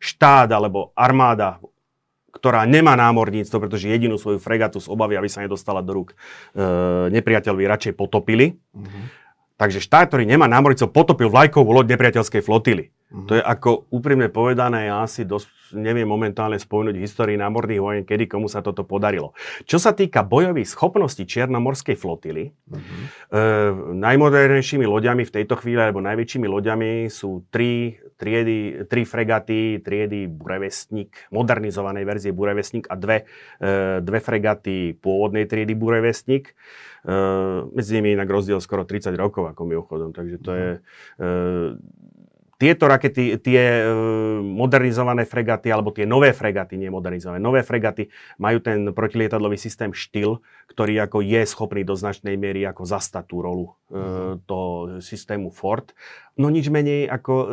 štát 0.00 0.48
alebo 0.48 0.96
armáda 0.96 1.60
ktorá 2.32 2.64
nemá 2.64 2.96
námorníctvo, 2.96 3.60
pretože 3.60 3.92
jedinú 3.92 4.16
svoju 4.16 4.40
fregatu 4.40 4.80
z 4.80 4.88
obavy, 4.88 5.20
aby 5.20 5.28
sa 5.28 5.44
nedostala 5.44 5.84
do 5.84 5.92
rúk 5.92 6.12
e, 6.12 6.16
nepriateľovi, 7.12 7.64
radšej 7.68 7.92
potopili. 7.92 8.56
Uh-huh. 8.72 9.04
Takže 9.60 9.84
štát, 9.84 10.08
ktorý 10.08 10.24
nemá 10.24 10.48
námorníctvo, 10.48 10.90
potopil 10.90 11.28
vlajkovú 11.28 11.68
loď 11.70 11.94
nepriateľskej 11.94 12.40
flotily. 12.40 12.90
Uh-huh. 13.12 13.28
To 13.28 13.32
je 13.36 13.42
ako 13.44 13.92
úprimne 13.92 14.32
povedané, 14.32 14.88
ja 14.88 15.04
si 15.04 15.28
dosť 15.28 15.76
neviem 15.76 16.04
momentálne 16.04 16.60
spomenúť 16.60 16.96
v 16.96 17.04
histórii 17.04 17.36
námorných 17.40 17.82
vojen, 17.82 18.04
kedy 18.04 18.28
komu 18.28 18.46
sa 18.46 18.60
toto 18.60 18.84
podarilo. 18.84 19.32
Čo 19.64 19.80
sa 19.80 19.96
týka 19.96 20.24
bojových 20.24 20.68
schopností 20.68 21.24
Čiernomorskej 21.24 21.96
flotily, 21.96 22.52
uh-huh. 22.52 23.02
e, 23.32 23.40
najmodernejšími 23.96 24.84
loďami 24.84 25.24
v 25.24 25.34
tejto 25.34 25.56
chvíli, 25.60 25.80
alebo 25.80 26.04
najväčšími 26.04 26.46
loďami 26.48 27.08
sú 27.08 27.48
tri, 27.48 27.96
triedy, 28.20 28.86
tri 28.86 29.02
fregaty 29.08 29.80
triedy 29.80 30.28
Burevestník, 30.28 31.32
modernizovanej 31.32 32.04
verzie 32.04 32.32
Burevestník 32.36 32.88
a 32.92 32.94
dve, 32.96 33.24
e, 33.58 34.00
dve 34.04 34.20
fregaty 34.20 34.96
pôvodnej 35.00 35.48
triedy 35.48 35.72
Burevestník. 35.72 36.52
E, 36.52 37.14
medzi 37.72 37.98
nimi 37.98 38.14
inak 38.14 38.28
rozdiel 38.28 38.60
skoro 38.60 38.84
30 38.84 39.16
rokov, 39.16 39.48
ako 39.50 39.62
mimochodom, 39.64 40.10
takže 40.12 40.36
to 40.38 40.50
je... 40.52 40.68
E, 41.18 41.30
tieto 42.62 42.86
rakety, 42.86 43.42
tie 43.42 43.82
e, 43.82 43.90
modernizované 44.38 45.26
fregaty, 45.26 45.74
alebo 45.74 45.90
tie 45.90 46.06
nové 46.06 46.30
fregaty, 46.30 46.78
nie 46.78 46.94
modernizované, 46.94 47.42
nové 47.42 47.66
fregaty 47.66 48.06
majú 48.38 48.62
ten 48.62 48.94
protilietadlový 48.94 49.58
systém 49.58 49.90
štýl, 49.90 50.38
ktorý 50.70 51.02
ako 51.02 51.26
je 51.26 51.42
schopný 51.42 51.82
do 51.82 51.98
značnej 51.98 52.38
miery 52.38 52.62
ako 52.62 52.86
zastať 52.86 53.24
tú 53.26 53.42
rolu 53.42 53.74
mm. 53.90 54.46
toho 54.46 55.02
systému 55.02 55.50
Ford 55.50 55.90
No 56.40 56.48
nič 56.48 56.72
menej 56.72 57.04
ako 57.12 57.34
e, 57.36 57.46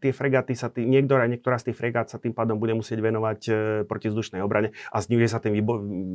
tie 0.00 0.16
fregaty 0.16 0.56
sa 0.56 0.72
tým, 0.72 0.88
niektorá, 0.88 1.28
niektorá 1.28 1.60
z 1.60 1.68
tých 1.68 1.76
fregát 1.76 2.08
sa 2.08 2.16
tým 2.16 2.32
pádom 2.32 2.56
bude 2.56 2.72
musieť 2.72 3.04
venovať 3.04 3.40
e, 3.44 3.50
protizdušnej 3.84 4.40
obrane 4.40 4.72
a 4.88 5.04
znižuje 5.04 5.28
sa, 5.28 5.44
tým, 5.44 5.60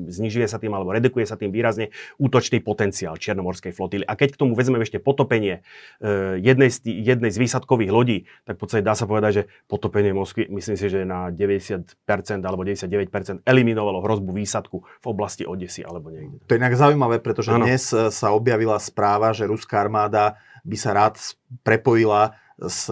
znižuje 0.09 0.49
sa 0.49 0.57
tým 0.57 0.73
alebo 0.73 0.89
redukuje 0.89 1.29
sa 1.29 1.37
tým 1.37 1.53
výrazne 1.53 1.93
útočný 2.17 2.65
potenciál 2.65 3.13
Čiernomorskej 3.21 3.77
flotily. 3.77 4.03
A 4.09 4.17
keď 4.17 4.33
k 4.33 4.41
tomu 4.41 4.57
vezmeme 4.57 4.81
ešte 4.81 4.97
potopenie 4.97 5.61
e, 6.01 6.41
jednej, 6.41 6.73
z, 6.73 6.81
jednej 6.81 7.29
z 7.29 7.37
výsadkových 7.37 7.91
lodí, 7.93 8.25
tak 8.49 8.57
v 8.57 8.59
podstate 8.65 8.81
dá 8.81 8.97
sa 8.97 9.05
povedať, 9.05 9.31
že 9.31 9.43
potopenie 9.69 10.17
Moskvy, 10.17 10.49
myslím 10.49 10.75
si, 10.81 10.89
že 10.89 11.05
na 11.05 11.29
90% 11.29 11.93
alebo 12.41 12.65
99% 12.65 13.45
eliminovalo 13.45 14.01
hrozbu 14.01 14.33
výsadku 14.33 14.81
v 14.81 15.05
oblasti 15.05 15.45
Odesy 15.45 15.85
alebo 15.85 16.09
niekde. 16.09 16.41
To 16.49 16.57
je 16.57 16.59
inak 16.59 16.73
zaujímavé, 16.73 17.21
pretože 17.21 17.53
ano. 17.53 17.69
dnes 17.69 17.93
e, 17.93 18.09
sa 18.09 18.33
objavila 18.33 18.81
správa, 18.81 19.29
že 19.29 19.45
ruská 19.45 19.77
armáda 19.85 20.41
by 20.63 20.77
sa 20.79 20.95
rád 20.95 21.19
prepojila 21.61 22.39
s, 22.57 22.87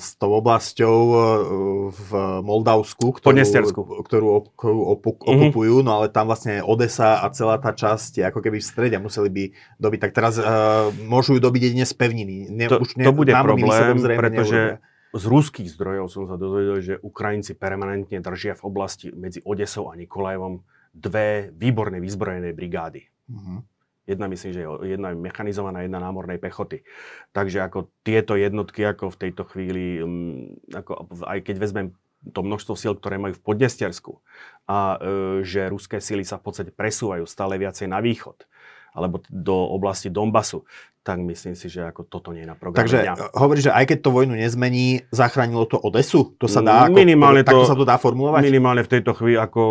s 0.00 0.08
tou 0.16 0.30
oblasťou 0.38 0.96
v 1.90 2.10
Moldavsku, 2.40 3.18
ktorú, 3.18 3.42
ktorú, 4.06 4.26
ktorú 4.56 4.78
mhm. 4.80 4.88
okupujú, 5.20 5.74
mm-hmm. 5.80 5.86
no 5.86 5.90
ale 6.00 6.06
tam 6.08 6.30
vlastne 6.30 6.62
Odesa 6.62 7.20
a 7.20 7.26
celá 7.34 7.58
tá 7.58 7.74
časť 7.74 8.22
je 8.22 8.24
ako 8.24 8.40
keby 8.40 8.62
v 8.62 8.66
strede, 8.66 8.96
museli 9.02 9.28
by 9.28 9.44
dobiť. 9.82 9.98
Tak 10.00 10.12
teraz 10.14 10.38
uh, 10.38 10.88
môžu 11.04 11.36
ju 11.36 11.40
dobiť 11.42 11.62
jedine 11.70 11.86
z 11.86 11.94
pevniny. 11.94 12.48
Ne, 12.48 12.70
to, 12.70 12.80
už 12.80 12.96
ne, 12.96 13.04
to 13.04 13.12
bude 13.12 13.34
problém, 13.34 13.98
pretože 13.98 14.78
z 15.10 15.24
ruských 15.26 15.68
zdrojov 15.74 16.06
som 16.06 16.24
sa 16.30 16.38
dozvedel, 16.38 16.78
že 16.78 16.94
Ukrajinci 17.02 17.58
permanentne 17.58 18.22
držia 18.22 18.54
v 18.54 18.62
oblasti 18.62 19.10
medzi 19.10 19.42
Odesou 19.42 19.90
a 19.90 19.98
Nikolajevom 19.98 20.62
dve 20.94 21.50
výborné 21.54 21.98
vyzbrojené 21.98 22.54
brigády. 22.54 23.10
Mm-hmm. 23.26 23.58
Jedna 24.10 24.26
myslím, 24.26 24.50
že 24.50 24.66
je 24.66 24.68
jedna 24.90 25.14
mechanizovaná, 25.14 25.86
jedna 25.86 26.02
námornej 26.02 26.42
pechoty. 26.42 26.82
Takže 27.30 27.62
ako 27.62 27.94
tieto 28.02 28.34
jednotky 28.34 28.82
ako 28.82 29.14
v 29.14 29.20
tejto 29.22 29.46
chvíli, 29.46 30.02
mm, 30.02 30.74
ako 30.74 31.06
aj 31.30 31.38
keď 31.46 31.56
vezmem 31.62 31.86
to 32.20 32.44
množstvo 32.44 32.74
síl, 32.76 32.92
ktoré 32.98 33.16
majú 33.16 33.32
v 33.38 33.44
Podnestersku 33.46 34.20
a 34.68 34.98
e, 35.00 35.40
že 35.40 35.72
ruské 35.72 36.04
síly 36.04 36.26
sa 36.26 36.36
v 36.36 36.52
podstate 36.52 36.72
presúvajú 36.74 37.24
stále 37.24 37.56
viacej 37.56 37.88
na 37.88 38.02
východ 38.04 38.44
alebo 38.90 39.22
do 39.30 39.54
oblasti 39.54 40.10
Donbasu, 40.10 40.66
tak 41.10 41.26
myslím 41.26 41.58
si, 41.58 41.66
že 41.66 41.82
ako 41.82 42.06
toto 42.06 42.30
nie 42.30 42.46
je 42.46 42.50
na 42.54 42.54
programe 42.54 42.86
Takže 42.86 42.98
dňa. 43.02 43.14
E, 43.18 43.26
hovorí, 43.34 43.58
že 43.58 43.74
aj 43.74 43.84
keď 43.90 43.98
to 43.98 44.10
vojnu 44.14 44.38
nezmení, 44.38 45.10
zachránilo 45.10 45.66
to 45.66 45.74
Odesu? 45.74 46.38
To 46.38 46.46
sa 46.46 46.62
dá 46.62 46.86
ako, 46.86 46.94
minimálne 46.94 47.42
to, 47.42 47.66
sa 47.66 47.74
to 47.74 47.82
dá 47.82 47.98
formulovať? 47.98 48.46
Minimálne 48.46 48.86
v 48.86 48.90
tejto 48.94 49.18
chvíli, 49.18 49.34
ako 49.34 49.62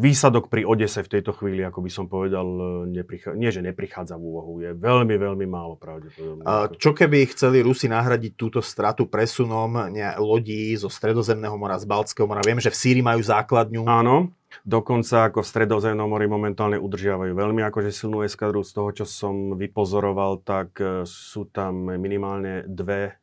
výsadok 0.00 0.48
pri 0.48 0.64
Odese 0.64 1.04
v 1.04 1.20
tejto 1.20 1.36
chvíli, 1.36 1.60
ako 1.60 1.84
by 1.84 1.90
som 1.92 2.08
povedal, 2.08 2.48
e, 2.48 2.96
neprichá, 2.96 3.36
nie 3.36 3.52
že 3.52 3.60
neprichádza 3.60 4.16
v 4.16 4.24
úvahu, 4.24 4.52
je 4.64 4.70
veľmi, 4.72 5.14
veľmi 5.20 5.44
málo 5.44 5.76
pravdepodobné. 5.76 6.48
A 6.48 6.72
čo 6.72 6.96
keby 6.96 7.28
chceli 7.28 7.60
Rusi 7.60 7.92
nahradiť 7.92 8.32
túto 8.40 8.64
stratu 8.64 9.04
presunom 9.04 9.92
lodí 10.16 10.72
zo 10.80 10.88
Stredozemného 10.88 11.60
mora, 11.60 11.76
z 11.76 11.84
Baltského 11.84 12.24
mora? 12.24 12.40
Vieme, 12.40 12.64
že 12.64 12.72
v 12.72 12.80
Sýrii 12.80 13.04
majú 13.04 13.20
základňu. 13.20 13.84
Áno, 13.84 14.32
Dokonca 14.64 15.28
ako 15.28 15.44
v 15.44 15.48
stredozemnom 15.48 16.08
mori 16.08 16.24
momentálne 16.24 16.80
udržiavajú 16.80 17.36
veľmi 17.36 17.60
akože 17.68 17.92
silnú 17.92 18.24
eskadru. 18.24 18.64
Z 18.64 18.72
toho, 18.76 18.90
čo 18.92 19.04
som 19.04 19.54
vypozoroval, 19.54 20.37
tak 20.42 20.78
e, 20.78 21.04
sú 21.04 21.50
tam 21.50 21.92
minimálne 21.98 22.64
dve 22.66 23.18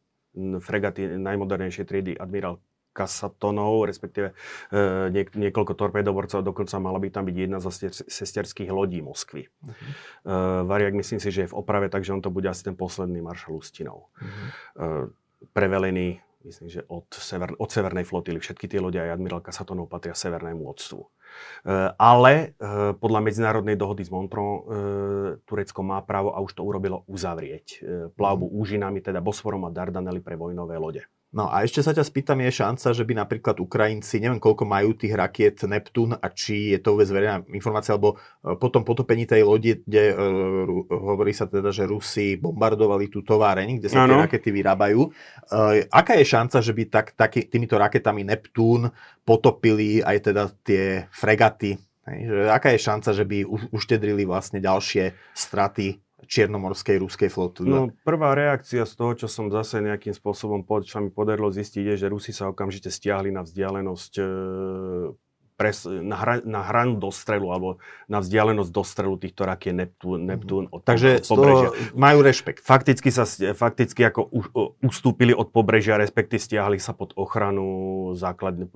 fregaty 0.60 1.16
najmodernejšie 1.16 1.88
triedy 1.88 2.14
Admiral 2.20 2.60
Kasatonov, 2.96 3.92
respektíve 3.92 4.32
e, 4.32 4.34
niek- 5.12 5.36
niekoľko 5.36 5.76
torpedoborcov, 5.76 6.40
dokonca 6.40 6.80
mala 6.80 6.96
by 7.04 7.12
tam 7.12 7.28
byť 7.28 7.36
jedna 7.36 7.60
zo 7.60 7.68
sesterských 8.08 8.72
lodí 8.72 9.04
Moskvy. 9.04 9.52
Uh-huh. 9.52 9.76
E, 10.24 10.64
Variak 10.64 10.96
myslím 10.96 11.20
si, 11.20 11.28
že 11.28 11.44
je 11.44 11.52
v 11.52 11.58
oprave, 11.60 11.92
takže 11.92 12.16
on 12.16 12.24
to 12.24 12.32
bude 12.32 12.48
asi 12.48 12.64
ten 12.64 12.80
posledný 12.80 13.20
maršal 13.20 13.60
Ustinov. 13.60 14.08
Uh-huh. 14.16 14.32
E, 14.80 14.90
prevelený 15.52 16.24
myslím, 16.46 16.70
že 16.70 16.82
od, 16.88 17.10
sever, 17.12 17.58
od 17.58 17.70
severnej 17.70 18.06
flotily. 18.06 18.38
Všetky 18.38 18.70
tie 18.70 18.80
lode 18.80 19.02
aj 19.02 19.18
admirálka 19.18 19.50
Satonov 19.50 19.90
patria 19.90 20.14
severnému 20.14 20.62
odstvu. 20.64 21.02
E, 21.02 21.10
ale 21.98 22.56
e, 22.56 22.94
podľa 22.96 23.20
medzinárodnej 23.26 23.76
dohody 23.76 24.06
s 24.06 24.14
Montron 24.14 24.50
e, 24.50 24.62
Turecko 25.44 25.82
má 25.82 26.00
právo 26.06 26.32
a 26.32 26.40
už 26.40 26.56
to 26.56 26.62
urobilo 26.62 27.04
uzavrieť 27.10 27.82
plavbu 28.16 28.48
úžinami, 28.56 29.02
teda 29.02 29.20
Bosforom 29.20 29.66
a 29.68 29.74
Dardanely 29.74 30.22
pre 30.22 30.38
vojnové 30.38 30.78
lode. 30.78 31.04
No 31.36 31.52
a 31.52 31.68
ešte 31.68 31.84
sa 31.84 31.92
ťa 31.92 32.06
spýtam, 32.08 32.40
je 32.48 32.64
šanca, 32.64 32.96
že 32.96 33.04
by 33.04 33.14
napríklad 33.20 33.60
Ukrajinci, 33.60 34.24
neviem 34.24 34.40
koľko 34.40 34.64
majú 34.64 34.96
tých 34.96 35.20
rakiet 35.20 35.60
Neptún 35.68 36.16
a 36.16 36.28
či 36.32 36.72
je 36.72 36.80
to 36.80 36.96
vôbec 36.96 37.12
verejná 37.12 37.44
informácia, 37.52 37.92
alebo 37.92 38.16
e, 38.16 38.56
po 38.56 38.72
tom 38.72 38.88
potopení 38.88 39.28
tej 39.28 39.44
lodi, 39.44 39.76
kde 39.84 40.16
uh, 40.16 40.20
hovorí 40.88 41.36
sa 41.36 41.50
teda, 41.50 41.76
že 41.76 41.92
Rusi 41.92 42.40
bombardovali 42.40 43.12
tú 43.12 43.20
továreň, 43.20 43.84
kde 43.84 43.92
sa 43.92 44.08
ano. 44.08 44.16
tie 44.16 44.22
rakety 44.32 44.50
vyrábajú. 44.56 45.02
Uh, 45.52 45.84
aká 45.92 46.16
je 46.16 46.24
šanca, 46.24 46.58
že 46.64 46.72
by 46.72 46.84
tak, 46.88 47.08
taký, 47.20 47.52
týmito 47.52 47.76
raketami 47.76 48.24
Neptún 48.24 48.88
potopili 49.28 50.00
aj 50.00 50.32
teda 50.32 50.44
tie 50.64 51.12
fregaty? 51.12 51.76
Hej, 52.06 52.20
že 52.30 52.42
aká 52.54 52.70
je 52.72 52.80
šanca, 52.80 53.10
že 53.12 53.26
by 53.26 53.38
uštedrili 53.74 54.24
vlastne 54.30 54.62
ďalšie 54.62 55.18
straty 55.34 56.05
čiernomorskej 56.26 56.98
ruskej 57.02 57.30
flotily? 57.32 57.72
No, 57.72 57.90
prvá 58.04 58.36
reakcia 58.36 58.84
z 58.84 58.94
toho, 58.94 59.14
čo 59.16 59.28
som 59.32 59.48
zase 59.48 59.82
nejakým 59.82 60.14
spôsobom, 60.14 60.62
čo 60.86 61.02
mi 61.02 61.10
podarilo 61.10 61.50
zistiť, 61.50 61.96
je, 61.96 61.96
že 62.06 62.12
Rusi 62.12 62.36
sa 62.36 62.52
okamžite 62.52 62.92
stiahli 62.92 63.32
na 63.32 63.46
vzdialenosť 63.46 64.14
e, 64.20 64.24
pres, 65.56 65.88
na, 65.88 66.16
hra, 66.20 66.36
na 66.44 66.62
hranu 66.68 67.00
dostrelu 67.00 67.48
alebo 67.48 67.80
na 68.12 68.20
vzdialenosť 68.20 68.72
dostrelu 68.72 69.16
týchto 69.16 69.48
rakie 69.48 69.72
Neptún, 69.72 70.28
Neptún 70.28 70.68
od 70.70 70.84
Takže 70.84 71.24
z 71.24 71.30
toho 71.32 71.72
majú 71.96 72.20
rešpekt. 72.22 72.62
Fakticky, 72.62 73.10
sa, 73.10 73.24
fakticky 73.56 74.04
ako 74.04 74.22
u, 74.28 74.40
ustúpili 74.84 75.32
od 75.32 75.50
pobrežia, 75.50 75.96
respektíve 75.96 76.38
stiahli 76.38 76.78
sa 76.78 76.92
pod 76.92 77.16
ochranu 77.16 78.12
základne, 78.20 78.68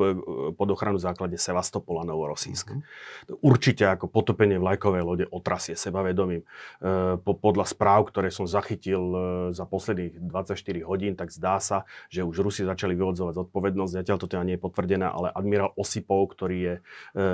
pod 0.55 0.69
ochranu 0.71 0.97
základne 0.97 1.35
Sevastopola 1.35 2.07
Novorosísk. 2.07 2.73
Mm-hmm. 2.73 3.43
Určite 3.43 3.83
ako 3.91 4.07
potopenie 4.07 4.55
vlajkovej 4.55 5.03
lode 5.03 5.25
otrasie 5.27 5.75
sebavedomím. 5.75 6.47
E, 6.79 7.19
po, 7.19 7.35
podľa 7.35 7.67
správ, 7.67 8.07
ktoré 8.07 8.31
som 8.31 8.47
zachytil 8.47 9.03
e, 9.03 9.19
za 9.51 9.67
posledných 9.67 10.15
24 10.17 10.55
hodín, 10.87 11.13
tak 11.19 11.29
zdá 11.35 11.59
sa, 11.59 11.83
že 12.07 12.23
už 12.23 12.39
Rusi 12.39 12.63
začali 12.63 12.95
vyvodzovať 12.95 13.35
zodpovednosť. 13.35 13.91
Zatiaľ 13.99 14.17
to 14.17 14.31
teda 14.31 14.47
nie 14.47 14.55
je 14.55 14.63
potvrdené, 14.63 15.05
ale 15.05 15.27
admirál 15.35 15.75
Osipov, 15.75 16.31
ktorý 16.31 16.57
je 16.57 16.68
je, 16.69 16.75
e, 16.77 16.81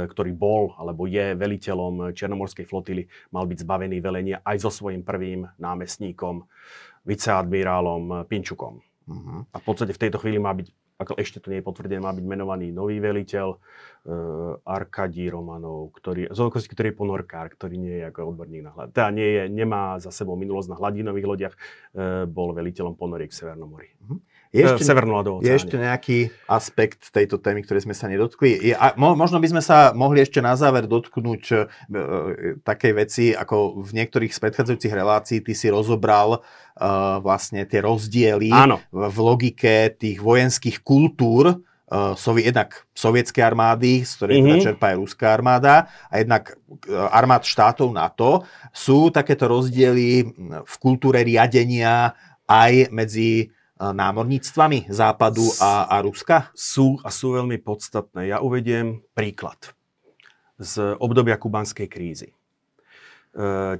ktorý 0.07 0.31
bol 0.31 0.71
alebo 0.79 1.03
je 1.11 1.35
veliteľom 1.35 2.15
Černomorskej 2.15 2.63
flotily, 2.63 3.03
mal 3.35 3.43
byť 3.43 3.67
zbavený 3.67 3.99
velenia 3.99 4.39
aj 4.47 4.63
so 4.63 4.71
svojím 4.71 5.03
prvým 5.03 5.43
námestníkom, 5.59 6.47
viceadmirálom 7.05 8.25
Pinčukom. 8.25 8.81
Uh-huh. 9.05 9.45
A 9.53 9.57
v 9.61 9.63
podstate 9.63 9.93
v 9.93 10.01
tejto 10.01 10.17
chvíli 10.17 10.41
má 10.41 10.49
byť, 10.57 10.73
ako 10.97 11.13
ešte 11.21 11.37
to 11.37 11.53
nie 11.53 11.61
je 11.61 11.67
potvrdené, 11.67 12.01
má 12.01 12.09
byť 12.09 12.25
menovaný 12.25 12.73
nový 12.73 12.97
veliteľ 12.97 13.47
uh, 13.53 13.59
Arkadí 14.65 15.29
Romanov, 15.29 15.93
ktorý, 15.93 16.33
z 16.33 16.65
ktorý 16.65 16.89
je 16.89 16.97
ponorkár, 16.97 17.53
ktorý 17.53 17.77
nie 17.77 18.01
je 18.01 18.09
ako 18.09 18.33
odborník 18.33 18.65
na 18.65 18.73
hľad. 18.73 18.89
Teda 18.97 19.13
nie 19.13 19.29
je, 19.29 19.41
nemá 19.53 20.01
za 20.01 20.09
sebou 20.09 20.33
minulosť 20.33 20.73
na 20.73 20.79
hladinových 20.81 21.29
lodiach, 21.29 21.55
uh, 21.55 22.25
bol 22.25 22.57
veliteľom 22.57 22.97
ponoriek 22.97 23.29
v 23.29 23.37
Severnom 23.37 23.69
mori. 23.69 23.93
Uh-huh. 24.01 24.17
Je 24.55 24.63
ešte, 24.63 24.83
je 25.43 25.51
ešte 25.51 25.75
nejaký 25.75 26.19
aspekt 26.47 27.11
tejto 27.11 27.43
témy, 27.43 27.67
ktoré 27.67 27.83
sme 27.83 27.91
sa 27.91 28.07
nedotkli? 28.07 28.71
Je, 28.71 28.73
a 28.73 28.95
mo, 28.95 29.11
možno 29.19 29.43
by 29.43 29.51
sme 29.51 29.61
sa 29.61 29.91
mohli 29.91 30.23
ešte 30.23 30.39
na 30.39 30.55
záver 30.55 30.87
dotknúť 30.87 31.43
e, 31.51 31.55
takej 32.63 32.93
veci, 32.95 33.25
ako 33.35 33.83
v 33.83 33.91
niektorých 33.99 34.31
z 34.31 34.39
predchádzajúcich 34.39 34.93
relácií 34.95 35.37
ty 35.43 35.51
si 35.51 35.67
rozobral 35.67 36.39
e, 36.39 36.39
vlastne 37.19 37.67
tie 37.67 37.83
rozdiely 37.83 38.55
Áno. 38.55 38.79
v, 38.95 39.11
v 39.11 39.17
logike 39.19 39.91
tých 39.99 40.23
vojenských 40.23 40.79
kultúr, 40.87 41.59
sovi, 42.17 42.41
jednak 42.49 42.81
sovietskej 42.97 43.45
armády, 43.45 44.01
z 44.01 44.11
ktorej 44.17 44.33
mm-hmm. 44.41 44.49
teda 44.49 44.57
mhm. 44.57 44.65
čerpá 44.65 44.85
aj 44.89 44.97
ruská 44.97 45.27
armáda, 45.37 45.75
a 46.09 46.13
jednak 46.17 46.57
armád 46.89 47.45
štátov 47.45 47.93
NATO, 47.93 48.41
sú 48.73 49.13
takéto 49.13 49.45
rozdiely 49.45 50.25
v 50.65 50.75
kultúre 50.81 51.21
riadenia 51.21 52.17
aj 52.49 52.89
medzi 52.89 53.53
námorníctvami 53.79 54.91
Západu 54.91 55.47
a, 55.63 55.87
a 55.87 55.99
Ruska? 56.03 56.51
Sú 56.51 56.99
a 57.03 57.11
sú 57.11 57.35
veľmi 57.35 57.59
podstatné. 57.63 58.31
Ja 58.31 58.43
uvediem 58.43 59.03
príklad 59.15 59.75
z 60.59 60.95
obdobia 60.99 61.35
kubanskej 61.35 61.87
krízy. 61.87 62.34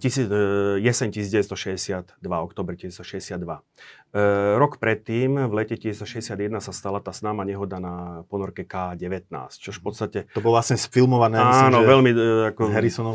Tisíc, 0.03 0.27
uh, 0.27 0.75
jeseň 0.83 1.15
1962, 1.15 2.19
oktober 2.27 2.75
1962. 2.75 3.63
Uh, 4.11 4.59
rok 4.59 4.83
predtým, 4.83 5.47
v 5.47 5.53
lete 5.55 5.79
1961, 5.79 6.59
sa 6.59 6.75
stala 6.75 6.99
tá 6.99 7.15
známa 7.15 7.47
nehoda 7.47 7.79
na 7.79 8.27
ponorke 8.27 8.67
K-19, 8.67 9.31
čo 9.55 9.71
v 9.71 9.79
podstate... 9.79 10.19
To 10.35 10.43
bolo 10.43 10.59
vlastne 10.59 10.75
sfilmované, 10.75 11.39
Áno, 11.39 11.79
myslím, 11.79 11.87
veľmi... 11.87 12.11
Uh, 12.11 12.51
ako, 12.51 12.61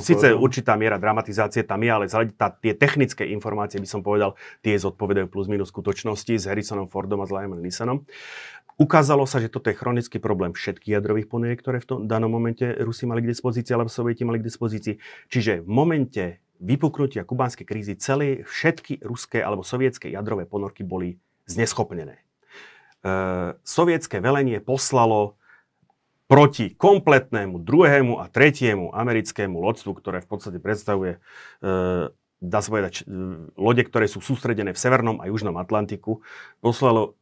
Sice 0.00 0.32
určitá 0.32 0.80
miera 0.80 0.96
dramatizácie 0.96 1.60
tam 1.60 1.84
je, 1.84 1.92
ale 1.92 2.04
tá, 2.32 2.48
tie 2.48 2.72
technické 2.72 3.28
informácie, 3.28 3.76
by 3.76 3.88
som 3.88 4.00
povedal, 4.00 4.32
tie 4.64 4.80
zodpovedajú 4.80 5.28
plus 5.28 5.44
minus 5.44 5.68
skutočnosti 5.68 6.40
s 6.40 6.48
Harrisonom 6.48 6.88
Fordom 6.88 7.20
a 7.20 7.28
s 7.28 7.32
Lyman 7.36 7.60
Nissanom. 7.60 8.08
Ukázalo 8.80 9.28
sa, 9.28 9.44
že 9.44 9.52
toto 9.52 9.68
je 9.68 9.76
chronický 9.76 10.16
problém 10.16 10.56
všetkých 10.56 10.96
jadrových 10.96 11.28
ponoriek, 11.28 11.60
ktoré 11.60 11.84
v 11.84 11.88
tom 11.88 12.00
danom 12.08 12.32
momente 12.32 12.64
Rusi 12.80 13.04
mali 13.04 13.20
k 13.20 13.28
dispozícii, 13.28 13.76
alebo 13.76 13.92
Sovieti 13.92 14.24
mali 14.24 14.40
k 14.40 14.48
dispozícii. 14.48 14.96
Čiže 15.28 15.60
v 15.60 15.68
momente 15.68 16.24
vypuknutia 16.64 17.28
kubánskej 17.28 17.68
krízy 17.68 18.00
celé 18.00 18.40
všetky 18.48 19.04
ruské 19.04 19.44
alebo 19.44 19.60
sovietské 19.60 20.08
jadrové 20.08 20.48
ponorky 20.48 20.80
boli 20.80 21.20
zneschopnené. 21.44 22.20
E, 22.20 23.12
sovietské 23.64 24.20
velenie 24.24 24.64
poslalo 24.64 25.36
proti 26.24 26.72
kompletnému 26.72 27.60
druhému 27.60 28.16
a 28.16 28.32
tretiemu 28.32 28.96
americkému 28.96 29.60
lodstvu, 29.60 29.92
ktoré 30.00 30.24
v 30.24 30.28
podstate 30.28 30.56
predstavuje 30.56 31.20
e, 31.60 32.08
dá 32.40 32.58
sa 32.64 32.72
povedať, 32.72 33.04
lode, 33.60 33.84
ktoré 33.84 34.08
sú 34.08 34.24
sústredené 34.24 34.72
v 34.72 34.80
Severnom 34.80 35.20
a 35.20 35.28
Južnom 35.28 35.60
Atlantiku, 35.60 36.24
poslalo 36.64 37.19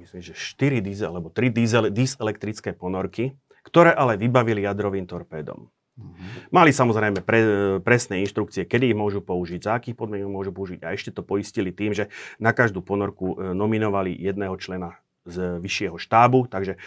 myslím, 0.00 0.22
že 0.22 0.34
4 0.36 0.84
diesel 0.84 1.10
alebo 1.12 1.32
3 1.32 1.52
diesel, 1.52 1.84
diesel 1.92 2.20
elektrické 2.20 2.76
ponorky, 2.76 3.36
ktoré 3.66 3.90
ale 3.92 4.20
vybavili 4.20 4.62
jadrovým 4.62 5.08
torpédom. 5.08 5.68
Mm-hmm. 5.96 6.52
Mali 6.52 6.70
samozrejme 6.76 7.24
pre, 7.24 7.40
presné 7.80 8.20
inštrukcie, 8.20 8.68
kedy 8.68 8.92
ich 8.92 8.98
môžu 8.98 9.24
použiť, 9.24 9.60
za 9.64 9.80
akých 9.80 9.96
podmienok 9.96 10.28
môžu 10.28 10.52
použiť 10.52 10.84
a 10.84 10.92
ešte 10.92 11.08
to 11.08 11.24
poistili 11.24 11.72
tým, 11.72 11.96
že 11.96 12.12
na 12.36 12.52
každú 12.52 12.84
ponorku 12.84 13.32
e, 13.40 13.56
nominovali 13.56 14.12
jedného 14.12 14.52
člena 14.60 15.00
z 15.26 15.58
vyššieho 15.58 15.98
štábu, 15.98 16.46
takže 16.46 16.78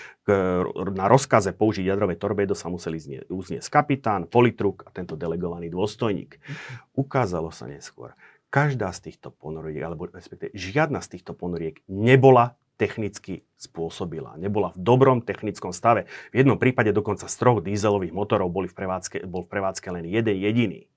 na 0.95 1.05
rozkaze 1.11 1.51
použiť 1.51 1.83
jadrové 1.83 2.15
torpédo 2.15 2.55
sa 2.55 2.71
museli 2.71 2.95
uzniesť 3.27 3.67
kapitán, 3.67 4.31
politruk 4.31 4.87
a 4.87 4.95
tento 4.95 5.19
delegovaný 5.19 5.67
dôstojník. 5.67 6.39
Ukázalo 6.95 7.51
sa 7.51 7.67
neskôr, 7.67 8.15
každá 8.47 8.95
z 8.95 9.11
týchto 9.11 9.35
ponoriek, 9.35 9.83
alebo 9.83 10.07
respektíve 10.07 10.55
žiadna 10.55 11.03
z 11.03 11.19
týchto 11.19 11.35
ponoriek 11.35 11.83
nebola 11.91 12.55
technicky 12.79 13.43
spôsobila. 13.59 14.39
Nebola 14.39 14.71
v 14.71 14.79
dobrom 14.79 15.19
technickom 15.19 15.75
stave. 15.75 16.07
V 16.31 16.39
jednom 16.39 16.55
prípade 16.55 16.95
dokonca 16.95 17.27
z 17.27 17.35
troch 17.35 17.59
dízelových 17.59 18.15
motorov 18.15 18.47
boli 18.47 18.71
v 18.71 18.79
prevádzke, 18.79 19.27
bol 19.27 19.43
v 19.43 19.51
prevádzke 19.51 19.91
len 19.91 20.07
jeden 20.07 20.39
jediný. 20.39 20.87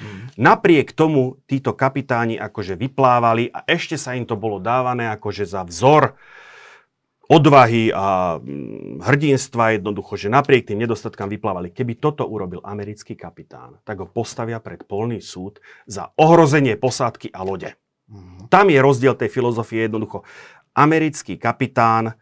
Mm. 0.00 0.32
Napriek 0.40 0.96
tomu 0.96 1.38
títo 1.44 1.76
kapitáni 1.76 2.40
akože 2.40 2.74
vyplávali 2.74 3.52
a 3.52 3.62
ešte 3.68 4.00
sa 4.00 4.16
im 4.16 4.24
to 4.24 4.34
bolo 4.34 4.58
dávané 4.58 5.12
akože 5.12 5.44
za 5.44 5.62
vzor 5.62 6.16
odvahy 7.26 7.90
a 7.90 8.38
mm, 8.38 9.02
hrdinstva 9.02 9.78
jednoducho, 9.78 10.14
že 10.14 10.30
napriek 10.30 10.70
tým 10.70 10.78
nedostatkám 10.82 11.26
vyplávali. 11.30 11.74
Keby 11.74 11.98
toto 11.98 12.22
urobil 12.26 12.62
americký 12.62 13.18
kapitán, 13.18 13.82
tak 13.82 13.98
ho 14.02 14.06
postavia 14.06 14.62
pred 14.62 14.86
polný 14.86 15.18
súd 15.18 15.58
za 15.90 16.14
ohrozenie 16.14 16.78
posádky 16.78 17.34
a 17.34 17.42
lode. 17.42 17.70
Mm. 18.06 18.46
Tam 18.46 18.70
je 18.70 18.78
rozdiel 18.78 19.18
tej 19.18 19.26
filozofie 19.26 19.90
jednoducho 19.90 20.22
americký 20.76 21.40
kapitán 21.40 22.12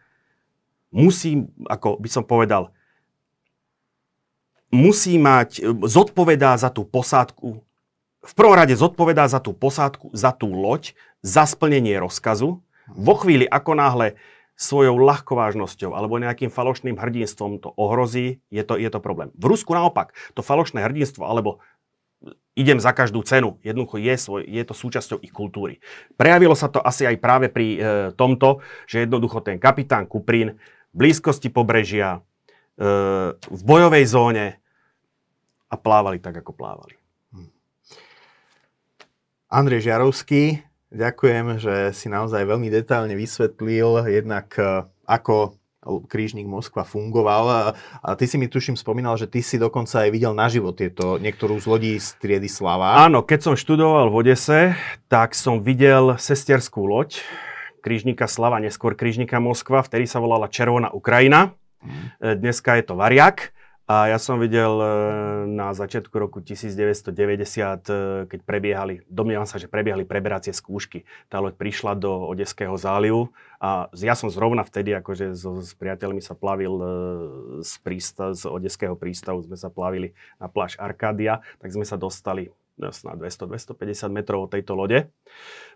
musí, 0.94 1.42
ako 1.66 1.98
by 1.98 2.08
som 2.08 2.22
povedal, 2.22 2.70
musí 4.70 5.18
mať, 5.18 5.66
zodpovedá 5.82 6.54
za 6.54 6.70
tú 6.70 6.86
posádku, 6.86 7.58
v 8.24 8.32
prvom 8.32 8.56
rade 8.56 8.72
zodpovedá 8.72 9.28
za 9.28 9.42
tú 9.42 9.52
posádku, 9.52 10.08
za 10.16 10.32
tú 10.32 10.48
loď, 10.48 10.96
za 11.20 11.44
splnenie 11.44 12.00
rozkazu. 12.00 12.64
Vo 12.88 13.14
chvíli, 13.20 13.44
ako 13.44 13.76
náhle 13.76 14.16
svojou 14.54 14.96
ľahkovážnosťou 15.02 15.92
alebo 15.98 16.22
nejakým 16.22 16.48
falošným 16.48 16.94
hrdinstvom 16.94 17.58
to 17.58 17.74
ohrozí, 17.74 18.38
je 18.54 18.62
to, 18.62 18.78
je 18.78 18.86
to 18.86 19.02
problém. 19.02 19.34
V 19.34 19.50
Rusku 19.50 19.74
naopak, 19.74 20.14
to 20.32 20.46
falošné 20.46 20.80
hrdinstvo 20.80 21.26
alebo 21.26 21.58
idem 22.54 22.78
za 22.78 22.94
každú 22.94 23.22
cenu. 23.26 23.58
Jednoducho 23.66 23.98
je, 23.98 24.14
svoj, 24.14 24.42
je 24.46 24.62
to 24.62 24.74
súčasťou 24.74 25.18
ich 25.22 25.34
kultúry. 25.34 25.82
Prejavilo 26.14 26.54
sa 26.54 26.70
to 26.70 26.78
asi 26.78 27.02
aj 27.06 27.18
práve 27.18 27.50
pri 27.50 27.66
e, 27.74 27.78
tomto, 28.14 28.62
že 28.86 29.04
jednoducho 29.04 29.42
ten 29.42 29.58
kapitán 29.58 30.06
Kuprín 30.06 30.58
v 30.94 30.94
blízkosti 30.94 31.50
pobrežia, 31.50 32.22
e, 32.78 32.90
v 33.34 33.62
bojovej 33.66 34.04
zóne 34.06 34.46
a 35.66 35.74
plávali 35.74 36.22
tak, 36.22 36.38
ako 36.38 36.54
plávali. 36.54 36.94
Hm. 37.34 37.50
Andrej 39.50 39.90
Žiarovský, 39.90 40.62
ďakujem, 40.94 41.58
že 41.58 41.74
si 41.90 42.06
naozaj 42.06 42.46
veľmi 42.46 42.70
detailne 42.70 43.18
vysvetlil 43.18 44.06
jednak 44.06 44.54
e, 44.54 44.86
ako 45.10 45.58
krížnik 45.84 46.48
Moskva 46.48 46.82
fungoval. 46.88 47.76
A 48.02 48.08
ty 48.16 48.24
si 48.24 48.40
mi 48.40 48.48
tuším 48.48 48.74
spomínal, 48.74 49.20
že 49.20 49.28
ty 49.28 49.44
si 49.44 49.60
dokonca 49.60 50.04
aj 50.04 50.10
videl 50.10 50.32
naživo 50.32 50.72
tieto, 50.72 51.20
niektorú 51.20 51.60
z 51.60 51.66
lodí 51.68 51.92
z 52.00 52.16
triedy 52.18 52.48
Slava. 52.48 53.04
Áno, 53.04 53.22
keď 53.22 53.52
som 53.52 53.54
študoval 53.54 54.08
v 54.08 54.14
Odese, 54.24 54.60
tak 55.12 55.36
som 55.36 55.60
videl 55.60 56.16
sesterskú 56.16 56.88
loď 56.88 57.20
krížnika 57.84 58.24
Slava, 58.24 58.64
neskôr 58.64 58.96
krížnika 58.96 59.36
Moskva, 59.44 59.84
vtedy 59.84 60.08
sa 60.08 60.16
volala 60.16 60.48
Červená 60.48 60.88
Ukrajina. 60.88 61.52
Mm. 61.84 62.40
Dneska 62.40 62.80
je 62.80 62.84
to 62.88 62.96
Variak. 62.96 63.52
A 63.84 64.08
ja 64.08 64.16
som 64.16 64.40
videl 64.40 64.80
e, 64.80 64.86
na 65.44 65.76
začiatku 65.76 66.16
roku 66.16 66.40
1990, 66.40 67.12
e, 67.12 67.92
keď 68.32 68.40
prebiehali, 68.40 69.04
domnievam 69.12 69.44
sa, 69.44 69.60
že 69.60 69.68
prebiehali 69.68 70.08
preberacie 70.08 70.56
skúšky. 70.56 71.04
Tá 71.28 71.36
loď 71.36 71.60
prišla 71.60 71.92
do 71.92 72.08
Odeského 72.32 72.72
zálivu 72.80 73.28
a 73.60 73.92
ja 73.92 74.16
som 74.16 74.32
zrovna 74.32 74.64
vtedy, 74.64 74.96
akože 74.96 75.36
so, 75.36 75.60
s 75.60 75.76
priateľmi 75.76 76.24
sa 76.24 76.32
plavil 76.32 76.74
e, 76.80 76.86
z, 77.60 77.72
prístav, 77.84 78.32
z 78.32 78.48
Odeského 78.48 78.96
prístavu, 78.96 79.44
sme 79.44 79.60
sa 79.60 79.68
plavili 79.68 80.16
na 80.40 80.48
pláž 80.48 80.80
Arkádia, 80.80 81.44
tak 81.60 81.68
sme 81.68 81.84
sa 81.84 82.00
dostali 82.00 82.48
na 82.78 83.14
200-250 83.14 84.10
metrov 84.10 84.46
od 84.46 84.50
tejto 84.50 84.74
lode. 84.74 85.10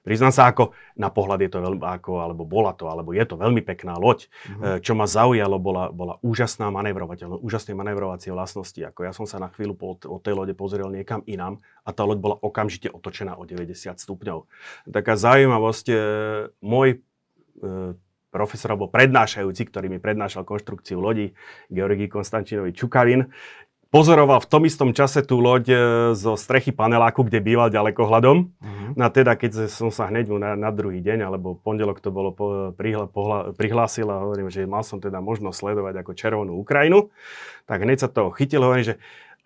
Priznám 0.02 0.34
sa, 0.34 0.50
ako 0.50 0.74
na 0.98 1.10
pohľad 1.14 1.46
je 1.46 1.50
to 1.50 1.58
veľmi, 1.62 1.82
ako, 1.82 2.22
alebo 2.22 2.42
bola 2.42 2.74
to, 2.74 2.90
alebo 2.90 3.14
je 3.14 3.22
to 3.22 3.38
veľmi 3.38 3.62
pekná 3.62 3.94
loď. 3.98 4.26
Mm-hmm. 4.26 4.82
Čo 4.82 4.92
ma 4.98 5.06
zaujalo, 5.06 5.56
bola, 5.62 5.90
bola 5.94 6.18
úžasná 6.22 6.70
manevrovateľnosť, 6.74 7.42
úžasné 7.42 7.72
manevrovacie 7.78 8.34
vlastnosti. 8.34 8.78
Ako 8.82 9.06
ja 9.06 9.12
som 9.14 9.26
sa 9.30 9.38
na 9.38 9.50
chvíľu 9.50 9.78
po, 9.78 9.94
od 9.94 10.20
tej 10.22 10.34
lode 10.34 10.54
pozrel 10.58 10.90
niekam 10.90 11.22
inám 11.30 11.62
a 11.86 11.90
tá 11.94 12.02
loď 12.02 12.18
bola 12.18 12.36
okamžite 12.38 12.90
otočená 12.90 13.38
o 13.38 13.46
90 13.46 13.94
stupňov. 13.94 14.38
Taká 14.90 15.14
zaujímavosť, 15.14 15.86
e, 15.90 15.96
môj 16.62 16.88
e, 16.94 16.98
profesor 18.28 18.76
alebo 18.76 18.92
prednášajúci, 18.92 19.62
ktorý 19.72 19.88
mi 19.88 19.98
prednášal 19.98 20.44
konštrukciu 20.44 21.00
lodi, 21.00 21.32
Georgi 21.72 22.06
Konstančinovi 22.12 22.76
Čukavin, 22.76 23.32
pozoroval 23.88 24.44
v 24.44 24.50
tom 24.50 24.62
istom 24.68 24.90
čase 24.92 25.24
tú 25.24 25.40
loď 25.40 25.64
e, 25.68 25.76
zo 26.12 26.36
strechy 26.36 26.72
paneláku, 26.72 27.24
kde 27.24 27.40
býval 27.40 27.72
ďalekohľadom. 27.72 28.36
Uh-huh. 28.36 28.90
No 28.92 29.02
a 29.04 29.10
teda, 29.10 29.34
keď 29.34 29.68
som 29.72 29.88
sa 29.88 30.12
hneď 30.12 30.28
na, 30.36 30.54
na 30.54 30.70
druhý 30.72 31.00
deň, 31.00 31.24
alebo 31.24 31.56
pondelok 31.56 32.04
to 32.04 32.12
bolo, 32.12 32.30
po, 32.36 32.76
prihla, 32.76 33.08
pohla, 33.08 33.56
prihlásil 33.56 34.08
a 34.12 34.24
hovorím, 34.24 34.52
že 34.52 34.68
mal 34.68 34.84
som 34.84 35.00
teda 35.00 35.24
možnosť 35.24 35.56
sledovať 35.56 35.94
ako 36.04 36.12
červenú 36.12 36.52
Ukrajinu, 36.60 37.08
tak 37.64 37.84
hneď 37.84 38.04
sa 38.04 38.08
to 38.12 38.28
chytil, 38.36 38.64
hovorím, 38.64 38.92
že 38.92 38.96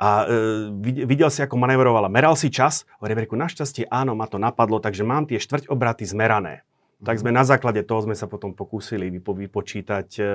a 0.02 0.26
e, 0.26 0.72
videl 1.06 1.30
si, 1.30 1.44
ako 1.46 1.54
manevrovala. 1.54 2.10
Meral 2.10 2.34
si 2.34 2.50
čas? 2.50 2.88
Hovorím, 2.98 3.22
našťastie 3.22 3.86
áno, 3.86 4.18
ma 4.18 4.26
to 4.26 4.40
napadlo, 4.40 4.82
takže 4.82 5.06
mám 5.06 5.30
tie 5.30 5.38
štvrť 5.38 5.70
obraty 5.70 6.02
zmerané 6.02 6.66
tak 7.02 7.18
sme 7.18 7.34
na 7.34 7.42
základe 7.42 7.82
toho 7.82 8.06
sme 8.06 8.14
sa 8.14 8.30
potom 8.30 8.54
pokúsili 8.54 9.10
vypo, 9.10 9.34
vypočítať 9.34 10.08
e, 10.16 10.22
e, 10.22 10.28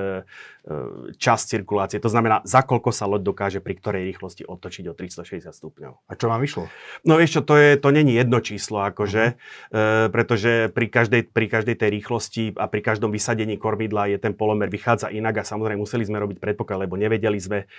čas 1.15 1.47
cirkulácie. 1.47 2.03
To 2.03 2.11
znamená, 2.11 2.43
za 2.43 2.59
koľko 2.67 2.91
sa 2.91 3.07
loď 3.07 3.23
dokáže 3.23 3.59
pri 3.63 3.79
ktorej 3.79 4.03
rýchlosti 4.11 4.43
otočiť 4.43 4.85
o 4.91 4.93
360 4.93 5.47
stupňov. 5.47 6.11
A 6.11 6.13
čo 6.19 6.27
vám 6.27 6.43
vyšlo? 6.43 6.67
No 7.07 7.15
vieš 7.15 7.39
čo, 7.39 7.41
to, 7.47 7.55
je, 7.55 7.79
to 7.79 7.89
není 7.95 8.19
jedno 8.19 8.43
číslo, 8.43 8.83
akože, 8.83 9.39
uh-huh. 9.39 10.11
pretože 10.11 10.67
pri 10.75 10.91
každej, 10.91 11.31
pri 11.31 11.47
každej 11.47 11.75
tej 11.79 11.89
rýchlosti 11.89 12.43
a 12.59 12.67
pri 12.67 12.83
každom 12.83 13.15
vysadení 13.15 13.55
kormidla 13.55 14.11
je 14.11 14.19
ten 14.19 14.35
polomer 14.35 14.67
vychádza 14.67 15.07
inak 15.07 15.39
a 15.39 15.43
samozrejme 15.47 15.79
museli 15.79 16.03
sme 16.03 16.19
robiť 16.19 16.37
predpoklad, 16.43 16.83
lebo 16.83 16.99
nevedeli 16.99 17.39
sme, 17.39 17.69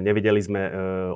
nevedeli 0.00 0.40
sme 0.40 0.62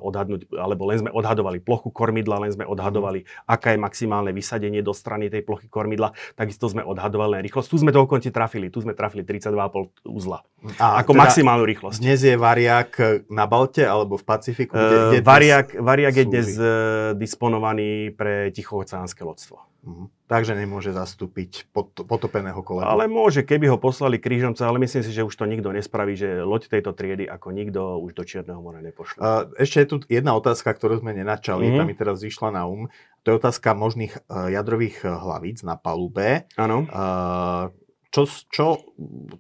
odhadnúť, 0.05 0.53
alebo 0.53 0.85
len 0.93 1.01
sme 1.01 1.11
odhadovali 1.11 1.65
plochu 1.65 1.89
kormidla, 1.89 2.45
len 2.45 2.53
sme 2.53 2.69
odhadovali, 2.69 3.25
uh-huh. 3.25 3.55
aká 3.57 3.73
je 3.73 3.81
maximálne 3.81 4.31
vysadenie 4.37 4.85
do 4.85 4.93
strany 4.93 5.33
tej 5.33 5.41
plochy 5.41 5.73
kormidla. 5.73 6.13
Takisto 6.37 6.69
sme 6.69 6.85
odhadovali 6.85 6.98
len 6.99 7.41
rýchlosť. 7.47 7.69
Tu 7.71 7.79
sme 7.81 7.95
dokonca 7.95 8.29
trafili, 8.29 8.69
tu 8.69 8.83
sme 8.83 8.93
trafili 8.93 9.23
32,5 9.23 10.05
uzla. 10.11 10.43
A 10.83 11.01
ako 11.01 11.15
teda 11.15 11.23
maximálnu 11.23 11.65
rýchlosť. 11.65 11.99
Dnes 12.03 12.21
je 12.27 12.35
variak 12.35 12.99
na 13.31 13.47
Balte 13.47 13.87
alebo 13.87 14.19
v 14.19 14.25
Pacifiku? 14.27 14.75
Kde, 14.75 14.99
kde 15.15 15.21
uh, 15.23 15.27
variak, 15.27 15.67
variak 15.79 16.15
je 16.19 16.25
dnes 16.27 16.49
uh, 16.59 16.67
disponovaný 17.15 18.11
pre 18.13 18.51
tichooceánske 18.51 19.23
lodstvo. 19.23 19.63
Uh-huh. 19.89 20.13
Takže 20.29 20.53
nemôže 20.53 20.93
zastúpiť 20.93 21.73
pot, 21.73 21.89
potopeného 22.05 22.61
kolegu. 22.61 22.85
Ale 22.85 23.09
môže, 23.09 23.41
keby 23.41 23.73
ho 23.73 23.81
poslali 23.81 24.21
krížomca, 24.21 24.69
ale 24.69 24.77
myslím 24.85 25.01
si, 25.01 25.17
že 25.17 25.25
už 25.25 25.33
to 25.33 25.49
nikto 25.49 25.73
nespraví, 25.73 26.13
že 26.13 26.45
loď 26.45 26.69
tejto 26.69 26.93
triedy 26.93 27.25
ako 27.25 27.49
nikto 27.57 27.97
už 28.05 28.13
do 28.13 28.29
Čierneho 28.29 28.61
mora 28.61 28.85
nepošle. 28.85 29.17
Ešte 29.57 29.81
je 29.81 29.89
tu 29.89 29.97
jedna 30.13 30.37
otázka, 30.37 30.77
ktorú 30.77 31.01
sme 31.01 31.17
nenačali, 31.17 31.73
uh-huh. 31.73 31.81
tá 31.81 31.83
mi 31.89 31.97
teraz 31.97 32.21
vyšla 32.21 32.53
na 32.53 32.69
um. 32.69 32.85
To 33.25 33.33
je 33.33 33.41
otázka 33.41 33.73
možných 33.73 34.13
uh, 34.29 34.53
jadrových 34.53 35.09
uh, 35.09 35.17
hlavíc 35.25 35.65
na 35.65 35.81
palube. 35.81 36.45
Áno. 36.61 36.85
Uh, 36.85 37.73
čo, 38.09 38.25
čo, 38.49 38.67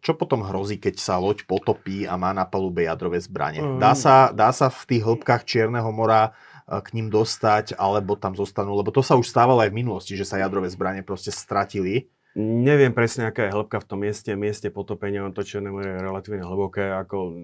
čo 0.04 0.12
potom 0.16 0.44
hrozí, 0.44 0.76
keď 0.76 1.00
sa 1.00 1.16
loď 1.16 1.44
potopí 1.48 2.04
a 2.04 2.16
má 2.20 2.36
na 2.36 2.44
palube 2.44 2.84
jadrové 2.84 3.20
zbranie? 3.20 3.64
Mm. 3.64 3.80
Dá, 3.80 3.92
sa, 3.96 4.32
dá 4.32 4.52
sa 4.52 4.68
v 4.68 4.82
tých 4.84 5.02
hĺbkach 5.04 5.44
Čierneho 5.44 5.88
mora 5.88 6.36
k 6.68 6.88
ním 6.92 7.08
dostať, 7.08 7.80
alebo 7.80 8.12
tam 8.20 8.36
zostanú? 8.36 8.76
Lebo 8.76 8.92
to 8.92 9.00
sa 9.00 9.16
už 9.16 9.24
stávalo 9.24 9.64
aj 9.64 9.72
v 9.72 9.78
minulosti, 9.80 10.12
že 10.14 10.28
sa 10.28 10.36
jadrové 10.36 10.68
zbranie 10.68 11.00
proste 11.00 11.32
stratili. 11.32 12.12
Neviem 12.38 12.94
presne, 12.94 13.26
aká 13.26 13.50
je 13.50 13.54
hĺbka 13.54 13.82
v 13.82 13.88
tom 13.90 13.98
mieste, 14.06 14.30
mieste 14.38 14.70
potopenia, 14.70 15.26
to 15.34 15.42
Čierne 15.42 15.74
more 15.74 15.90
je 15.90 15.98
relatívne 15.98 16.46
hlboké, 16.46 16.86
ako 16.86 17.34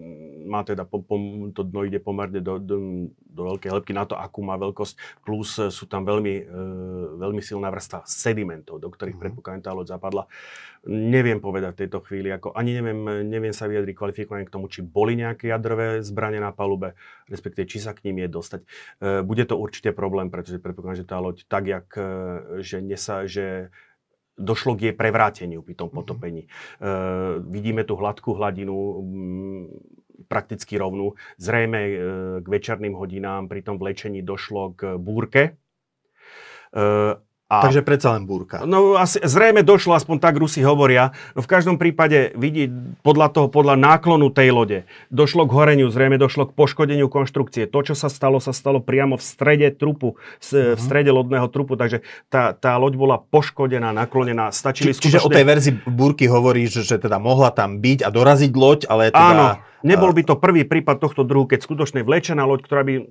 má 0.46 0.62
teda, 0.62 0.86
po, 0.86 1.02
po, 1.02 1.18
to 1.50 1.66
dno 1.66 1.82
ide 1.82 1.98
pomerne 1.98 2.38
do, 2.38 2.62
do, 2.62 3.10
do 3.10 3.42
veľkej 3.42 3.74
hĺbky 3.74 3.90
na 3.90 4.06
to, 4.06 4.14
akú 4.14 4.46
má 4.46 4.54
veľkosť, 4.54 5.26
plus 5.26 5.58
sú 5.74 5.90
tam 5.90 6.06
veľmi, 6.06 6.34
e, 6.38 6.54
veľmi 7.18 7.42
silná 7.42 7.74
vrstva 7.74 8.06
sedimentov, 8.06 8.78
do 8.78 8.86
ktorých 8.86 9.18
mm-hmm. 9.18 9.34
predpokladám 9.34 9.66
tá 9.66 9.74
loď 9.74 9.98
zapadla. 9.98 10.30
Neviem 10.86 11.42
povedať 11.42 11.74
v 11.74 11.80
tejto 11.82 11.98
chvíli, 12.06 12.30
ako 12.30 12.54
ani 12.54 12.78
neviem, 12.78 13.26
neviem 13.26 13.50
sa 13.50 13.66
vyjadriť 13.66 13.98
kvalifikovane 13.98 14.46
k 14.46 14.54
tomu, 14.54 14.70
či 14.70 14.86
boli 14.86 15.18
nejaké 15.18 15.50
jadrové 15.50 16.06
zbranie 16.06 16.38
na 16.38 16.54
palube, 16.54 16.94
respektíve 17.26 17.66
či 17.66 17.82
sa 17.82 17.98
k 17.98 18.06
ním 18.06 18.22
je 18.22 18.28
dostať. 18.30 18.60
E, 18.62 18.66
bude 19.26 19.42
to 19.42 19.58
určite 19.58 19.90
problém, 19.90 20.30
pretože 20.30 20.62
predpokladám, 20.62 21.02
že 21.02 21.10
tá 21.10 21.18
loď 21.18 21.42
tak, 21.50 21.66
jak, 21.66 21.88
e, 21.98 22.06
že, 22.62 22.78
nesa, 22.78 23.26
že 23.26 23.74
došlo 24.34 24.74
k 24.74 24.90
jej 24.90 24.94
prevráteniu 24.94 25.62
pri 25.62 25.74
tom 25.78 25.88
mhm. 25.90 25.94
potopení. 25.94 26.42
Mm-hmm. 26.46 26.82
E, 26.82 27.50
vidíme 27.50 27.82
tú 27.86 27.94
hladkú 27.98 28.34
hladinu, 28.34 28.74
m, 28.74 29.04
mm, 29.04 29.62
prakticky 30.26 30.78
rovnú. 30.78 31.14
Zrejme 31.38 31.80
e, 31.80 31.92
k 32.42 32.46
večerným 32.46 32.94
hodinám 32.98 33.46
pri 33.46 33.60
tom 33.62 33.78
vlečení 33.78 34.22
došlo 34.22 34.74
k 34.74 34.98
búrke. 34.98 35.42
E, 36.74 36.84
a, 37.44 37.60
Takže 37.60 37.84
predsa 37.84 38.16
len 38.16 38.24
búrka. 38.24 38.64
No 38.64 38.96
asi, 38.96 39.20
zrejme 39.20 39.60
došlo, 39.60 39.92
aspoň 39.92 40.16
tak 40.16 40.40
Rusi 40.40 40.64
hovoria. 40.64 41.12
No 41.36 41.44
v 41.44 41.48
každom 41.52 41.76
prípade 41.76 42.32
vidí 42.40 42.72
podľa 43.04 43.36
toho, 43.36 43.46
podľa 43.52 43.76
náklonu 43.76 44.32
tej 44.32 44.48
lode. 44.48 44.78
Došlo 45.12 45.44
k 45.44 45.52
horeniu, 45.52 45.92
zrejme 45.92 46.16
došlo 46.16 46.48
k 46.48 46.56
poškodeniu 46.56 47.12
konštrukcie. 47.12 47.68
To, 47.68 47.84
čo 47.84 47.92
sa 47.92 48.08
stalo, 48.08 48.40
sa 48.40 48.56
stalo 48.56 48.80
priamo 48.80 49.20
v 49.20 49.24
strede 49.24 49.68
trupu, 49.76 50.16
v 50.40 50.72
mhm. 50.72 50.80
strede 50.80 51.12
lodného 51.12 51.44
trupu, 51.52 51.76
takže 51.76 52.00
tá, 52.32 52.56
tá 52.56 52.80
loď 52.80 52.96
bola 52.96 53.16
poškodená, 53.20 53.92
naklonená. 53.92 54.48
Stačili 54.48 54.96
Či, 54.96 55.04
skutočne... 55.04 55.20
Čiže 55.20 55.26
o 55.28 55.28
tej 55.28 55.44
verzii 55.44 55.74
búrky 55.84 56.24
hovoríš, 56.24 56.80
že 56.80 56.96
teda 56.96 57.20
mohla 57.20 57.52
tam 57.52 57.76
byť 57.76 58.02
a 58.02 58.08
doraziť 58.08 58.52
loď, 58.56 58.80
ale 58.88 59.12
teda... 59.12 59.20
Áno, 59.20 59.48
Nebol 59.84 60.16
by 60.16 60.22
to 60.24 60.40
prvý 60.40 60.64
prípad 60.64 60.96
tohto 60.96 61.28
druhu, 61.28 61.44
keď 61.44 61.60
skutočne 61.60 62.00
vlečená 62.00 62.48
loď, 62.48 62.64
ktorá 62.64 62.82
by 62.88 63.04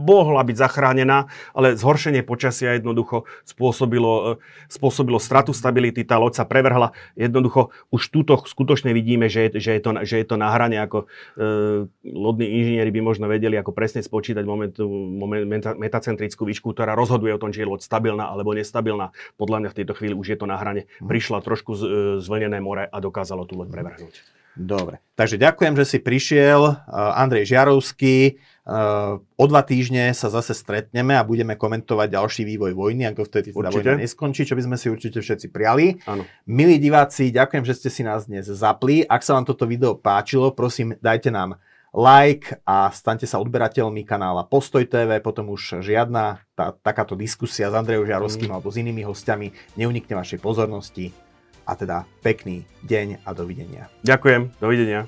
mohla 0.00 0.42
byť 0.42 0.56
zachránená, 0.58 1.30
ale 1.54 1.78
zhoršenie 1.78 2.26
počasia 2.26 2.74
jednoducho 2.74 3.28
spôsobilo, 3.46 4.40
e, 4.40 4.66
spôsobilo 4.66 5.22
stratu 5.22 5.54
stability, 5.54 6.02
tá 6.02 6.18
loď 6.18 6.42
sa 6.42 6.44
prevrhla. 6.48 6.96
Jednoducho 7.14 7.70
už 7.94 8.10
túto 8.10 8.34
skutočne 8.42 8.90
vidíme, 8.90 9.30
že 9.30 9.46
je, 9.46 9.62
že 9.62 9.70
je, 9.78 9.80
to, 9.80 9.90
že 10.02 10.16
je 10.18 10.26
to 10.26 10.36
na 10.40 10.50
hrane, 10.50 10.82
ako 10.82 11.04
e, 11.04 11.46
lodní 12.10 12.48
inžinieri 12.58 12.90
by 12.90 13.00
možno 13.04 13.30
vedeli, 13.30 13.54
ako 13.54 13.70
presne 13.70 14.02
spočítať 14.02 14.42
moment, 14.42 14.74
moment, 15.14 15.46
metacentrickú 15.78 16.42
výšku, 16.48 16.74
ktorá 16.74 16.98
rozhoduje 16.98 17.30
o 17.36 17.40
tom, 17.40 17.54
či 17.54 17.62
je 17.62 17.70
loď 17.70 17.86
stabilná 17.86 18.26
alebo 18.26 18.56
nestabilná. 18.56 19.14
Podľa 19.38 19.62
mňa 19.62 19.70
v 19.70 19.78
tejto 19.78 19.94
chvíli 19.94 20.14
už 20.16 20.34
je 20.34 20.38
to 20.40 20.50
na 20.50 20.58
hrane. 20.58 20.90
Mhm. 20.98 21.06
Prišla 21.06 21.38
trošku 21.44 21.76
z, 21.76 21.82
e, 21.84 21.88
zvlnené 22.18 22.58
more 22.58 22.88
a 22.88 22.96
dokázalo 22.98 23.46
tú 23.46 23.54
loď 23.54 23.68
prevrhnúť. 23.70 24.39
Dobre, 24.58 24.98
takže 25.14 25.38
ďakujem, 25.38 25.74
že 25.78 25.84
si 25.86 25.98
prišiel. 26.02 26.74
Andrej 26.90 27.54
Žiarovský, 27.54 28.42
o 29.38 29.44
dva 29.46 29.62
týždne 29.62 30.10
sa 30.10 30.26
zase 30.26 30.58
stretneme 30.58 31.14
a 31.14 31.22
budeme 31.22 31.54
komentovať 31.54 32.08
ďalší 32.10 32.42
vývoj 32.44 32.74
vojny, 32.74 33.06
ako 33.08 33.30
vtedy 33.30 33.54
teda 33.54 33.70
vojna 33.70 34.02
neskončí, 34.02 34.42
čo 34.44 34.58
by 34.58 34.62
sme 34.66 34.76
si 34.76 34.90
určite 34.90 35.22
všetci 35.22 35.54
priali. 35.54 36.02
Áno. 36.04 36.26
Milí 36.50 36.82
diváci, 36.82 37.30
ďakujem, 37.30 37.62
že 37.62 37.78
ste 37.78 37.88
si 37.94 38.02
nás 38.02 38.26
dnes 38.26 38.50
zapli. 38.50 39.06
Ak 39.06 39.22
sa 39.22 39.38
vám 39.38 39.46
toto 39.46 39.70
video 39.70 39.94
páčilo, 39.94 40.50
prosím, 40.50 40.98
dajte 40.98 41.30
nám 41.30 41.58
like 41.90 42.54
a 42.66 42.90
staňte 42.94 43.26
sa 43.26 43.42
odberateľmi 43.42 44.06
kanála 44.06 44.46
Postoj 44.46 44.86
TV, 44.86 45.18
potom 45.18 45.50
už 45.50 45.82
žiadna 45.82 46.42
tá, 46.54 46.70
takáto 46.74 47.18
diskusia 47.18 47.70
s 47.70 47.74
Andrejom 47.74 48.06
Žiarovským 48.06 48.50
mm. 48.50 48.54
alebo 48.54 48.70
s 48.70 48.78
inými 48.78 49.02
hostiami 49.02 49.78
neunikne 49.78 50.14
vašej 50.14 50.38
pozornosti 50.38 51.29
a 51.70 51.78
teda 51.78 52.02
pekný 52.26 52.66
deň 52.82 53.22
a 53.22 53.30
dovidenia. 53.30 53.86
Ďakujem, 54.02 54.58
dovidenia. 54.58 55.06